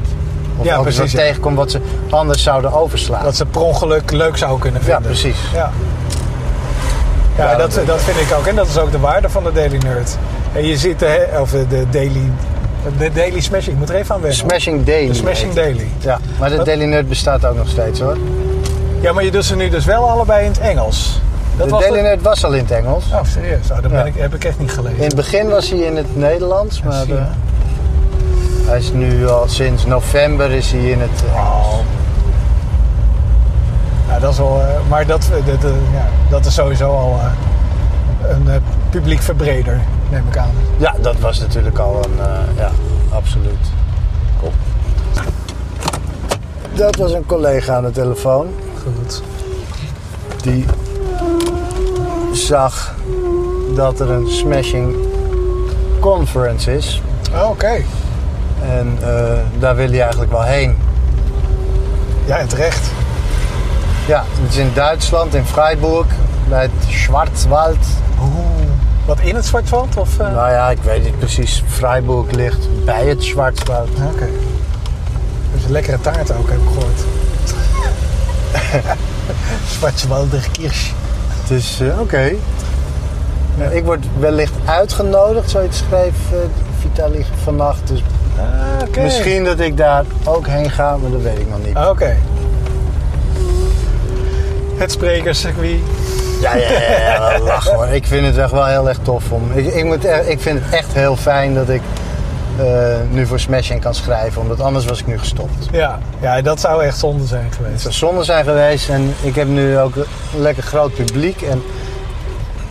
Of 0.56 0.64
Ja, 0.66 0.76
ook 0.76 0.86
eens 0.86 0.94
precies, 0.96 1.12
wat 1.14 1.20
ja. 1.22 1.26
tegenkomt 1.28 1.56
wat 1.56 1.70
ze 1.70 1.80
anders 2.10 2.42
zouden 2.42 2.72
overslaan. 2.72 3.24
Dat 3.24 3.36
ze 3.36 3.46
per 3.46 3.60
ongeluk 3.60 4.10
leuk 4.10 4.36
zou 4.36 4.58
kunnen 4.58 4.80
Ja, 4.80 4.86
vinden. 4.86 5.02
precies. 5.10 5.38
Ja, 5.54 5.70
ja, 7.36 7.50
Ja, 7.50 7.56
dat, 7.56 7.72
dat- 7.74 7.86
dat 7.86 8.00
vind 8.02 8.16
ik 8.30 8.36
ook. 8.38 8.46
En 8.46 8.54
dat 8.56 8.68
is 8.68 8.78
ook 8.78 8.90
de 8.92 8.98
waarde 8.98 9.28
van 9.28 9.44
de 9.44 9.52
Daily 9.52 9.76
Nerd. 9.76 10.16
En 10.52 10.66
je 10.66 10.76
ziet 10.76 10.98
de, 10.98 11.28
of 11.40 11.50
de 11.50 11.84
Daily, 11.90 12.30
de 12.98 13.10
Daily 13.12 13.40
Smashing. 13.40 13.72
Ik 13.72 13.78
moet 13.78 13.88
er 13.88 13.94
even 13.94 14.14
aan 14.14 14.20
wennen. 14.20 14.38
Smashing 14.38 14.84
Daily. 14.84 15.08
De 15.08 15.14
Smashing 15.14 15.54
heet. 15.54 15.64
Daily. 15.64 15.86
Ja, 15.98 16.18
maar 16.38 16.50
de? 16.50 16.62
Daily 16.64 16.84
Nerd 16.84 17.08
bestaat 17.08 17.44
ook 17.46 17.56
nog 17.56 17.68
steeds 17.68 18.00
hoor. 18.00 18.16
Ja, 19.00 19.12
maar 19.12 19.24
je 19.24 19.30
doet 19.30 19.44
ze 19.44 19.56
nu 19.56 19.68
dus 19.68 19.84
wel 19.84 20.08
allebei 20.10 20.44
in 20.44 20.50
het 20.50 20.60
Engels. 20.60 21.20
Dat 21.56 21.66
de 21.66 21.72
was 21.72 21.82
Daily 21.82 21.96
de- 21.96 22.02
Nerd 22.02 22.22
was 22.22 22.44
al 22.44 22.52
in 22.52 22.62
het 22.62 22.70
Engels. 22.70 23.04
Oh, 23.12 23.20
serieus? 23.24 23.70
Oh, 23.70 23.82
dat 23.82 23.90
Ja. 23.90 24.04
ik, 24.04 24.14
heb 24.16 24.34
ik 24.34 24.44
echt 24.44 24.58
niet 24.58 24.70
gelezen. 24.72 24.98
In 24.98 25.04
het 25.04 25.14
begin 25.16 25.48
was 25.48 25.70
hij 25.70 25.78
in 25.78 25.96
het 25.96 26.16
Nederlands, 26.16 26.82
maar 26.82 27.02
eh, 27.08 27.22
hij 28.66 28.78
is 28.78 28.92
nu 28.92 29.28
al 29.28 29.44
sinds 29.48 29.86
november 29.86 30.50
is 30.50 30.70
hij 30.70 30.80
in 30.90 31.00
het 31.00 31.10
Engels. 31.34 31.66
Oh. 31.66 31.78
Ja, 34.08 34.18
dat 34.18 34.32
is 34.32 34.38
wel, 34.38 34.60
eh, 34.60 34.88
maar 34.88 35.06
dat, 35.06 35.24
eh, 35.24 35.46
dat, 35.60 35.70
ja, 35.92 36.06
dat 36.30 36.46
is 36.46 36.54
sowieso 36.54 36.90
al 36.90 37.18
eh, 37.20 38.30
een 38.30 38.62
publiek 38.90 39.22
verbreder, 39.22 39.80
neem 40.10 40.26
ik 40.28 40.36
aan. 40.36 40.50
Ja, 40.76 40.94
dat 41.00 41.18
was 41.18 41.38
natuurlijk 41.38 41.78
al 41.78 42.04
een, 42.04 42.24
eh, 42.24 42.56
ja, 42.56 42.70
absoluut. 43.12 43.70
Cool. 44.40 44.52
Dat 46.72 46.96
was 46.96 47.12
een 47.12 47.26
collega 47.26 47.74
aan 47.74 47.84
de 47.84 47.90
telefoon. 47.90 48.46
Goed. 48.82 49.22
Die 50.42 50.64
zag 52.32 52.94
dat 53.74 54.00
er 54.00 54.10
een 54.10 54.28
smashing 54.28 54.94
conference 56.00 56.76
is. 56.76 57.02
Oh, 57.34 57.50
Oké. 57.50 57.82
En 58.62 58.98
eh, 59.00 59.38
daar 59.58 59.76
wil 59.76 59.88
hij 59.88 60.00
eigenlijk 60.00 60.30
wel 60.30 60.42
heen. 60.42 60.76
Ja, 62.24 62.38
en 62.38 62.48
terecht. 62.48 62.90
Ja, 64.06 64.24
het 64.40 64.52
is 64.52 64.56
in 64.56 64.70
Duitsland, 64.74 65.34
in 65.34 65.44
Freiburg, 65.44 66.06
bij 66.48 66.62
het 66.62 66.70
Schwarzwald. 66.88 67.86
Wat 69.04 69.20
in 69.20 69.34
het 69.34 69.44
Zwartveld? 69.46 69.96
Of, 69.96 70.18
eh? 70.18 70.32
Nou 70.32 70.50
ja, 70.50 70.70
ik 70.70 70.82
weet 70.82 71.04
niet 71.04 71.18
precies. 71.18 71.62
Freiburg 71.68 72.30
ligt 72.30 72.84
bij 72.84 73.06
het 73.06 73.22
Schwarzwald. 73.22 73.88
Oké. 74.12 74.28
Dus 75.54 75.64
een 75.64 75.70
lekkere 75.72 76.00
taart 76.00 76.32
ook, 76.32 76.48
heb 76.50 76.58
ik 76.58 76.68
gehoord. 76.68 77.00
Schwarzwalder 79.72 80.48
Kirsch. 80.52 80.90
Dus 81.48 81.80
eh, 81.80 82.00
oké. 82.00 82.32
Ik 83.70 83.84
word 83.84 84.04
wellicht 84.18 84.52
uitgenodigd, 84.64 85.50
zoiets 85.50 85.78
schreef 85.78 86.14
eh 86.32 86.38
Vitali 86.80 87.26
vannacht. 87.42 87.88
Dus 87.88 88.02
Ah, 88.38 89.02
misschien 89.02 89.44
dat 89.44 89.60
ik 89.60 89.76
daar 89.76 90.04
ook 90.24 90.46
heen 90.46 90.70
ga, 90.70 90.96
maar 90.96 91.10
dat 91.10 91.20
weet 91.22 91.38
ik 91.38 91.48
nog 91.50 91.58
niet. 91.66 91.74
Ah, 91.74 91.88
Oké. 91.88 92.16
Het 94.76 94.92
sprekerscircuit. 94.92 95.80
Ja, 96.40 96.54
ja, 96.56 96.70
ja, 97.30 97.38
lach 97.38 97.68
hoor. 97.68 97.86
Ik 97.88 98.06
vind 98.06 98.26
het 98.26 98.38
echt 98.38 98.50
wel 98.50 98.66
heel 98.66 98.88
erg 98.88 98.98
tof 99.02 99.30
om. 99.32 99.52
Ik, 99.52 99.66
ik, 99.74 99.84
moet 99.84 100.04
echt, 100.04 100.28
ik 100.28 100.40
vind 100.40 100.64
het 100.64 100.74
echt 100.74 100.92
heel 100.92 101.16
fijn 101.16 101.54
dat 101.54 101.68
ik 101.68 101.82
eh, 102.58 102.66
nu 103.10 103.26
voor 103.26 103.40
Smashing 103.40 103.80
kan 103.80 103.94
schrijven, 103.94 104.42
omdat 104.42 104.60
anders 104.60 104.84
was 104.84 105.00
ik 105.00 105.06
nu 105.06 105.18
gestopt. 105.18 105.68
Ja, 105.72 105.98
ja, 106.20 106.40
dat 106.42 106.60
zou 106.60 106.84
echt 106.84 106.98
zonde 106.98 107.24
zijn 107.26 107.44
Het 107.44 107.54
geweest. 107.56 107.80
zou 107.80 107.94
zonde 107.94 108.24
zijn 108.24 108.44
geweest 108.44 108.88
en 108.88 109.14
ik 109.22 109.34
heb 109.34 109.48
nu 109.48 109.78
ook 109.78 109.96
een 109.96 110.04
lekker 110.36 110.62
groot 110.62 110.94
publiek 110.94 111.42
en 111.42 111.62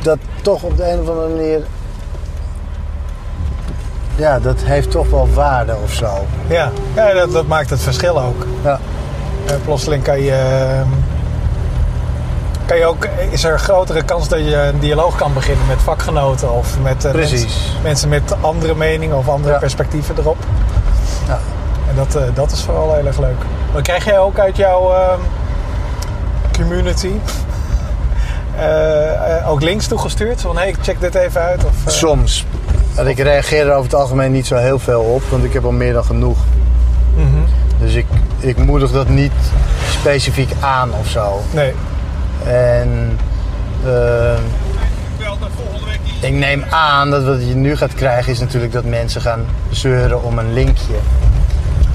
dat 0.01 0.17
toch 0.41 0.63
op 0.63 0.77
de 0.77 0.91
een 0.91 0.99
of 0.99 1.10
andere 1.10 1.29
manier. 1.29 1.62
Ja, 4.15 4.39
dat 4.39 4.58
heeft 4.63 4.91
toch 4.91 5.10
wel 5.10 5.27
waarde 5.34 5.75
of 5.84 5.93
zo. 5.93 6.25
Ja, 6.47 6.71
ja 6.95 7.13
dat, 7.13 7.32
dat 7.32 7.47
maakt 7.47 7.69
het 7.69 7.82
verschil 7.82 8.21
ook. 8.21 8.45
Ja, 8.63 8.79
Eh, 9.47 9.55
plotseling 9.63 10.03
kan 10.03 10.21
je, 10.21 10.32
ehm, 10.32 10.88
kan 12.69 12.77
je 12.77 12.86
ook, 12.86 13.08
is 13.29 13.43
er 13.43 13.53
een 13.53 13.60
grotere 13.60 14.03
kans 14.03 14.27
dat 14.27 14.39
je 14.39 14.55
een 14.55 14.79
dialoog 14.79 15.15
kan 15.15 15.34
beginnen 15.34 15.67
met 15.67 15.82
vakgenoten 15.82 16.51
of 16.51 16.79
met 16.82 17.05
eh. 17.05 17.13
Mensen, 17.13 17.47
mensen 17.84 18.10
met 18.10 18.34
andere 18.41 18.75
meningen 18.75 19.17
of 19.17 19.29
andere 19.29 19.53
Ja. 19.53 19.60
perspectieven 19.60 20.15
erop. 20.17 20.38
Ja. 21.27 21.39
En 21.89 21.95
dat, 21.95 22.15
eh, 22.15 22.23
dat 22.34 22.51
is 22.51 22.62
vooral 22.62 22.93
heel 22.93 23.05
erg 23.05 23.19
leuk. 23.19 23.38
Maar 23.73 23.82
krijg 23.82 24.05
jij 24.05 24.19
ook 24.19 24.39
uit 24.39 24.58
jouw 24.58 24.93
ehm, 24.93 25.19
community 26.53 27.12
eh, 28.60 29.49
ook 29.49 29.62
links 29.62 29.88
toegestuurd? 29.88 30.41
Van 30.41 30.58
hey, 30.58 30.75
check 30.82 30.99
dit 30.99 31.15
even 31.15 31.41
uit. 31.41 31.63
Of, 31.65 31.91
soms. 31.91 32.45
En 32.95 33.08
ik 33.08 33.19
reageer 33.19 33.65
er 33.67 33.71
over 33.73 33.84
het 33.84 33.99
algemeen 33.99 34.32
niet 34.32 34.47
zo 34.47 34.55
heel 34.55 34.79
veel 34.79 35.01
op, 35.01 35.21
want 35.29 35.43
ik 35.43 35.53
heb 35.53 35.65
al 35.65 35.71
meer 35.71 35.93
dan 35.93 36.03
genoeg. 36.05 36.38
mhm. 37.15 37.27
Dus 37.79 37.93
ik, 37.93 38.05
ik 38.39 38.58
moedig 38.58 38.91
dat 38.91 39.08
niet 39.08 39.32
specifiek 39.89 40.51
aan 40.60 40.89
of 40.99 41.08
zo. 41.08 41.41
Nee. 41.51 41.73
En 42.45 43.19
eh, 43.86 44.38
ik 46.19 46.34
neem 46.34 46.63
aan 46.69 47.10
dat 47.10 47.23
wat 47.23 47.47
je 47.47 47.56
nu 47.56 47.75
gaat 47.75 47.93
krijgen 47.93 48.32
is 48.32 48.39
natuurlijk 48.39 48.73
dat 48.73 48.84
mensen 48.84 49.21
gaan 49.21 49.45
zeuren 49.69 50.23
om 50.23 50.38
een 50.39 50.54
linkje. 50.54 50.93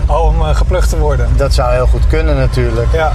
Oh, 0.06 0.24
om 0.24 0.42
geplukt 0.42 0.88
te 0.88 0.98
worden. 0.98 1.28
Dat 1.36 1.54
zou 1.54 1.72
heel 1.72 1.86
goed 1.86 2.06
kunnen 2.06 2.36
natuurlijk. 2.36 2.92
Ja, 2.92 3.12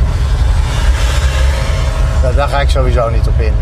Nou, 2.22 2.36
daar 2.36 2.48
ga 2.48 2.62
ik 2.62 2.70
sowieso 2.70 3.10
niet 3.10 3.28
op 3.28 3.40
in. 3.40 3.54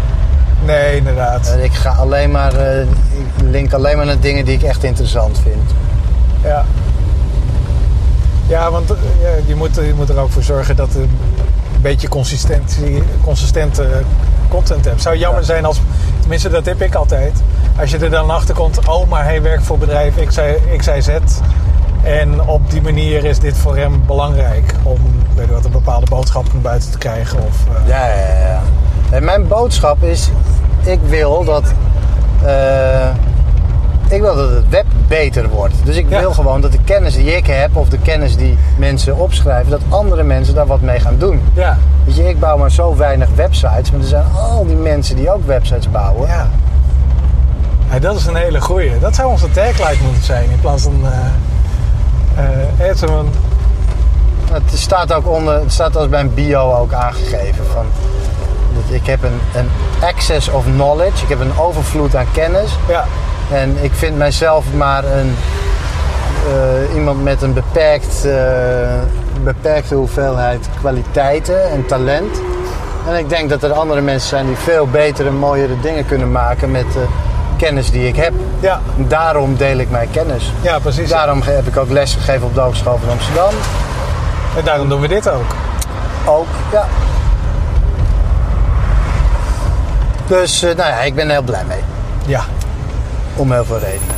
nee, 0.66 0.96
inderdaad. 0.96 1.58
Ik 1.62 1.74
ga 1.74 1.90
alleen 1.90 2.32
maar, 2.32 2.54
eh, 2.54 2.82
ik 2.82 2.88
link 3.42 3.74
alleen 3.74 3.98
maar 3.98 4.06
naar 4.06 4.20
dingen 4.20 4.46
die 4.46 4.56
ik 4.56 4.64
echt 4.64 4.84
interessant 4.84 5.40
vind. 5.44 5.72
Ja. 6.44 6.66
Ja, 8.48 8.72
want 8.72 8.92
eh, 8.92 8.98
je, 9.48 9.56
moet, 9.56 9.76
je 9.76 9.94
moet 9.96 10.10
er 10.10 10.18
ook 10.18 10.32
voor 10.32 10.44
zorgen 10.44 10.76
dat 10.76 10.94
je 10.94 11.06
een 11.76 11.82
beetje 11.82 12.08
consistentie, 12.10 13.04
consistente 13.24 13.88
content 14.50 14.86
hebt. 14.86 15.02
Zou 15.02 15.18
jammer 15.18 15.40
Ja. 15.42 15.46
zijn 15.46 15.66
als, 15.66 15.82
tenminste 16.20 16.50
dat 16.50 16.66
heb 16.66 16.82
ik 16.82 16.96
altijd, 16.96 17.34
als 17.80 17.92
je 17.92 17.98
er 17.98 18.10
dan 18.10 18.30
achter 18.30 18.56
komt, 18.56 18.88
oh 18.88 19.10
maar 19.10 19.24
hij 19.24 19.42
werkt 19.42 19.64
voor 19.64 19.78
bedrijf 19.78 20.14
X, 20.78 20.88
Y, 20.88 21.02
Z. 21.02 21.10
En 22.04 22.42
op 22.42 22.72
die 22.72 22.82
manier 22.82 23.26
is 23.26 23.40
dit 23.40 23.58
voor 23.58 23.78
hem 23.78 24.06
belangrijk 24.06 24.74
om 24.84 24.98
weet 25.36 25.48
je 25.48 25.54
wat, 25.54 25.66
een 25.66 25.72
bepaalde 25.72 26.06
boodschap 26.10 26.54
naar 26.54 26.62
buiten 26.62 26.92
te 26.92 26.98
krijgen. 26.98 27.38
Of, 27.40 27.56
eh, 27.84 27.88
Ja, 27.88 28.08
ja, 28.08 28.48
ja. 28.48 28.62
En 29.10 29.24
mijn 29.24 29.48
boodschap 29.48 30.04
is, 30.04 30.30
ik 30.84 31.00
wil 31.08 31.44
dat, 31.44 31.64
eh, 32.46 33.08
ik 34.10 34.22
wil 34.22 34.36
dat 34.36 34.50
het 34.50 34.70
web 34.70 34.86
beter 35.08 35.50
wordt. 35.50 35.74
Dus 35.84 35.96
ik 35.96 36.06
Ja. 36.10 36.20
wil 36.20 36.34
gewoon 36.34 36.62
dat 36.62 36.72
de 36.72 36.80
kennis 36.86 37.16
die 37.16 37.36
ik 37.36 37.48
heb, 37.48 37.76
of 37.76 37.90
de 37.90 37.98
kennis 37.98 38.36
die 38.38 38.58
mensen 38.78 39.18
opschrijven, 39.18 39.70
dat 39.72 39.82
andere 39.90 40.24
mensen 40.24 40.56
daar 40.56 40.66
wat 40.68 40.82
mee 40.82 41.00
gaan 41.00 41.16
doen. 41.18 41.42
ja. 41.54 41.78
Weet 42.04 42.16
je, 42.16 42.30
ik 42.30 42.40
bouw 42.40 42.58
maar 42.58 42.72
zo 42.72 42.96
weinig 42.96 43.28
websites, 43.36 43.92
maar 43.92 44.00
er 44.02 44.08
zijn 44.08 44.24
al 44.36 44.66
die 44.66 44.76
mensen 44.76 45.16
die 45.16 45.32
ook 45.34 45.46
websites 45.46 45.92
bouwen. 45.92 46.28
Ja. 46.28 46.48
Ja, 47.92 48.00
dat 48.00 48.16
is 48.16 48.26
een 48.26 48.36
hele 48.36 48.62
goeie. 48.62 49.00
Dat 49.00 49.16
zou 49.16 49.30
onze 49.30 49.52
tagline 49.52 50.04
moeten 50.04 50.24
zijn 50.24 50.50
in 50.50 50.60
plaats 50.60 50.84
van... 50.84 51.02
eh 52.36 52.90
eh, 52.90 52.96
zo'n- 52.96 53.30
Het 54.52 54.64
staat 54.74 55.14
ook 55.14 55.28
onder, 55.28 55.60
het 55.60 55.72
staat 55.74 55.96
als 55.96 56.10
bij 56.10 56.20
een 56.20 56.34
bio 56.34 56.72
ook 56.74 56.94
aangegeven. 56.94 57.66
Van, 57.74 57.86
dat 58.76 58.96
ik 58.96 59.06
heb 59.06 59.24
een, 59.24 59.40
een 59.56 59.70
access 60.02 60.50
of 60.50 60.64
knowledge, 60.66 61.24
ik 61.24 61.30
heb 61.30 61.40
een 61.40 61.58
overvloed 61.60 62.16
aan 62.16 62.26
kennis. 62.34 62.78
ja, 62.88 63.06
En 63.52 63.78
ik 63.84 63.92
vind 63.94 64.18
mijzelf 64.18 64.66
maar 64.74 65.04
een, 65.04 65.36
eh, 66.48 66.96
iemand 66.96 67.24
met 67.24 67.42
een 67.42 67.54
beperkt, 67.54 68.26
eh, 68.26 68.34
beperkte 69.44 69.96
hoeveelheid 69.96 70.70
kwaliteiten 70.80 71.72
en 71.72 71.86
talent. 71.86 72.42
En 73.08 73.18
ik 73.18 73.30
denk 73.30 73.50
dat 73.50 73.64
er 73.64 73.72
andere 73.74 74.02
mensen 74.02 74.30
zijn 74.30 74.46
die 74.46 74.56
veel 74.56 74.88
betere, 74.88 75.32
mooiere 75.32 75.80
dingen 75.82 76.06
kunnen 76.06 76.32
maken 76.32 76.72
met 76.72 76.94
de 76.94 77.06
kennis 77.58 77.92
die 77.92 78.08
ik 78.08 78.16
heb. 78.16 78.34
ja, 78.60 78.82
daarom 78.96 79.56
deel 79.56 79.78
ik 79.78 79.90
mijn 79.90 80.10
kennis. 80.12 80.52
ja, 80.62 80.80
precies. 80.80 81.10
Daarom 81.10 81.42
heb 81.42 81.68
ik 81.68 81.78
ook 81.78 81.90
les 81.90 82.14
gegeven 82.14 82.48
op 82.48 82.54
de 82.54 82.60
Hogeschool 82.60 82.98
van 82.98 83.10
Amsterdam. 83.10 83.54
En 84.58 84.64
daarom 84.64 84.90
doen 84.90 85.02
we 85.02 85.08
dit 85.08 85.30
ook. 85.30 85.56
Ook, 86.26 86.48
ja. 86.72 86.86
Dus 90.28 90.64
eh, 90.64 90.76
nou 90.76 90.90
ja, 90.90 91.00
ik 91.02 91.16
ben 91.16 91.26
er 91.26 91.32
heel 91.32 91.42
blij 91.42 91.64
mee. 91.68 91.84
Ja. 92.26 92.42
Om 93.38 93.52
heel 93.52 93.66
veel 93.66 93.80
redenen. 93.80 94.16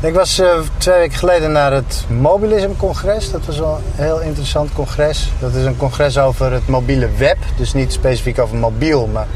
Ik 0.00 0.14
was 0.14 0.38
eh, 0.38 0.48
twee 0.76 0.98
weken 0.98 1.18
geleden 1.18 1.52
naar 1.52 1.72
het 1.72 2.04
Mobilism-congres. 2.08 3.30
Dat 3.30 3.46
was 3.46 3.58
wel 3.58 3.80
een 3.96 4.04
heel 4.04 4.20
interessant 4.20 4.72
congres. 4.72 5.32
Dat 5.38 5.54
is 5.54 5.64
een 5.64 5.76
congres 5.76 6.18
over 6.18 6.52
het 6.52 6.68
mobiele 6.68 7.08
web. 7.16 7.36
Dus 7.56 7.72
niet 7.72 7.92
specifiek 7.92 8.38
over 8.38 8.56
mobiel, 8.56 9.06
maar 9.06 9.26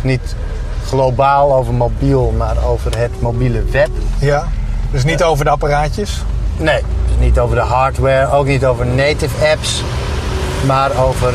niet 0.00 0.34
globaal 0.86 1.54
over 1.54 1.74
mobiel, 1.74 2.34
maar 2.36 2.64
over 2.64 2.98
het 2.98 3.20
mobiele 3.20 3.62
web. 3.64 3.88
Ja. 4.18 4.48
Dus 4.90 5.04
niet 5.04 5.22
over 5.22 5.44
de 5.44 5.50
apparaatjes. 5.50 6.22
Nee, 6.56 6.82
dus 7.06 7.16
niet 7.18 7.38
over 7.38 7.56
de 7.56 7.62
hardware, 7.62 8.32
ook 8.32 8.46
niet 8.46 8.64
over 8.64 8.86
native 8.86 9.46
apps, 9.50 9.82
maar 10.66 10.90
over 11.04 11.34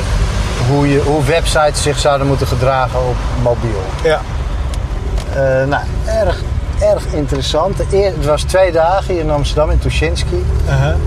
hoe, 0.70 0.90
je, 0.90 1.00
hoe 1.00 1.24
websites 1.24 1.82
zich 1.82 2.00
zouden 2.00 2.28
moeten 2.28 2.48
gedragen 2.48 3.00
op 3.00 3.16
mobiel. 3.42 3.82
Ja. 4.04 4.22
Eh, 5.34 5.68
nou, 5.68 5.84
erg, 6.06 6.42
erg 6.80 7.06
interessant. 7.14 7.78
De 7.78 7.86
eer- 7.92 8.14
het 8.16 8.26
was 8.26 8.44
twee 8.44 8.72
dagen 8.72 9.14
hier 9.14 9.24
in 9.24 9.32
Amsterdam, 9.32 9.70
in 9.70 9.80
Tuschinski. 9.80 10.46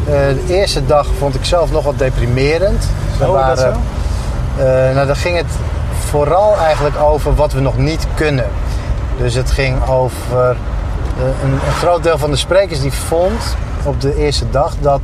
Eh, 0.07 0.13
de 0.47 0.55
eerste 0.55 0.87
dag 0.87 1.07
vond 1.19 1.35
ik 1.35 1.45
zelf 1.45 1.71
nog 1.73 1.85
wat 1.85 1.99
deprimerend. 1.99 2.89
Er 3.21 3.29
Oh, 3.31 3.47
dat 3.49 3.59
zo? 3.59 3.67
eh, 4.59 4.95
nou, 4.95 5.07
daar 5.07 5.17
ging 5.17 5.37
het 5.37 5.47
vooral 6.09 6.57
eigenlijk 6.59 7.01
over 7.01 7.35
wat 7.35 7.53
we 7.53 7.61
nog 7.61 7.77
niet 7.79 8.07
kunnen. 8.15 8.47
Dus 9.19 9.35
het 9.35 9.51
ging 9.51 9.89
over 9.89 10.17
eh, 10.41 11.25
een, 11.45 11.53
een 11.53 11.73
groot 11.79 12.03
deel 12.03 12.19
van 12.19 12.31
de 12.31 12.37
sprekers 12.37 12.81
die 12.81 12.93
vond 12.93 13.57
op 13.85 14.01
de 14.01 14.17
eerste 14.17 14.51
dag 14.51 14.73
dat 14.81 15.01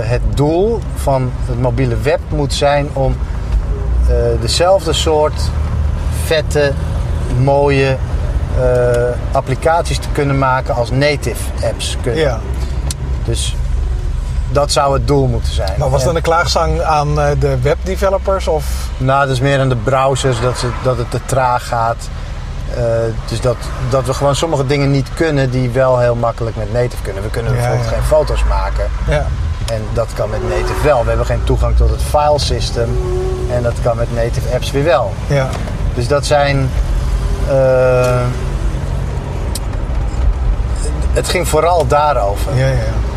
het 0.00 0.20
doel 0.34 0.80
van 0.94 1.30
het 1.46 1.60
mobiele 1.60 1.96
web 1.96 2.18
moet 2.28 2.52
zijn 2.54 2.88
om 2.92 3.16
dezelfde 4.40 4.92
soort 4.92 5.40
vette, 6.24 6.72
mooie 7.42 7.96
applicaties 9.32 9.98
te 9.98 10.08
kunnen 10.12 10.38
maken 10.38 10.74
als 10.74 10.90
native 10.90 11.42
apps 11.64 11.96
kunnen. 12.02 12.20
Ja. 12.22 12.38
Dus 13.24 13.56
dat 14.50 14.72
zou 14.72 14.92
het 14.94 15.06
doel 15.06 15.26
moeten 15.26 15.52
zijn. 15.52 15.72
Maar 15.78 15.90
was 15.90 16.04
dan 16.04 16.16
een 16.16 16.22
klaagzang 16.22 16.80
aan 16.80 17.20
eh, 17.20 17.26
de 17.38 17.60
webdevelopers? 17.60 18.48
Of... 18.48 18.64
Nou, 18.96 19.20
dat 19.26 19.34
is 19.34 19.40
meer 19.40 19.60
aan 19.60 19.68
de 19.68 19.76
browsers 19.76 20.40
dat, 20.40 20.58
ze, 20.58 20.68
dat 20.82 20.98
het 20.98 21.10
te 21.10 21.20
traag 21.26 21.66
gaat. 21.68 22.08
Eh, 22.76 22.82
dus 23.28 23.40
dat, 23.40 23.56
dat 23.90 24.04
we 24.06 24.14
gewoon 24.14 24.36
sommige 24.36 24.66
dingen 24.66 24.90
niet 24.90 25.08
kunnen 25.14 25.50
die 25.50 25.70
wel 25.70 25.98
heel 25.98 26.14
makkelijk 26.14 26.56
met 26.56 26.72
native 26.72 27.02
kunnen. 27.02 27.22
We 27.22 27.30
kunnen 27.30 27.52
Ja, 27.52 27.58
bijvoorbeeld 27.58 27.90
ja. 27.90 27.96
geen 27.96 28.04
foto's 28.06 28.44
maken. 28.44 28.84
Ja. 29.08 29.26
En 29.72 29.82
dat 29.92 30.08
kan 30.14 30.30
met 30.30 30.42
native 30.48 30.82
wel. 30.82 31.02
We 31.02 31.08
hebben 31.08 31.26
geen 31.26 31.44
toegang 31.44 31.76
tot 31.76 31.90
het 31.90 32.02
filesystem. 32.02 32.98
En 33.52 33.62
dat 33.62 33.74
kan 33.82 33.96
met 33.96 34.14
native 34.14 34.54
apps 34.54 34.70
weer 34.70 34.84
wel. 34.84 35.12
Ja. 35.26 35.48
Dus 35.94 36.08
dat 36.08 36.26
zijn. 36.26 36.70
eh, 37.48 38.16
het 41.18 41.28
ging 41.28 41.48
vooral 41.48 41.86
daarover. 41.86 42.56
Ja, 42.56 42.66
ja. 42.66 42.74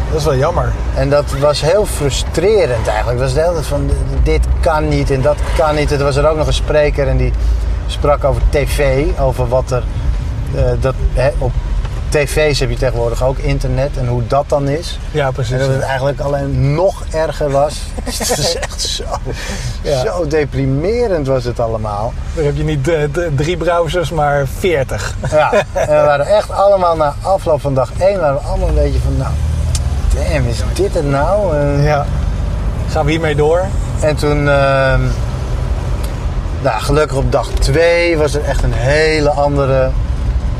Dat 0.09 0.19
is 0.19 0.25
wel 0.25 0.35
jammer. 0.35 0.71
En 0.95 1.09
dat 1.09 1.25
was 1.39 1.61
heel 1.61 1.85
frustrerend 1.85 2.87
eigenlijk. 2.87 3.19
Dat 3.19 3.27
was 3.27 3.33
de 3.33 3.39
hele 3.41 3.53
tijd 3.53 3.65
van 3.65 3.89
dit 4.23 4.45
kan 4.59 4.87
niet 4.87 5.11
en 5.11 5.21
dat 5.21 5.37
kan 5.57 5.75
niet. 5.75 5.91
Er 5.91 6.03
was 6.03 6.15
er 6.15 6.27
ook 6.27 6.37
nog 6.37 6.47
een 6.47 6.53
spreker 6.53 7.07
en 7.07 7.17
die 7.17 7.33
sprak 7.87 8.23
over 8.23 8.41
tv. 8.49 9.05
Over 9.19 9.47
wat 9.47 9.71
er. 9.71 9.83
eh, 10.55 10.63
dat, 10.79 10.93
hè, 11.13 11.29
op 11.37 11.51
tv's 12.11 12.59
heb 12.59 12.69
je 12.69 12.77
tegenwoordig 12.77 13.23
ook 13.23 13.37
internet 13.37 13.89
en 13.97 14.07
hoe 14.07 14.27
dat 14.27 14.45
dan 14.47 14.67
is. 14.67 14.99
Ja, 15.11 15.25
En 15.27 15.33
precies. 15.33 15.57
dat 15.57 15.67
het 15.67 15.81
eigenlijk 15.81 16.19
alleen 16.19 16.73
nog 16.73 17.03
erger 17.11 17.49
was. 17.51 17.75
het 18.03 18.37
is 18.37 18.55
echt 18.55 18.81
zo, 18.81 19.03
Ja. 19.81 20.01
zo 20.03 20.27
deprimerend 20.27 21.27
was 21.27 21.43
het 21.43 21.59
allemaal. 21.59 22.13
Dan 22.35 22.45
heb 22.45 22.55
je 22.57 22.63
niet 22.63 22.87
eh, 22.87 22.97
drie 23.35 23.57
browsers, 23.57 24.11
maar 24.11 24.47
veertig. 24.59 25.15
Ja, 25.31 25.51
en 25.73 25.87
we 25.87 26.03
waren 26.05 26.25
echt 26.25 26.51
allemaal 26.51 26.95
na 26.95 27.15
afloop 27.21 27.61
van 27.61 27.73
dag 27.73 27.91
1 27.99 28.19
waren 28.19 28.35
we 28.35 28.41
allemaal 28.47 28.67
een 28.67 28.73
beetje 28.75 28.99
van 28.99 29.17
nou, 29.17 29.31
damn, 30.15 30.47
is 30.47 30.57
dit 30.73 30.93
het 30.93 31.05
nou? 31.09 31.57
Ja. 31.81 32.05
Gaan 32.89 33.05
we 33.05 33.11
hiermee 33.11 33.35
door? 33.35 33.65
En 34.01 34.15
toen, 34.15 34.49
ehm, 34.49 35.01
Nou, 36.61 36.81
gelukkig 36.81 37.17
op 37.17 37.31
dag 37.31 37.49
2 37.59 38.17
was 38.17 38.33
er 38.33 38.43
echt 38.43 38.63
een 38.63 38.73
hele 38.73 39.29
andere. 39.29 39.89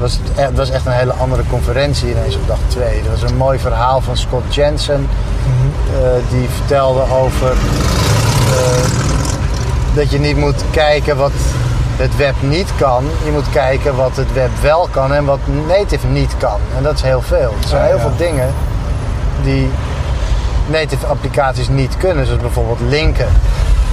Was 0.01 0.11
het, 0.23 0.37
e- 0.37 0.41
het 0.41 0.57
was 0.57 0.69
echt 0.69 0.85
een 0.85 0.91
hele 0.91 1.13
andere 1.13 1.43
conferentie 1.49 2.09
ineens 2.11 2.35
op 2.35 2.47
dag 2.47 2.57
2. 2.67 2.83
Er 2.85 3.09
was 3.11 3.21
een 3.31 3.37
mooi 3.37 3.59
verhaal 3.59 4.01
van 4.01 4.17
Scott 4.17 4.55
Jensen. 4.55 5.07
eh, 5.93 6.07
die 6.29 6.49
vertelde 6.49 7.01
over 7.13 7.51
eh, 7.51 8.83
dat 9.93 10.11
je 10.11 10.19
niet 10.19 10.37
moet 10.37 10.63
kijken 10.71 11.17
wat 11.17 11.31
het 11.97 12.15
web 12.17 12.35
niet 12.39 12.67
kan. 12.77 13.03
Je 13.25 13.31
moet 13.31 13.49
kijken 13.51 13.95
wat 13.95 14.15
het 14.15 14.33
web 14.33 14.49
wel 14.61 14.87
kan 14.91 15.13
en 15.13 15.25
wat 15.25 15.39
native 15.67 16.07
niet 16.07 16.33
kan. 16.37 16.59
En 16.77 16.83
dat 16.83 16.93
is 16.95 17.01
heel 17.01 17.21
veel. 17.21 17.55
Er 17.61 17.67
zijn 17.67 17.81
Ja, 17.81 17.87
heel 17.87 17.95
ja. 17.97 18.01
veel 18.01 18.15
dingen 18.17 18.53
die 19.43 19.69
native 20.67 21.05
applicaties 21.05 21.69
niet 21.69 21.97
kunnen. 21.97 22.25
Zoals 22.25 22.41
bijvoorbeeld 22.41 22.79
linken. 22.89 23.27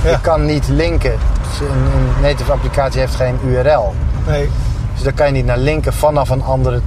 Ja. 0.05 0.11
Je 0.11 0.21
kan 0.21 0.45
niet 0.45 0.69
linken. 0.69 1.19
Dus 1.51 1.69
Een, 1.69 1.75
een 1.77 2.23
native 2.23 2.53
applicatie 2.53 3.01
heeft 3.01 3.15
geen 3.15 3.39
URL. 3.47 3.95
Nee. 4.27 4.51
Dus 4.99 5.07
daar 5.07 5.17
kan 5.17 5.27
je 5.27 5.33
niet 5.33 5.45
naar 5.47 5.59
linken 5.59 5.93
vanaf 5.93 6.29
een 6.29 6.43
andere 6.43 6.81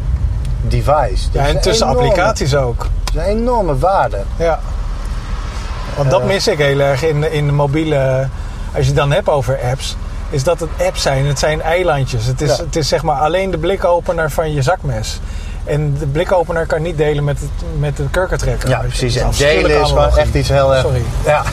device. 0.62 1.28
Ja, 1.32 1.48
en 1.48 1.62
tussen 1.62 1.88
enorme- 1.88 2.08
applicaties 2.08 2.56
ook. 2.56 2.88
Dat 3.14 3.24
is 3.24 3.30
een 3.32 3.38
enorme 3.38 3.78
waarde. 3.78 4.18
Ja. 4.38 4.60
Want 5.96 6.10
dat 6.12 6.22
Eh. 6.22 6.28
mis 6.28 6.48
ik 6.48 6.58
heel 6.58 6.80
erg 6.80 7.04
in, 7.04 7.32
in 7.32 7.46
de 7.46 7.52
mobiele... 7.54 8.28
Als 8.76 8.82
je 8.82 8.88
het 8.92 8.96
dan 8.96 9.12
hebt 9.12 9.30
over 9.30 9.60
apps... 9.72 9.96
Is 10.30 10.44
dat 10.44 10.60
het 10.60 10.70
apps 10.86 11.02
zijn. 11.02 11.26
Het 11.26 11.40
zijn 11.40 11.62
eilandjes. 11.62 12.26
Het 12.26 12.42
is, 12.42 12.58
Ja. 12.58 12.64
het 12.64 12.76
is 12.76 12.88
zeg 12.88 13.04
maar 13.04 13.16
alleen 13.16 13.52
de 13.52 13.58
blikopener 13.58 14.32
van 14.32 14.54
je 14.54 14.62
zakmes. 14.62 15.20
En 15.64 15.96
de 16.00 16.06
blikopener 16.08 16.66
kan 16.66 16.82
niet 16.82 16.98
delen 16.98 17.24
met, 17.24 17.40
het, 17.40 17.50
met 17.80 17.98
de 17.98 18.04
kurkentrekker. 18.12 18.70
Ja, 18.70 18.78
precies. 18.80 19.16
En 19.16 19.30
delen 19.38 19.72
is 19.72 19.78
gewoon 19.78 19.98
analogie. 19.98 20.22
echt 20.22 20.34
iets 20.34 20.50
heel 20.50 20.74
erg... 20.76 20.82
Sorry. 20.82 21.02
Ja. 21.26 21.44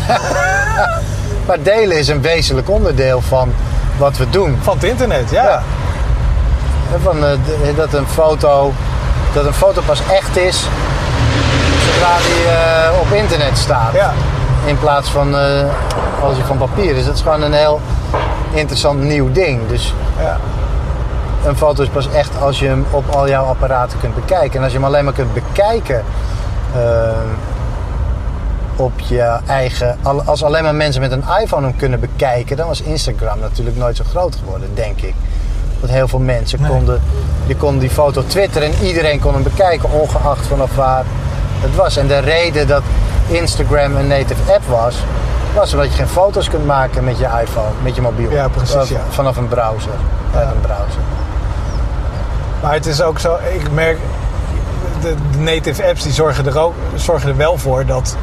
maar 1.46 1.62
delen 1.62 1.98
is 1.98 2.09
een 2.09 2.20
wezenlijk 2.22 2.70
onderdeel 2.70 3.20
van 3.20 3.52
wat 3.98 4.16
we 4.16 4.30
doen. 4.30 4.59
Van 4.62 4.74
het 4.74 4.84
internet, 4.84 5.30
ja. 5.30 5.42
Ja. 5.44 5.62
Van, 7.03 7.24
eh, 7.24 7.30
dat 7.76 7.93
een 7.93 8.07
foto... 8.07 8.72
Dat 9.34 9.45
een 9.47 9.55
foto 9.55 9.80
pas 9.86 10.01
echt 10.12 10.36
is... 10.36 10.66
Zodra 11.84 12.16
die 12.16 12.45
eh, 12.53 13.01
op 13.01 13.12
internet 13.16 13.59
staat. 13.59 13.93
Ja. 13.93 14.12
In 14.64 14.78
plaats 14.78 15.11
van 15.11 15.36
eh, 15.39 15.64
als 16.22 16.36
je 16.36 16.45
van 16.45 16.59
papier 16.59 16.97
is. 16.97 17.05
Dat 17.05 17.14
is 17.14 17.20
gewoon 17.20 17.43
een 17.43 17.53
heel 17.53 17.80
interessant 18.53 19.01
nieuw 19.03 19.32
ding. 19.32 19.68
Dus 19.68 19.95
Ja. 20.20 20.36
een 21.45 21.57
foto 21.57 21.82
is 21.82 21.89
pas 21.89 22.09
echt 22.11 22.30
als 22.43 22.59
je 22.59 22.66
hem 22.66 22.86
op 22.91 23.14
al 23.14 23.28
jouw 23.28 23.45
apparaten 23.45 23.99
kunt 24.01 24.14
bekijken. 24.14 24.57
En 24.59 24.62
als 24.62 24.72
je 24.72 24.78
hem 24.78 24.86
alleen 24.86 25.05
maar 25.05 25.12
kunt 25.12 25.34
bekijken 25.34 26.05
op 28.76 28.93
je 29.01 29.36
eigen. 29.47 29.99
al- 30.03 30.22
Als 30.24 30.43
alleen 30.45 30.62
maar 30.62 30.74
mensen 30.74 31.01
met 31.01 31.12
een 31.12 31.24
iPhone 31.43 31.66
hem 31.66 31.76
kunnen 31.76 32.01
bekijken, 32.01 32.57
dan 32.57 32.66
was 32.66 32.82
Instagram 32.82 33.39
natuurlijk 33.39 33.76
nooit 33.76 33.97
zo 33.97 34.05
groot 34.11 34.36
geworden, 34.36 34.70
denk 34.74 35.01
ik. 35.01 35.14
Dat 35.81 35.91
heel 35.91 36.09
veel 36.09 36.18
mensen 36.18 36.61
Nee. 36.61 36.70
konden. 36.70 37.03
Je 37.47 37.57
kon 37.57 37.79
die 37.79 37.91
foto 37.91 38.24
twitteren 38.26 38.72
en 38.72 38.87
iedereen 38.87 39.20
kon 39.20 39.35
hem 39.35 39.43
bekijken, 39.43 39.91
ongeacht 39.91 40.47
vanaf 40.47 40.74
waar 40.74 41.05
het 41.61 41.74
was. 41.74 41.97
En 41.97 42.07
de 42.07 42.18
reden 42.18 42.66
dat 42.66 42.83
Instagram 43.29 43.97
een 43.97 44.07
native 44.07 44.53
app 44.53 44.64
was, 44.68 44.97
was 45.55 45.72
omdat 45.72 45.87
je 45.89 45.95
geen 45.95 46.09
foto's 46.09 46.49
kunt 46.49 46.66
maken 46.66 47.05
met 47.05 47.18
je 47.18 47.24
iPhone, 47.24 47.68
met 47.83 47.95
je 47.95 48.01
mobiel. 48.03 48.31
Ja, 48.31 48.49
precies, 48.49 48.74
Of 48.74 48.89
ja. 48.91 49.01
Vanaf 49.09 49.37
een 49.37 49.49
browser. 49.49 49.93
Uit 50.35 50.47
een 50.55 50.61
browser. 50.61 51.01
Maar 52.62 52.72
het 52.72 52.87
is 52.87 53.03
ook 53.03 53.18
zo, 53.18 53.37
ik 53.55 53.70
merk, 53.72 53.99
de, 55.01 55.14
de 55.33 55.39
native 55.39 55.85
apps 55.89 56.03
die 56.03 56.12
zorgen 56.12 56.47
er, 56.47 56.59
ook, 56.59 56.74
zorgen 56.95 57.29
er 57.29 57.37
wel 57.37 57.59
voor 57.59 57.87
dat 57.87 58.16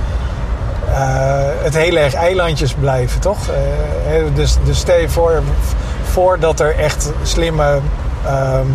eh, 0.93 0.97
het 1.61 1.75
heel 1.77 1.95
erg 1.95 2.13
eilandjes 2.13 2.73
blijven, 2.73 3.19
toch? 3.21 3.37
Eh, 3.47 3.55
hè, 4.03 4.33
dus, 4.33 4.57
dus 4.63 4.77
stel 4.79 4.97
je 4.99 5.09
voor, 5.09 5.41
voordat 6.15 6.59
er 6.59 6.75
echt 6.79 7.11
slimme 7.23 7.79
ehm, 8.25 8.65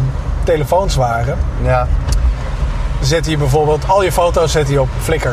telefoons 0.45 0.95
waren, 0.95 1.39
Ja, 1.63 1.87
zet 3.01 3.27
je 3.27 3.37
bijvoorbeeld 3.37 3.89
al 3.89 4.03
je 4.03 4.13
foto's 4.13 4.53
zet 4.53 4.69
je 4.69 4.81
op 4.81 4.89
Flickr. 5.03 5.29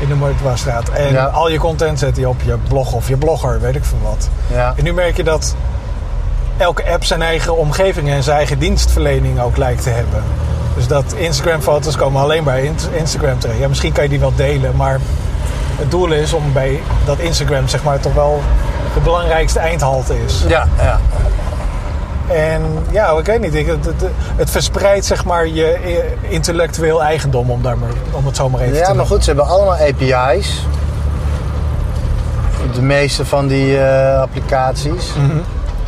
In 0.00 0.08
de 0.08 0.14
Moordwaarstraat. 0.14 0.88
En 0.88 1.12
Ja. 1.12 1.24
al 1.24 1.48
je 1.50 1.58
content 1.58 1.98
zet 1.98 2.16
je 2.16 2.28
op 2.28 2.40
je 2.44 2.56
blog 2.68 2.92
of 2.92 3.08
je 3.08 3.16
blogger, 3.16 3.60
weet 3.60 3.74
ik 3.74 3.84
veel 3.84 3.98
wat. 4.02 4.28
ja. 4.46 4.72
En 4.76 4.84
nu 4.84 4.92
merk 4.92 5.16
je 5.16 5.24
dat 5.24 5.54
elke 6.56 6.90
app 6.92 7.04
zijn 7.04 7.22
eigen 7.22 7.56
omgeving 7.56 8.08
en 8.10 8.22
zijn 8.22 8.36
eigen 8.36 8.58
dienstverlening 8.58 9.40
ook 9.40 9.56
lijkt 9.56 9.82
te 9.82 9.90
hebben. 9.90 10.22
Dus 10.74 10.86
dat 10.86 11.04
Instagram-foto's 11.16 11.96
komen 11.96 12.22
alleen 12.22 12.44
bij 12.44 12.72
Instagram 12.92 13.38
terecht. 13.38 13.58
Ja, 13.58 13.68
misschien 13.68 13.92
kan 13.92 14.02
je 14.02 14.08
die 14.10 14.20
wel 14.20 14.34
delen, 14.36 14.76
maar 14.76 15.00
het 15.78 15.90
doel 15.90 16.12
is 16.12 16.32
om 16.32 16.52
bij 16.52 16.80
dat 17.04 17.18
Instagram 17.18 17.68
zeg 17.68 17.82
maar 17.82 18.00
toch 18.00 18.14
wel 18.14 18.42
de 18.94 19.00
belangrijkste 19.00 19.58
eindhalte 19.58 20.14
is. 20.24 20.44
Ja, 20.48 20.66
ja. 20.82 21.00
En 22.34 22.62
ja, 22.90 23.10
ik 23.18 23.26
weet 23.26 23.40
niet, 23.40 23.54
ik- 23.54 23.66
het, 23.66 23.84
het, 23.84 24.04
het 24.36 24.50
verspreidt 24.50 25.04
zeg 25.04 25.24
maar 25.24 25.46
je 25.46 26.04
intellectueel 26.28 27.02
eigendom 27.02 27.50
om, 27.50 27.62
daar 27.62 27.78
maar, 27.78 27.88
om 28.10 28.26
het 28.26 28.36
zo 28.36 28.48
maar 28.48 28.60
even 28.60 28.72
Ja, 28.74 28.78
te 28.80 28.86
maar 28.86 28.96
noemen. 28.96 29.12
goed, 29.12 29.24
ze 29.24 29.30
hebben 29.30 29.46
allemaal 29.48 29.76
API's. 29.76 30.66
De 32.74 32.82
meeste 32.82 33.24
van 33.24 33.46
die 33.46 33.78
eh, 33.80 34.20
applicaties. 34.20 35.12
Mhm. 35.16 35.36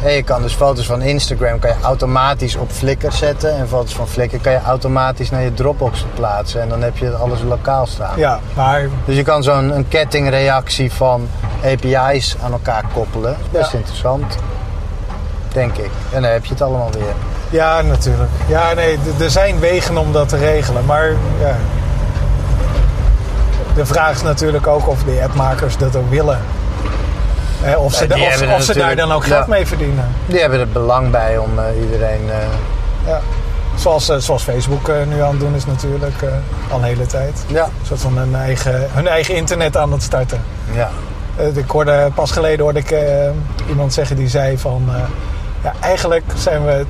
En 0.03 0.13
je 0.13 0.23
kan 0.23 0.43
dus 0.43 0.53
foto's 0.53 0.87
van 0.87 1.03
Instagram 1.03 1.59
kan 1.59 1.71
je 1.71 1.77
automatisch 1.83 2.57
op 2.57 2.71
Flickr 2.71 3.11
zetten. 3.13 3.57
En 3.57 3.69
foto's 3.69 3.95
van 3.95 4.09
Flickr 4.09 4.37
kan 4.37 4.53
je 4.53 4.61
automatisch 4.67 5.31
naar 5.31 5.43
je 5.43 5.55
Dropbox 5.55 6.05
plaatsen. 6.15 6.61
En 6.63 6.69
dan 6.69 6.83
heb 6.83 6.97
je 6.97 7.11
alles 7.11 7.43
lokaal 7.43 7.87
staan. 7.87 8.19
Ja, 8.19 8.41
maar 8.55 8.89
Dus 9.05 9.17
je 9.17 9.23
kan 9.23 9.43
zo'n 9.43 9.77
een 9.77 9.89
kettingreactie 9.89 10.93
van 10.93 11.29
API's 11.65 12.37
aan 12.43 12.53
elkaar 12.53 12.85
koppelen. 12.95 13.37
Best 13.51 13.73
Ja. 13.73 13.79
interessant. 13.79 14.37
Denk 15.53 15.77
ik. 15.77 15.91
En 16.13 16.23
dan 16.23 16.31
heb 16.31 16.45
je 16.45 16.51
het 16.53 16.63
allemaal 16.63 16.91
weer. 16.93 17.15
Ja, 17.51 17.83
natuurlijk. 17.83 18.31
Ja, 18.47 18.73
nee, 18.75 18.99
er 19.21 19.31
zijn 19.31 19.59
wegen 19.59 19.97
om 19.97 20.13
dat 20.13 20.29
te 20.29 20.37
regelen. 20.37 20.85
Maar 20.85 21.09
ja. 21.41 21.57
De 23.75 23.87
vraag 23.87 24.11
is 24.15 24.23
natuurlijk 24.23 24.67
ook 24.67 24.89
of 24.89 25.03
de 25.03 25.21
appmakers 25.23 25.77
dat 25.77 25.97
ook 25.97 26.11
willen. 26.11 26.39
Hè, 27.67 27.77
of 27.77 27.95
ze, 27.95 28.07
of, 28.57 28.63
ze 28.63 28.75
daar 28.75 28.97
dan 28.97 29.13
ook 29.13 29.25
geld 29.25 29.47
mee 29.47 29.67
verdienen. 29.67 30.09
Die 30.27 30.41
hebben 30.41 30.61
er 30.61 30.69
belang 30.69 31.11
bij 31.11 31.39
om 31.39 31.59
eh, 31.59 31.65
iedereen... 31.83 32.31
eh, 32.31 32.37
Ja. 33.07 33.21
Zoals, 33.77 34.09
eh, 34.09 34.17
zoals 34.17 34.43
Facebook 34.43 34.91
nu 35.09 35.23
aan 35.23 35.31
het 35.31 35.41
doen 35.41 35.55
is 35.55 35.67
natuurlijk 35.67 36.23
al 36.71 36.79
een 36.79 36.85
hele 36.85 37.07
tijd. 37.07 37.45
ja, 37.47 37.65
Een 37.65 37.87
soort 37.87 38.01
van 38.01 38.19
hun 38.19 38.35
eigen, 38.35 38.87
hun 38.93 39.09
eigen 39.09 39.35
internet 39.35 39.77
aan 39.77 39.93
het 39.93 40.03
starten. 40.03 40.43
ja. 40.73 40.91
Ik 41.55 41.71
hoorde, 41.71 42.11
pas 42.15 42.31
geleden 42.31 42.61
hoorde 42.65 42.79
ik 42.79 42.95
iemand 43.69 43.93
zeggen 43.93 44.17
die 44.17 44.29
zei 44.29 44.59
van... 44.59 44.89
ja, 45.63 45.73
eigenlijk 45.81 46.25
zijn 46.37 46.65
we... 46.65 46.85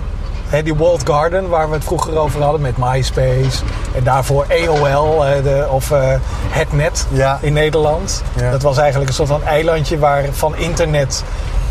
Die 0.62 0.74
Walled 0.74 1.02
Garden, 1.04 1.48
waar 1.48 1.68
we 1.68 1.74
het 1.74 1.84
vroeger 1.84 2.18
over 2.18 2.42
hadden 2.42 2.60
met 2.60 2.76
MySpace. 2.78 3.62
En 3.94 4.04
daarvoor 4.04 4.46
AOL 4.66 5.26
eh, 5.26 5.42
de, 5.42 5.66
of 5.70 5.90
eh, 5.90 6.00
het 6.48 6.72
net 6.72 7.06
Ja. 7.10 7.38
in 7.40 7.52
Nederland. 7.52 8.22
Ja. 8.36 8.50
Dat 8.50 8.62
was 8.62 8.78
eigenlijk 8.78 9.08
een 9.08 9.14
soort 9.16 9.28
van 9.28 9.44
eilandje 9.44 9.98
waar, 9.98 10.24
van 10.32 10.56
internet... 10.56 11.22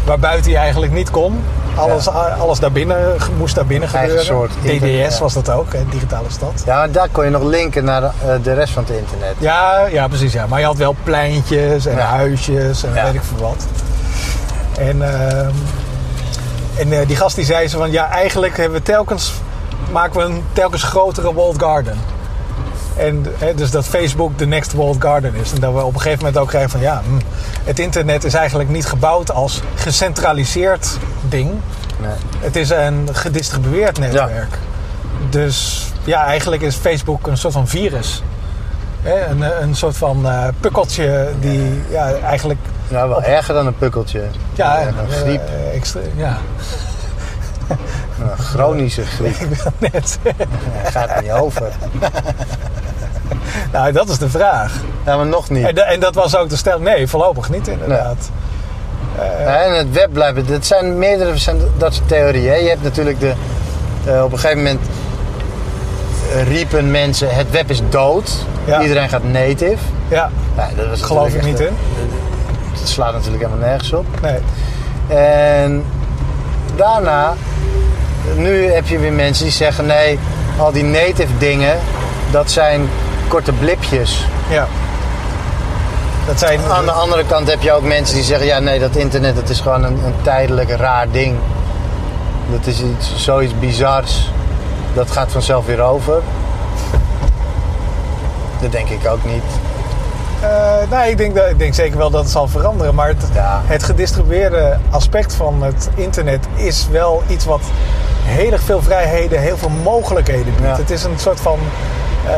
waar 0.06 0.20
buiten 0.20 0.52
je 0.52 0.58
eigenlijk 0.58 0.92
niet 0.92 1.10
kon. 1.12 1.44
Alles, 1.76 2.08
alles 2.40 2.60
daarbinnen 2.60 3.16
moest 3.38 3.56
daar 3.56 3.66
binnen 3.66 3.90
Eigen 3.94 4.18
gebeuren. 4.20 4.50
soort 4.50 4.72
internet, 4.72 5.10
DDS 5.10 5.20
was 5.20 5.34
dat 5.34 5.50
ook, 5.50 5.74
hè, 5.74 5.80
digitale 5.90 6.30
stad. 6.30 6.64
Ja, 6.66 6.78
maar 6.78 6.92
daar 6.92 7.08
kon 7.12 7.24
je 7.24 7.30
nog 7.30 7.44
linken 7.44 7.84
naar 7.84 8.02
de, 8.02 8.08
eh, 8.08 8.34
de 8.44 8.54
rest 8.54 8.74
van 8.74 8.84
het 8.88 8.98
internet. 8.98 9.36
Ja, 9.38 9.86
ja, 9.92 10.08
precies. 10.08 10.34
Ja. 10.34 10.46
Maar 10.48 10.60
je 10.60 10.66
had 10.66 10.78
wel 10.78 10.96
pleintjes 11.04 11.86
en 11.86 11.98
huisjes 11.98 12.84
en 12.84 12.94
weet 12.94 13.14
ik 13.14 13.22
veel 13.24 13.48
wat. 13.48 13.66
En, 14.78 15.02
ehm, 15.02 15.52
en 16.78 17.00
eh, 17.00 17.08
die 17.08 17.16
gast 17.16 17.36
die 17.36 17.46
zei 17.46 17.68
ze 17.68 17.78
van... 17.78 17.92
Ja, 17.92 18.10
eigenlijk 18.10 18.58
hebben 18.58 18.78
we 18.78 18.86
telkens, 18.86 19.34
maken 19.92 20.20
we 20.20 20.26
een 20.26 20.44
telkens 20.54 20.84
grotere 20.84 21.34
walled 21.34 21.62
garden. 21.62 21.98
En 22.98 23.26
hè, 23.38 23.54
dus 23.54 23.72
dat 23.72 23.86
Facebook 23.86 24.38
de 24.38 24.46
next 24.46 24.74
walled 24.74 24.96
garden 25.00 25.36
is. 25.36 25.54
En 25.54 25.60
dat 25.60 25.74
we 25.74 25.84
op 25.84 25.94
een 25.94 26.02
gegeven 26.02 26.26
moment 26.26 26.42
ook 26.42 26.48
krijgen 26.48 26.70
van... 26.70 26.80
Ja, 26.80 27.02
hm, 27.06 27.20
het 27.64 27.80
internet 27.80 28.24
is 28.24 28.34
eigenlijk 28.34 28.70
niet 28.70 28.86
gebouwd 28.86 29.32
als 29.32 29.62
gecentraliseerd 29.76 30.98
ding. 31.30 31.52
Nee. 32.00 32.12
Het 32.40 32.56
is 32.56 32.70
een 32.70 33.10
gedistribueerd 33.12 34.00
netwerk. 34.00 34.58
Dus 35.30 35.88
ja, 36.04 36.26
eigenlijk 36.26 36.62
is 36.62 36.76
Facebook 36.76 37.28
een 37.28 37.38
soort 37.38 37.54
van 37.54 37.68
virus. 37.68 38.24
Hè, 39.02 39.26
een, 39.26 39.62
een 39.62 39.76
soort 39.76 39.98
van 39.98 40.28
eh, 40.28 40.48
pukkeltje 40.60 41.30
die 41.40 41.82
ja, 41.90 42.14
eigenlijk... 42.14 42.60
Ja, 42.96 43.08
wel 43.08 43.24
erger 43.24 43.54
dan 43.54 43.68
een 43.68 43.78
pukkeltje. 43.78 44.22
Ja, 44.54 44.82
een 44.82 44.88
eh, 44.88 45.16
griep. 45.16 45.42
eh, 45.48 45.76
extre- 45.76 46.00
ja, 46.16 46.38
Een 48.22 48.38
chronische 48.38 49.06
griep. 49.06 49.36
ik 49.36 49.48
wil 49.48 49.72
net. 49.92 50.20
Ja, 50.24 50.90
gaat 50.90 51.10
er 51.10 51.22
niet 51.22 51.32
over. 51.32 51.66
nou, 53.74 53.92
dat 53.92 54.10
is 54.10 54.18
de 54.18 54.30
vraag. 54.30 54.74
Ja, 55.06 55.16
maar 55.18 55.26
nog 55.26 55.50
niet. 55.50 55.66
En, 55.66 55.88
en 55.88 56.00
dat 56.00 56.16
was 56.16 56.38
ook 56.38 56.50
de 56.50 56.56
stelling. 56.56 56.84
Nee, 56.84 57.08
voorlopig 57.08 57.50
niet 57.50 57.68
inderdaad. 57.68 58.30
Ja, 59.40 59.62
en 59.64 59.78
het 59.78 59.92
web 59.92 60.14
blijft. 60.14 60.50
Het 60.50 60.66
zijn 60.66 60.98
meerdere 60.98 61.38
zijn 61.38 61.58
dat 61.78 61.94
soort 61.94 62.08
theorieën. 62.08 62.50
hè. 62.52 62.56
Je 62.58 62.70
hebt 62.70 62.84
natuurlijk 62.84 63.20
de. 63.20 63.34
eh, 64.06 64.24
op 64.24 64.32
een 64.32 64.40
gegeven 64.40 64.64
moment 64.64 64.80
eh, 66.34 66.48
riepen 66.48 66.92
mensen: 66.92 67.36
het 67.36 67.52
web 67.52 67.70
is 67.70 67.82
dood. 67.90 68.32
Ja. 68.66 68.82
Iedereen 68.82 69.10
gaat 69.10 69.24
native. 69.24 69.78
Ja, 70.08 70.30
Ja, 70.58 70.68
dat 70.76 70.88
was 70.88 71.02
geloof 71.02 71.34
ik 71.34 71.44
niet 71.44 71.60
in. 71.60 71.74
Het 72.86 72.94
slaat 72.94 73.14
natuurlijk 73.14 73.44
helemaal 73.44 73.68
nergens 73.68 73.94
op. 73.94 74.06
Nee. 74.22 74.40
En 75.18 75.84
daarna, 76.76 77.34
nu 78.36 78.72
heb 78.72 78.88
je 78.88 79.00
weer 79.00 79.14
mensen 79.14 79.44
die 79.44 79.54
zeggen: 79.54 79.86
nee, 79.86 80.20
al 80.58 80.72
die 80.72 80.84
native 80.84 81.38
dingen, 81.38 81.78
dat 82.32 82.52
zijn 82.52 82.90
korte 83.28 83.52
blipjes. 83.52 84.28
Ja. 84.50 84.68
Dat 86.26 86.40
zijn... 86.40 86.60
Aan 86.72 86.86
de 86.86 86.92
andere 86.92 87.26
kant 87.26 87.50
heb 87.50 87.62
je 87.62 87.72
ook 87.72 87.84
mensen 87.84 88.16
die 88.16 88.24
zeggen: 88.24 88.48
ja, 88.48 88.60
nee, 88.60 88.80
dat 88.80 88.96
internet 88.96 89.36
dat 89.36 89.50
is 89.50 89.60
gewoon 89.60 89.84
een, 89.84 90.04
een 90.06 90.16
tijdelijk 90.22 90.70
raar 90.70 91.12
ding. 91.12 91.36
Dat 92.52 92.66
is 92.66 92.82
iets, 92.82 93.14
zoiets 93.16 93.54
bizars. 93.60 94.32
Dat 94.94 95.12
gaat 95.12 95.32
vanzelf 95.32 95.66
weer 95.66 95.82
over. 95.82 96.22
Dat 98.62 98.72
denk 98.72 98.90
ik 98.90 99.08
ook 99.08 99.26
niet. 99.26 99.44
Eh, 100.46 100.98
nee, 101.00 101.10
ik 101.12 101.18
denk, 101.18 101.36
dat, 101.36 101.50
ik 101.50 101.60
denk 101.60 101.74
zeker 101.74 101.98
wel 101.98 102.10
dat 102.10 102.22
het 102.22 102.32
zal 102.32 102.48
veranderen. 102.48 102.96
Maar 102.96 103.08
het, 103.08 103.28
Ja. 103.34 103.62
het 103.66 103.84
gedistribueerde 103.84 104.78
aspect 104.90 105.36
van 105.36 105.64
het 105.64 105.90
internet 105.96 106.46
is 106.56 106.88
wel 106.92 107.24
iets 107.28 107.46
wat 107.46 107.62
heel 108.24 108.52
erg 108.52 108.62
veel 108.62 108.82
vrijheden, 108.82 109.40
heel 109.42 109.58
veel 109.58 109.72
mogelijkheden 109.84 110.46
biedt. 110.56 110.60
Ja. 110.62 110.76
Het 110.78 110.90
is 110.92 111.04
een 111.04 111.20
soort 111.20 111.40
van 111.40 111.60
eh, 112.28 112.32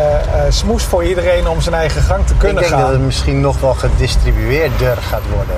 smoes 0.49 0.83
voor 0.83 1.03
iedereen 1.03 1.47
om 1.47 1.61
zijn 1.61 1.75
eigen 1.75 2.01
gang 2.01 2.25
te 2.25 2.33
Ik 2.33 2.39
kunnen 2.39 2.61
denk 2.61 2.73
gaan. 2.73 2.81
dat 2.81 2.91
het 2.91 3.01
misschien 3.01 3.41
nog 3.41 3.59
wel 3.59 3.73
gedistribueerder 3.73 4.97
gaat 4.97 5.21
worden. 5.35 5.55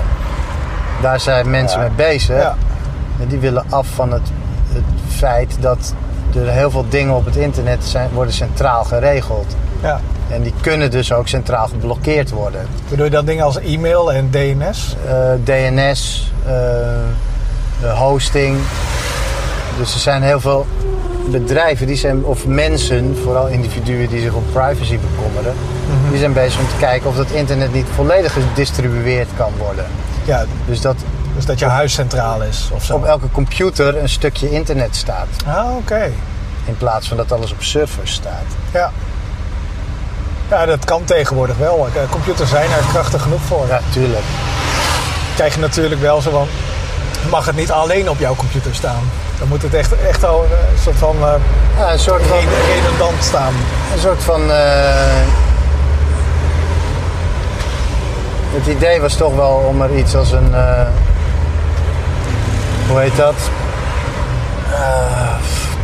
Daar 1.01 1.19
zijn 1.19 1.49
mensen 1.49 1.79
Ja. 1.81 1.87
mee 1.87 1.95
bezig. 1.95 2.41
Ja. 2.41 2.55
En 3.21 3.27
die 3.27 3.39
willen 3.39 3.63
af 3.69 3.87
van 3.95 4.11
het, 4.11 4.21
het 4.73 4.83
feit 5.15 5.55
dat 5.59 5.93
er 6.35 6.47
heel 6.49 6.71
veel 6.71 6.85
dingen 6.89 7.15
op 7.15 7.25
het 7.25 7.35
internet 7.35 7.85
zijn, 7.85 8.09
worden 8.13 8.33
centraal 8.33 8.83
geregeld. 8.83 9.55
Ja. 9.81 9.99
En 10.31 10.41
die 10.41 10.53
kunnen 10.61 10.91
dus 10.91 11.13
ook 11.13 11.27
centraal 11.27 11.67
geblokkeerd 11.67 12.29
worden. 12.29 12.67
Bedoel 12.89 13.05
je 13.05 13.11
dan 13.11 13.25
dingen 13.25 13.45
als 13.45 13.57
e-mail 13.59 14.13
en 14.13 14.29
DNS? 14.31 14.95
Eh, 15.07 15.13
DNS, 15.43 16.31
eh, 16.45 17.99
hosting. 17.99 18.57
Dus 19.77 19.93
er 19.93 19.99
zijn 19.99 20.21
heel 20.21 20.39
veel 20.39 20.65
bedrijven 21.31 21.87
die 21.87 21.95
zijn, 21.95 22.23
of 22.25 22.45
mensen, 22.47 23.17
vooral 23.23 23.47
individuen 23.47 24.09
die 24.09 24.21
zich 24.21 24.33
om 24.33 24.43
privacy 24.51 24.99
bekommeren, 25.11 25.53
Mhm. 25.89 26.09
die 26.09 26.19
zijn 26.19 26.33
bezig 26.33 26.59
om 26.59 26.67
te 26.67 26.75
kijken 26.79 27.09
of 27.09 27.15
dat 27.15 27.29
internet 27.31 27.73
niet 27.73 27.85
volledig 27.95 28.33
gedistribueerd 28.33 29.27
kan 29.37 29.51
worden. 29.57 29.85
Ja, 30.25 30.45
Dus 30.67 30.81
dat 30.81 30.95
dus 31.35 31.45
dat 31.45 31.59
je 31.59 31.65
huis 31.65 31.93
centraal 31.93 32.41
is 32.43 32.69
of 32.73 32.83
zo. 32.83 32.95
op 32.95 33.05
elke 33.05 33.31
computer 33.31 33.97
een 33.97 34.09
stukje 34.09 34.49
internet 34.51 34.95
staat. 34.95 35.27
Ah, 35.47 35.75
oké. 35.77 36.11
In 36.65 36.77
plaats 36.77 37.07
van 37.07 37.17
dat 37.17 37.31
alles 37.31 37.51
op 37.51 37.61
servers 37.61 38.13
staat. 38.13 38.45
Ja. 38.73 38.91
Ja, 40.49 40.65
dat 40.65 40.85
kan 40.85 41.03
tegenwoordig 41.03 41.57
wel. 41.57 41.87
Computers 42.09 42.49
zijn 42.49 42.71
er 42.71 42.83
krachtig 42.91 43.21
genoeg 43.21 43.41
voor. 43.47 43.65
Ja, 43.67 43.79
tuurlijk. 43.91 44.23
krijg 45.35 45.53
je 45.53 45.59
natuurlijk 45.59 46.01
wel 46.01 46.21
zo 46.21 46.31
van... 46.31 46.47
mag 47.29 47.45
het 47.45 47.55
niet 47.55 47.71
alleen 47.71 48.09
op 48.09 48.19
jouw 48.19 48.35
computer 48.35 48.75
staan. 48.75 49.09
Dan 49.39 49.47
moet 49.47 49.61
het 49.61 49.73
echt, 49.73 49.93
echt 50.07 50.23
al 50.25 50.43
eh, 50.43 50.71
een 50.71 50.79
soort 50.83 50.97
van 50.97 51.15
eh, 51.21 51.31
Ja, 51.77 51.91
een 51.91 51.99
soort 51.99 52.21
van, 52.27 52.37
red- 52.37 52.75
redundant 52.75 53.23
staan. 53.23 53.53
een 53.93 53.99
soort 53.99 54.23
van 54.23 54.51
eh, 54.51 55.27
het 58.53 58.67
idee 58.67 59.01
was 59.01 59.13
toch 59.15 59.35
wel 59.35 59.63
om 59.67 59.81
er 59.81 59.95
iets 59.95 60.15
als 60.15 60.31
een. 60.31 60.53
hoe 62.89 62.99
heet 62.99 63.15
dat? 63.15 63.35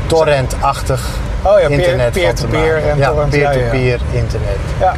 Torrent-achtig 0.08 1.02
Oh 1.46 1.60
ja, 1.60 1.68
internet 1.68 2.12
peer-to-peer 2.12 2.74
maken. 2.74 2.90
en 2.92 2.98
ja, 2.98 3.10
ja, 3.10 3.22
ja. 3.22 3.28
peer-to-peer 3.30 4.00
internet. 4.12 4.58
Ja. 4.80 4.94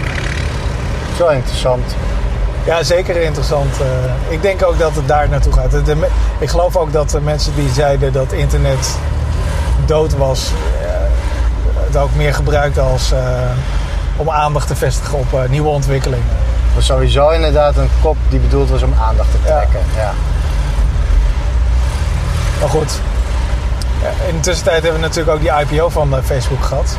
Zo 1.17 1.27
interessant. 1.27 1.95
ja, 2.63 2.83
zeker 2.83 3.21
interessant. 3.21 3.73
Eh, 3.81 4.33
ik 4.33 4.41
denk 4.41 4.63
ook 4.65 4.79
dat 4.79 4.95
het 4.95 5.07
daar 5.07 5.29
naartoe 5.29 5.53
gaat. 5.53 5.71
De- 5.71 5.81
de- 5.83 6.07
ik 6.39 6.49
geloof 6.49 6.75
ook 6.75 6.91
dat 6.93 7.09
de 7.09 7.21
mensen 7.21 7.55
die 7.55 7.69
zeiden 7.69 8.13
dat 8.13 8.31
internet 8.31 8.95
dood 9.85 10.15
was... 10.17 10.51
eh, 10.81 10.87
het 11.85 11.97
ook 11.97 12.15
meer 12.15 12.33
gebruikt 12.33 12.79
als... 12.79 13.11
eh, 13.11 13.19
om 14.15 14.29
aandacht 14.29 14.67
te 14.67 14.75
vestigen 14.75 15.17
op 15.17 15.47
nieuwe 15.49 15.69
ontwikkelingen. 15.69 16.25
Was 16.75 16.85
sowieso 16.85 17.29
inderdaad 17.29 17.77
een 17.77 17.89
kop 18.01 18.17
die 18.29 18.39
bedoeld 18.39 18.69
was 18.69 18.81
om 18.83 18.93
aandacht 19.07 19.31
te 19.31 19.37
Ja. 19.45 19.55
trekken. 19.55 19.79
Ja. 19.95 20.11
Maar 22.59 22.69
goed, 22.69 22.91
Ja, 22.91 23.06
in 24.27 24.35
de 24.35 24.39
tussentijd 24.41 24.83
hebben 24.83 25.01
we 25.01 25.07
natuurlijk 25.07 25.35
ook 25.35 25.41
die 25.41 25.77
IPO 25.77 25.89
van 25.89 26.15
eh, 26.15 26.23
Facebook 26.23 26.63
gehad. 26.63 26.97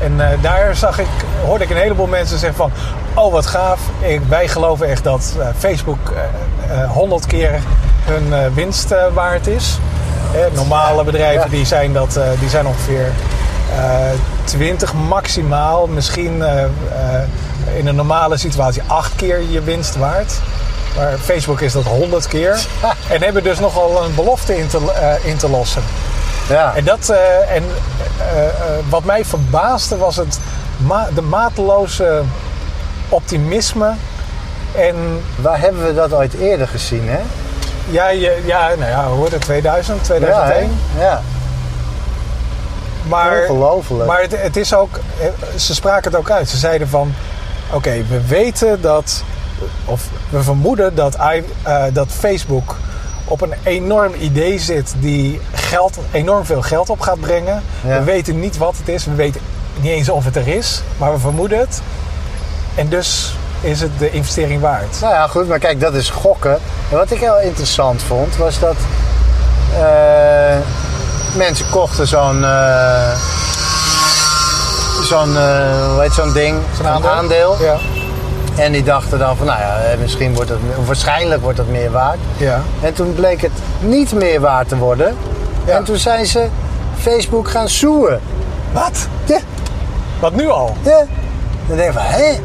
En 0.00 0.30
eh, 0.30 0.42
daar 0.42 0.76
zag 0.76 0.98
ik, 0.98 1.06
hoorde 1.46 1.64
ik 1.64 1.70
een 1.70 1.76
heleboel 1.76 2.06
mensen 2.06 2.38
zeggen 2.38 2.56
van... 2.56 2.72
Oh, 3.14 3.32
wat 3.32 3.46
gaaf. 3.46 3.80
Ik, 4.00 4.20
wij 4.28 4.48
geloven 4.48 4.86
echt 4.88 5.04
dat 5.04 5.34
eh, 5.38 5.46
Facebook 5.58 6.12
eh, 6.68 6.82
eh, 6.82 6.90
100 6.90 7.26
keer 7.26 7.60
hun 8.04 8.32
eh, 8.32 8.46
winst 8.54 8.90
eh, 8.90 9.04
waard 9.14 9.46
is. 9.46 9.78
Eh, 10.34 10.40
normale 10.54 11.04
bedrijven 11.04 11.50
die 11.50 11.66
zijn, 11.66 11.92
dat, 11.92 12.16
eh, 12.16 12.24
die 12.40 12.48
zijn 12.48 12.66
ongeveer 12.66 13.06
eh 13.76 13.94
20 14.44 14.94
maximaal. 14.94 15.86
Misschien 15.86 16.42
eh, 16.42 16.62
eh, 16.64 16.68
in 17.78 17.86
een 17.86 17.94
normale 17.96 18.36
situatie 18.36 18.82
8 18.86 19.16
keer 19.16 19.40
je 19.50 19.62
winst 19.62 19.96
waard. 19.96 20.32
Maar 20.96 21.12
Facebook 21.18 21.60
is 21.60 21.72
dat 21.72 21.84
100 21.84 22.26
keer. 22.28 22.60
En 23.10 23.22
hebben 23.22 23.42
dus 23.42 23.58
nogal 23.58 24.04
een 24.04 24.14
belofte 24.14 24.58
in 24.58 24.66
te, 24.66 24.92
eh, 24.92 25.30
in 25.30 25.36
te 25.36 25.48
lossen. 25.50 25.82
Ja. 26.52 26.74
En, 26.74 26.84
dat, 26.84 27.08
eh, 27.08 27.54
en 27.56 27.62
eh, 28.18 28.44
eh, 28.46 28.50
wat 28.88 29.04
mij 29.04 29.24
verbaasde 29.24 29.96
was 29.96 30.16
het 30.16 30.38
ma- 30.76 31.08
de 31.14 31.22
mateloze 31.22 32.22
optimisme. 33.08 33.92
En 34.74 34.94
Waar 35.36 35.60
hebben 35.60 35.86
we 35.86 35.94
dat 35.94 36.12
ooit 36.12 36.34
eerder 36.34 36.68
gezien, 36.68 37.08
hè? 37.08 37.18
ja, 37.90 38.08
je, 38.08 38.42
ja, 38.44 38.68
nou 38.78 38.90
ja, 38.90 39.04
hoorde 39.04 39.34
het? 39.34 39.44
2000, 39.44 39.98
Ja, 39.98 40.04
2001. 40.04 40.70
hè? 40.94 41.02
ja. 41.04 41.22
maar 43.08 43.40
ongelooflijk. 43.40 44.06
maar 44.06 44.20
het, 44.20 44.42
het 44.42 44.56
is 44.56 44.74
ook, 44.74 44.98
ze 45.56 45.74
spraken 45.74 46.10
het 46.10 46.20
ook 46.20 46.30
uit. 46.30 46.48
Ze 46.48 46.56
zeiden 46.56 46.88
van, 46.88 47.14
oké, 47.72 48.04
we 48.08 48.26
weten 48.26 48.80
dat, 48.80 49.22
of 49.84 50.02
we 50.30 50.42
vermoeden 50.42 50.94
dat, 50.94 51.14
I- 51.34 51.44
eh, 51.62 51.82
dat 51.92 52.06
Facebook 52.08 52.76
op 53.24 53.40
een 53.40 53.54
enorm 53.62 54.12
idee 54.18 54.58
zit 54.58 54.94
die 54.98 55.40
geld, 55.72 55.98
enorm 56.10 56.44
veel 56.44 56.62
geld 56.62 56.90
op 56.90 57.00
gaat 57.00 57.20
brengen. 57.20 57.62
Ja. 57.86 57.98
We 57.98 58.04
weten 58.04 58.40
niet 58.40 58.56
wat 58.58 58.74
het 58.76 58.88
is, 58.88 59.04
we 59.04 59.14
weten 59.14 59.40
niet 59.80 59.90
eens 59.90 60.08
of 60.08 60.24
het 60.24 60.36
er 60.36 60.48
is, 60.48 60.82
maar 60.96 61.12
we 61.12 61.18
vermoeden 61.18 61.58
het. 61.58 61.80
En 62.74 62.88
dus 62.88 63.36
is 63.60 63.80
het 63.80 63.98
de 63.98 64.10
investering 64.10 64.60
waard. 64.60 65.00
Nou 65.00 65.12
ja, 65.14 65.26
goed, 65.26 65.48
maar 65.48 65.58
kijk, 65.58 65.80
dat 65.80 65.94
is 65.94 66.10
gokken. 66.10 66.58
En 66.90 66.96
wat 66.96 67.10
ik 67.10 67.20
heel 67.20 67.40
interessant 67.40 68.02
vond, 68.02 68.36
was 68.36 68.58
dat 68.58 68.76
eh, 69.78 70.56
mensen 71.36 71.68
kochten 71.70 72.06
zo'n 72.06 72.44
eh, 72.44 73.14
zo'n 75.02 75.36
hoe 75.90 76.00
heet 76.00 76.12
zo'n 76.12 76.32
ding, 76.32 76.56
Zo'n 76.76 76.86
zo'n 76.86 77.06
aandeel. 77.06 77.56
Ja. 77.60 77.76
En 78.56 78.72
die 78.72 78.82
dachten 78.82 79.18
dan 79.18 79.36
van, 79.36 79.46
nou 79.46 79.60
ja, 79.60 79.78
misschien 80.00 80.34
wordt 80.34 80.50
het, 80.50 80.58
waarschijnlijk 80.86 81.42
wordt 81.42 81.56
dat 81.56 81.66
meer 81.68 81.90
waard. 81.90 82.18
ja. 82.36 82.62
En 82.82 82.94
toen 82.94 83.14
bleek 83.14 83.40
het 83.40 83.52
niet 83.80 84.12
meer 84.12 84.40
waard 84.40 84.68
te 84.68 84.76
worden. 84.76 85.16
Ja. 85.66 85.76
En 85.76 85.84
toen 85.84 85.96
zijn 85.96 86.26
ze 86.26 86.46
Facebook 86.98 87.48
gaan 87.50 87.68
zoeken. 87.68 88.20
Wat? 88.72 89.08
Ja, 89.24 89.38
Wat 90.20 90.34
nu 90.34 90.48
al? 90.48 90.76
ja. 90.82 91.04
Dan 91.66 91.76
denk 91.76 91.92
je 91.92 91.98
van, 91.98 92.06
hé, 92.06 92.38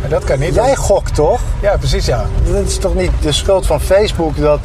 Maar 0.00 0.08
dat 0.10 0.24
kan 0.24 0.38
niet. 0.38 0.54
jij 0.54 0.76
gokt 0.76 1.14
toch? 1.14 1.40
Ja, 1.62 1.76
precies 1.76 2.06
ja. 2.06 2.24
Dat 2.52 2.64
is 2.66 2.78
toch 2.78 2.94
niet 2.94 3.10
de 3.20 3.32
schuld 3.32 3.66
van 3.66 3.80
Facebook 3.80 4.36
dat 4.40 4.58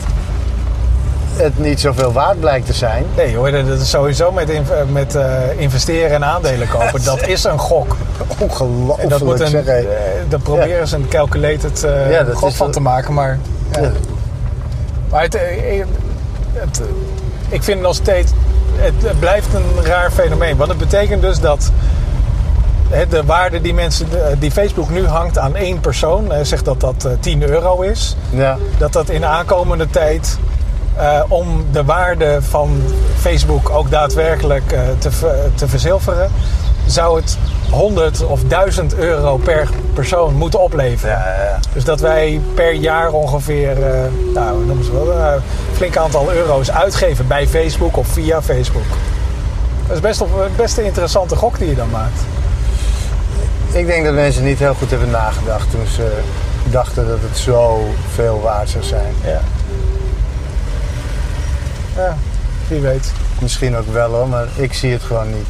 het 1.35 1.59
niet 1.59 1.79
zoveel 1.79 2.11
waard 2.11 2.39
blijkt 2.39 2.65
te 2.65 2.73
zijn? 2.73 3.05
Nee 3.15 3.35
hoor, 3.35 3.51
dat 3.51 3.67
is 3.79 3.89
sowieso 3.89 4.31
met, 4.31 4.49
inv- 4.49 4.69
met 4.91 5.15
eh, 5.15 5.25
investeren 5.57 6.11
en 6.11 6.25
aandelen 6.25 6.67
kopen. 6.69 7.03
Dat 7.03 7.27
is 7.27 7.43
een 7.43 7.59
gok. 7.59 7.87
En 7.89 8.27
dat 8.27 8.37
moet 8.39 8.49
Ongelooflijk 8.51 9.39
een, 9.39 9.47
zeg 9.47 9.65
hé. 9.65 9.71
eh, 9.71 9.85
daar 10.29 10.39
proberen 10.39 10.87
ze 10.87 10.95
een 10.95 11.07
calculated 11.07 11.83
eh 11.83 12.11
Ja, 12.11 12.25
gok 12.33 12.51
van 12.53 12.71
te 12.71 12.79
maken. 12.79 13.13
Maar, 13.13 13.39
ja. 13.71 13.81
Ja. 13.81 13.91
maar 15.09 15.21
het, 15.21 15.37
het, 16.53 16.81
ik 17.49 17.63
vind 17.63 17.81
nog 17.81 17.95
steeds, 17.95 18.31
het 18.75 19.19
blijft 19.19 19.53
een 19.53 19.83
raar 19.85 20.11
fenomeen. 20.11 20.57
Want 20.57 20.69
het 20.69 20.79
betekent 20.79 21.21
dus 21.21 21.39
dat 21.39 21.71
de 23.09 23.23
waarde 23.25 23.61
die, 23.61 23.73
mensen, 23.73 24.07
die 24.39 24.51
Facebook 24.51 24.89
nu 24.89 25.05
hangt 25.05 25.37
aan 25.37 25.55
één 25.55 25.79
persoon, 25.79 26.31
eh, 26.31 26.43
zegt 26.43 26.65
dat 26.65 26.79
dat 26.79 27.05
eh, 27.05 27.11
10 27.19 27.43
euro 27.43 27.81
is. 27.81 28.15
Ja. 28.29 28.57
dat 28.77 28.93
dat 28.93 29.09
in 29.09 29.25
aankomende 29.25 29.89
tijd 29.89 30.37
eh, 30.97 31.21
om 31.27 31.65
de 31.71 31.83
waarde 31.83 32.41
van 32.41 32.81
Facebook 33.19 33.69
ook 33.69 33.91
daadwerkelijk 33.91 34.71
eh, 34.71 34.79
te, 34.99 35.09
te 35.55 35.67
verzilveren, 35.67 36.31
zou 36.85 37.19
het 37.19 37.37
100 37.69 38.25
of 38.25 38.43
1000 38.43 38.95
euro 38.95 39.37
per 39.37 39.69
persoon 39.93 40.33
moeten 40.33 40.59
opleveren. 40.59 41.17
Ja. 41.17 41.59
Dus 41.73 41.83
dat 41.83 41.99
wij 41.99 42.41
per 42.53 42.73
jaar 42.73 43.11
ongeveer, 43.11 43.83
eh, 43.83 43.99
nou, 44.33 44.65
noemen 44.65 44.85
ze 44.85 44.91
wel, 44.91 45.11
eh, 45.11 45.33
flink 45.77 45.97
aantal 45.97 46.33
euro's 46.33 46.71
uitgeven 46.71 47.27
bij 47.27 47.47
Facebook 47.47 47.97
of 47.97 48.07
via 48.07 48.41
Facebook. 48.41 48.85
Dat 49.87 49.95
is 49.95 50.01
best, 50.01 50.21
op, 50.21 50.49
best 50.55 50.77
een 50.77 50.85
interessante 50.85 51.35
gok 51.35 51.57
die 51.57 51.69
je 51.69 51.75
dan 51.75 51.89
maakt. 51.89 52.19
Ik 53.71 53.85
denk 53.85 54.05
dat 54.05 54.13
mensen 54.13 54.43
niet 54.43 54.59
heel 54.59 54.73
goed 54.73 54.89
hebben 54.89 55.09
nagedacht 55.09 55.71
toen 55.71 55.85
ze 55.85 56.21
dachten 56.69 57.07
dat 57.07 57.17
het 57.21 57.37
zo 57.37 57.87
veel 58.13 58.41
waard 58.41 58.69
zou 58.69 58.83
zijn. 58.83 59.13
Ja. 59.23 59.41
Ja, 61.95 62.17
wie 62.67 62.79
weet. 62.79 63.11
Misschien 63.39 63.75
ook 63.75 63.93
wel 63.93 64.11
hoor, 64.11 64.27
maar 64.27 64.47
ik 64.55 64.73
zie 64.73 64.91
het 64.91 65.03
gewoon 65.03 65.29
niet. 65.29 65.49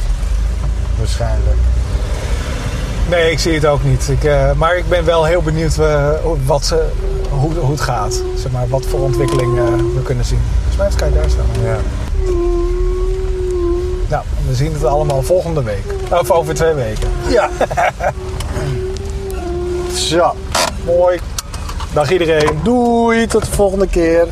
Waarschijnlijk. 0.98 1.58
Nee, 3.10 3.32
ik 3.32 3.40
zie 3.40 3.54
het 3.54 3.66
ook 3.66 3.84
niet. 3.84 4.10
Ik, 4.10 4.24
eh, 4.24 4.52
maar 4.52 4.78
ik 4.78 4.90
ben 4.90 5.06
wel 5.06 5.26
heel 5.26 5.42
benieuwd 5.42 5.78
eh, 5.78 6.10
wat 6.46 6.66
ze, 6.66 6.88
hoe, 7.30 7.54
hoe 7.54 7.72
het 7.72 7.82
gaat. 7.82 8.22
Zeg 8.36 8.52
maar, 8.52 8.68
wat 8.68 8.86
voor 8.86 9.00
ontwikkeling 9.00 9.58
eh, 9.58 9.66
we 9.96 10.02
kunnen 10.04 10.26
zien. 10.26 10.40
Volgens 10.64 10.96
mij 10.98 11.10
je 11.10 11.14
daar 11.14 11.30
staan. 11.30 11.46
Ja. 11.64 11.78
Nou, 14.10 14.24
we 14.48 14.56
zien 14.56 14.74
het 14.74 14.84
allemaal 14.84 15.22
volgende 15.22 15.64
week. 15.64 15.84
Of 16.12 16.32
over 16.32 16.54
twee 16.54 16.74
weken. 16.74 17.10
ja. 17.30 17.50
Zo. 19.94 20.36
Mooi. 20.86 21.20
Dag 21.94 22.12
iedereen. 22.12 22.60
Doei, 22.64 23.28
tot 23.28 23.46
de 23.46 23.52
volgende 23.52 23.88
keer. 23.88 24.28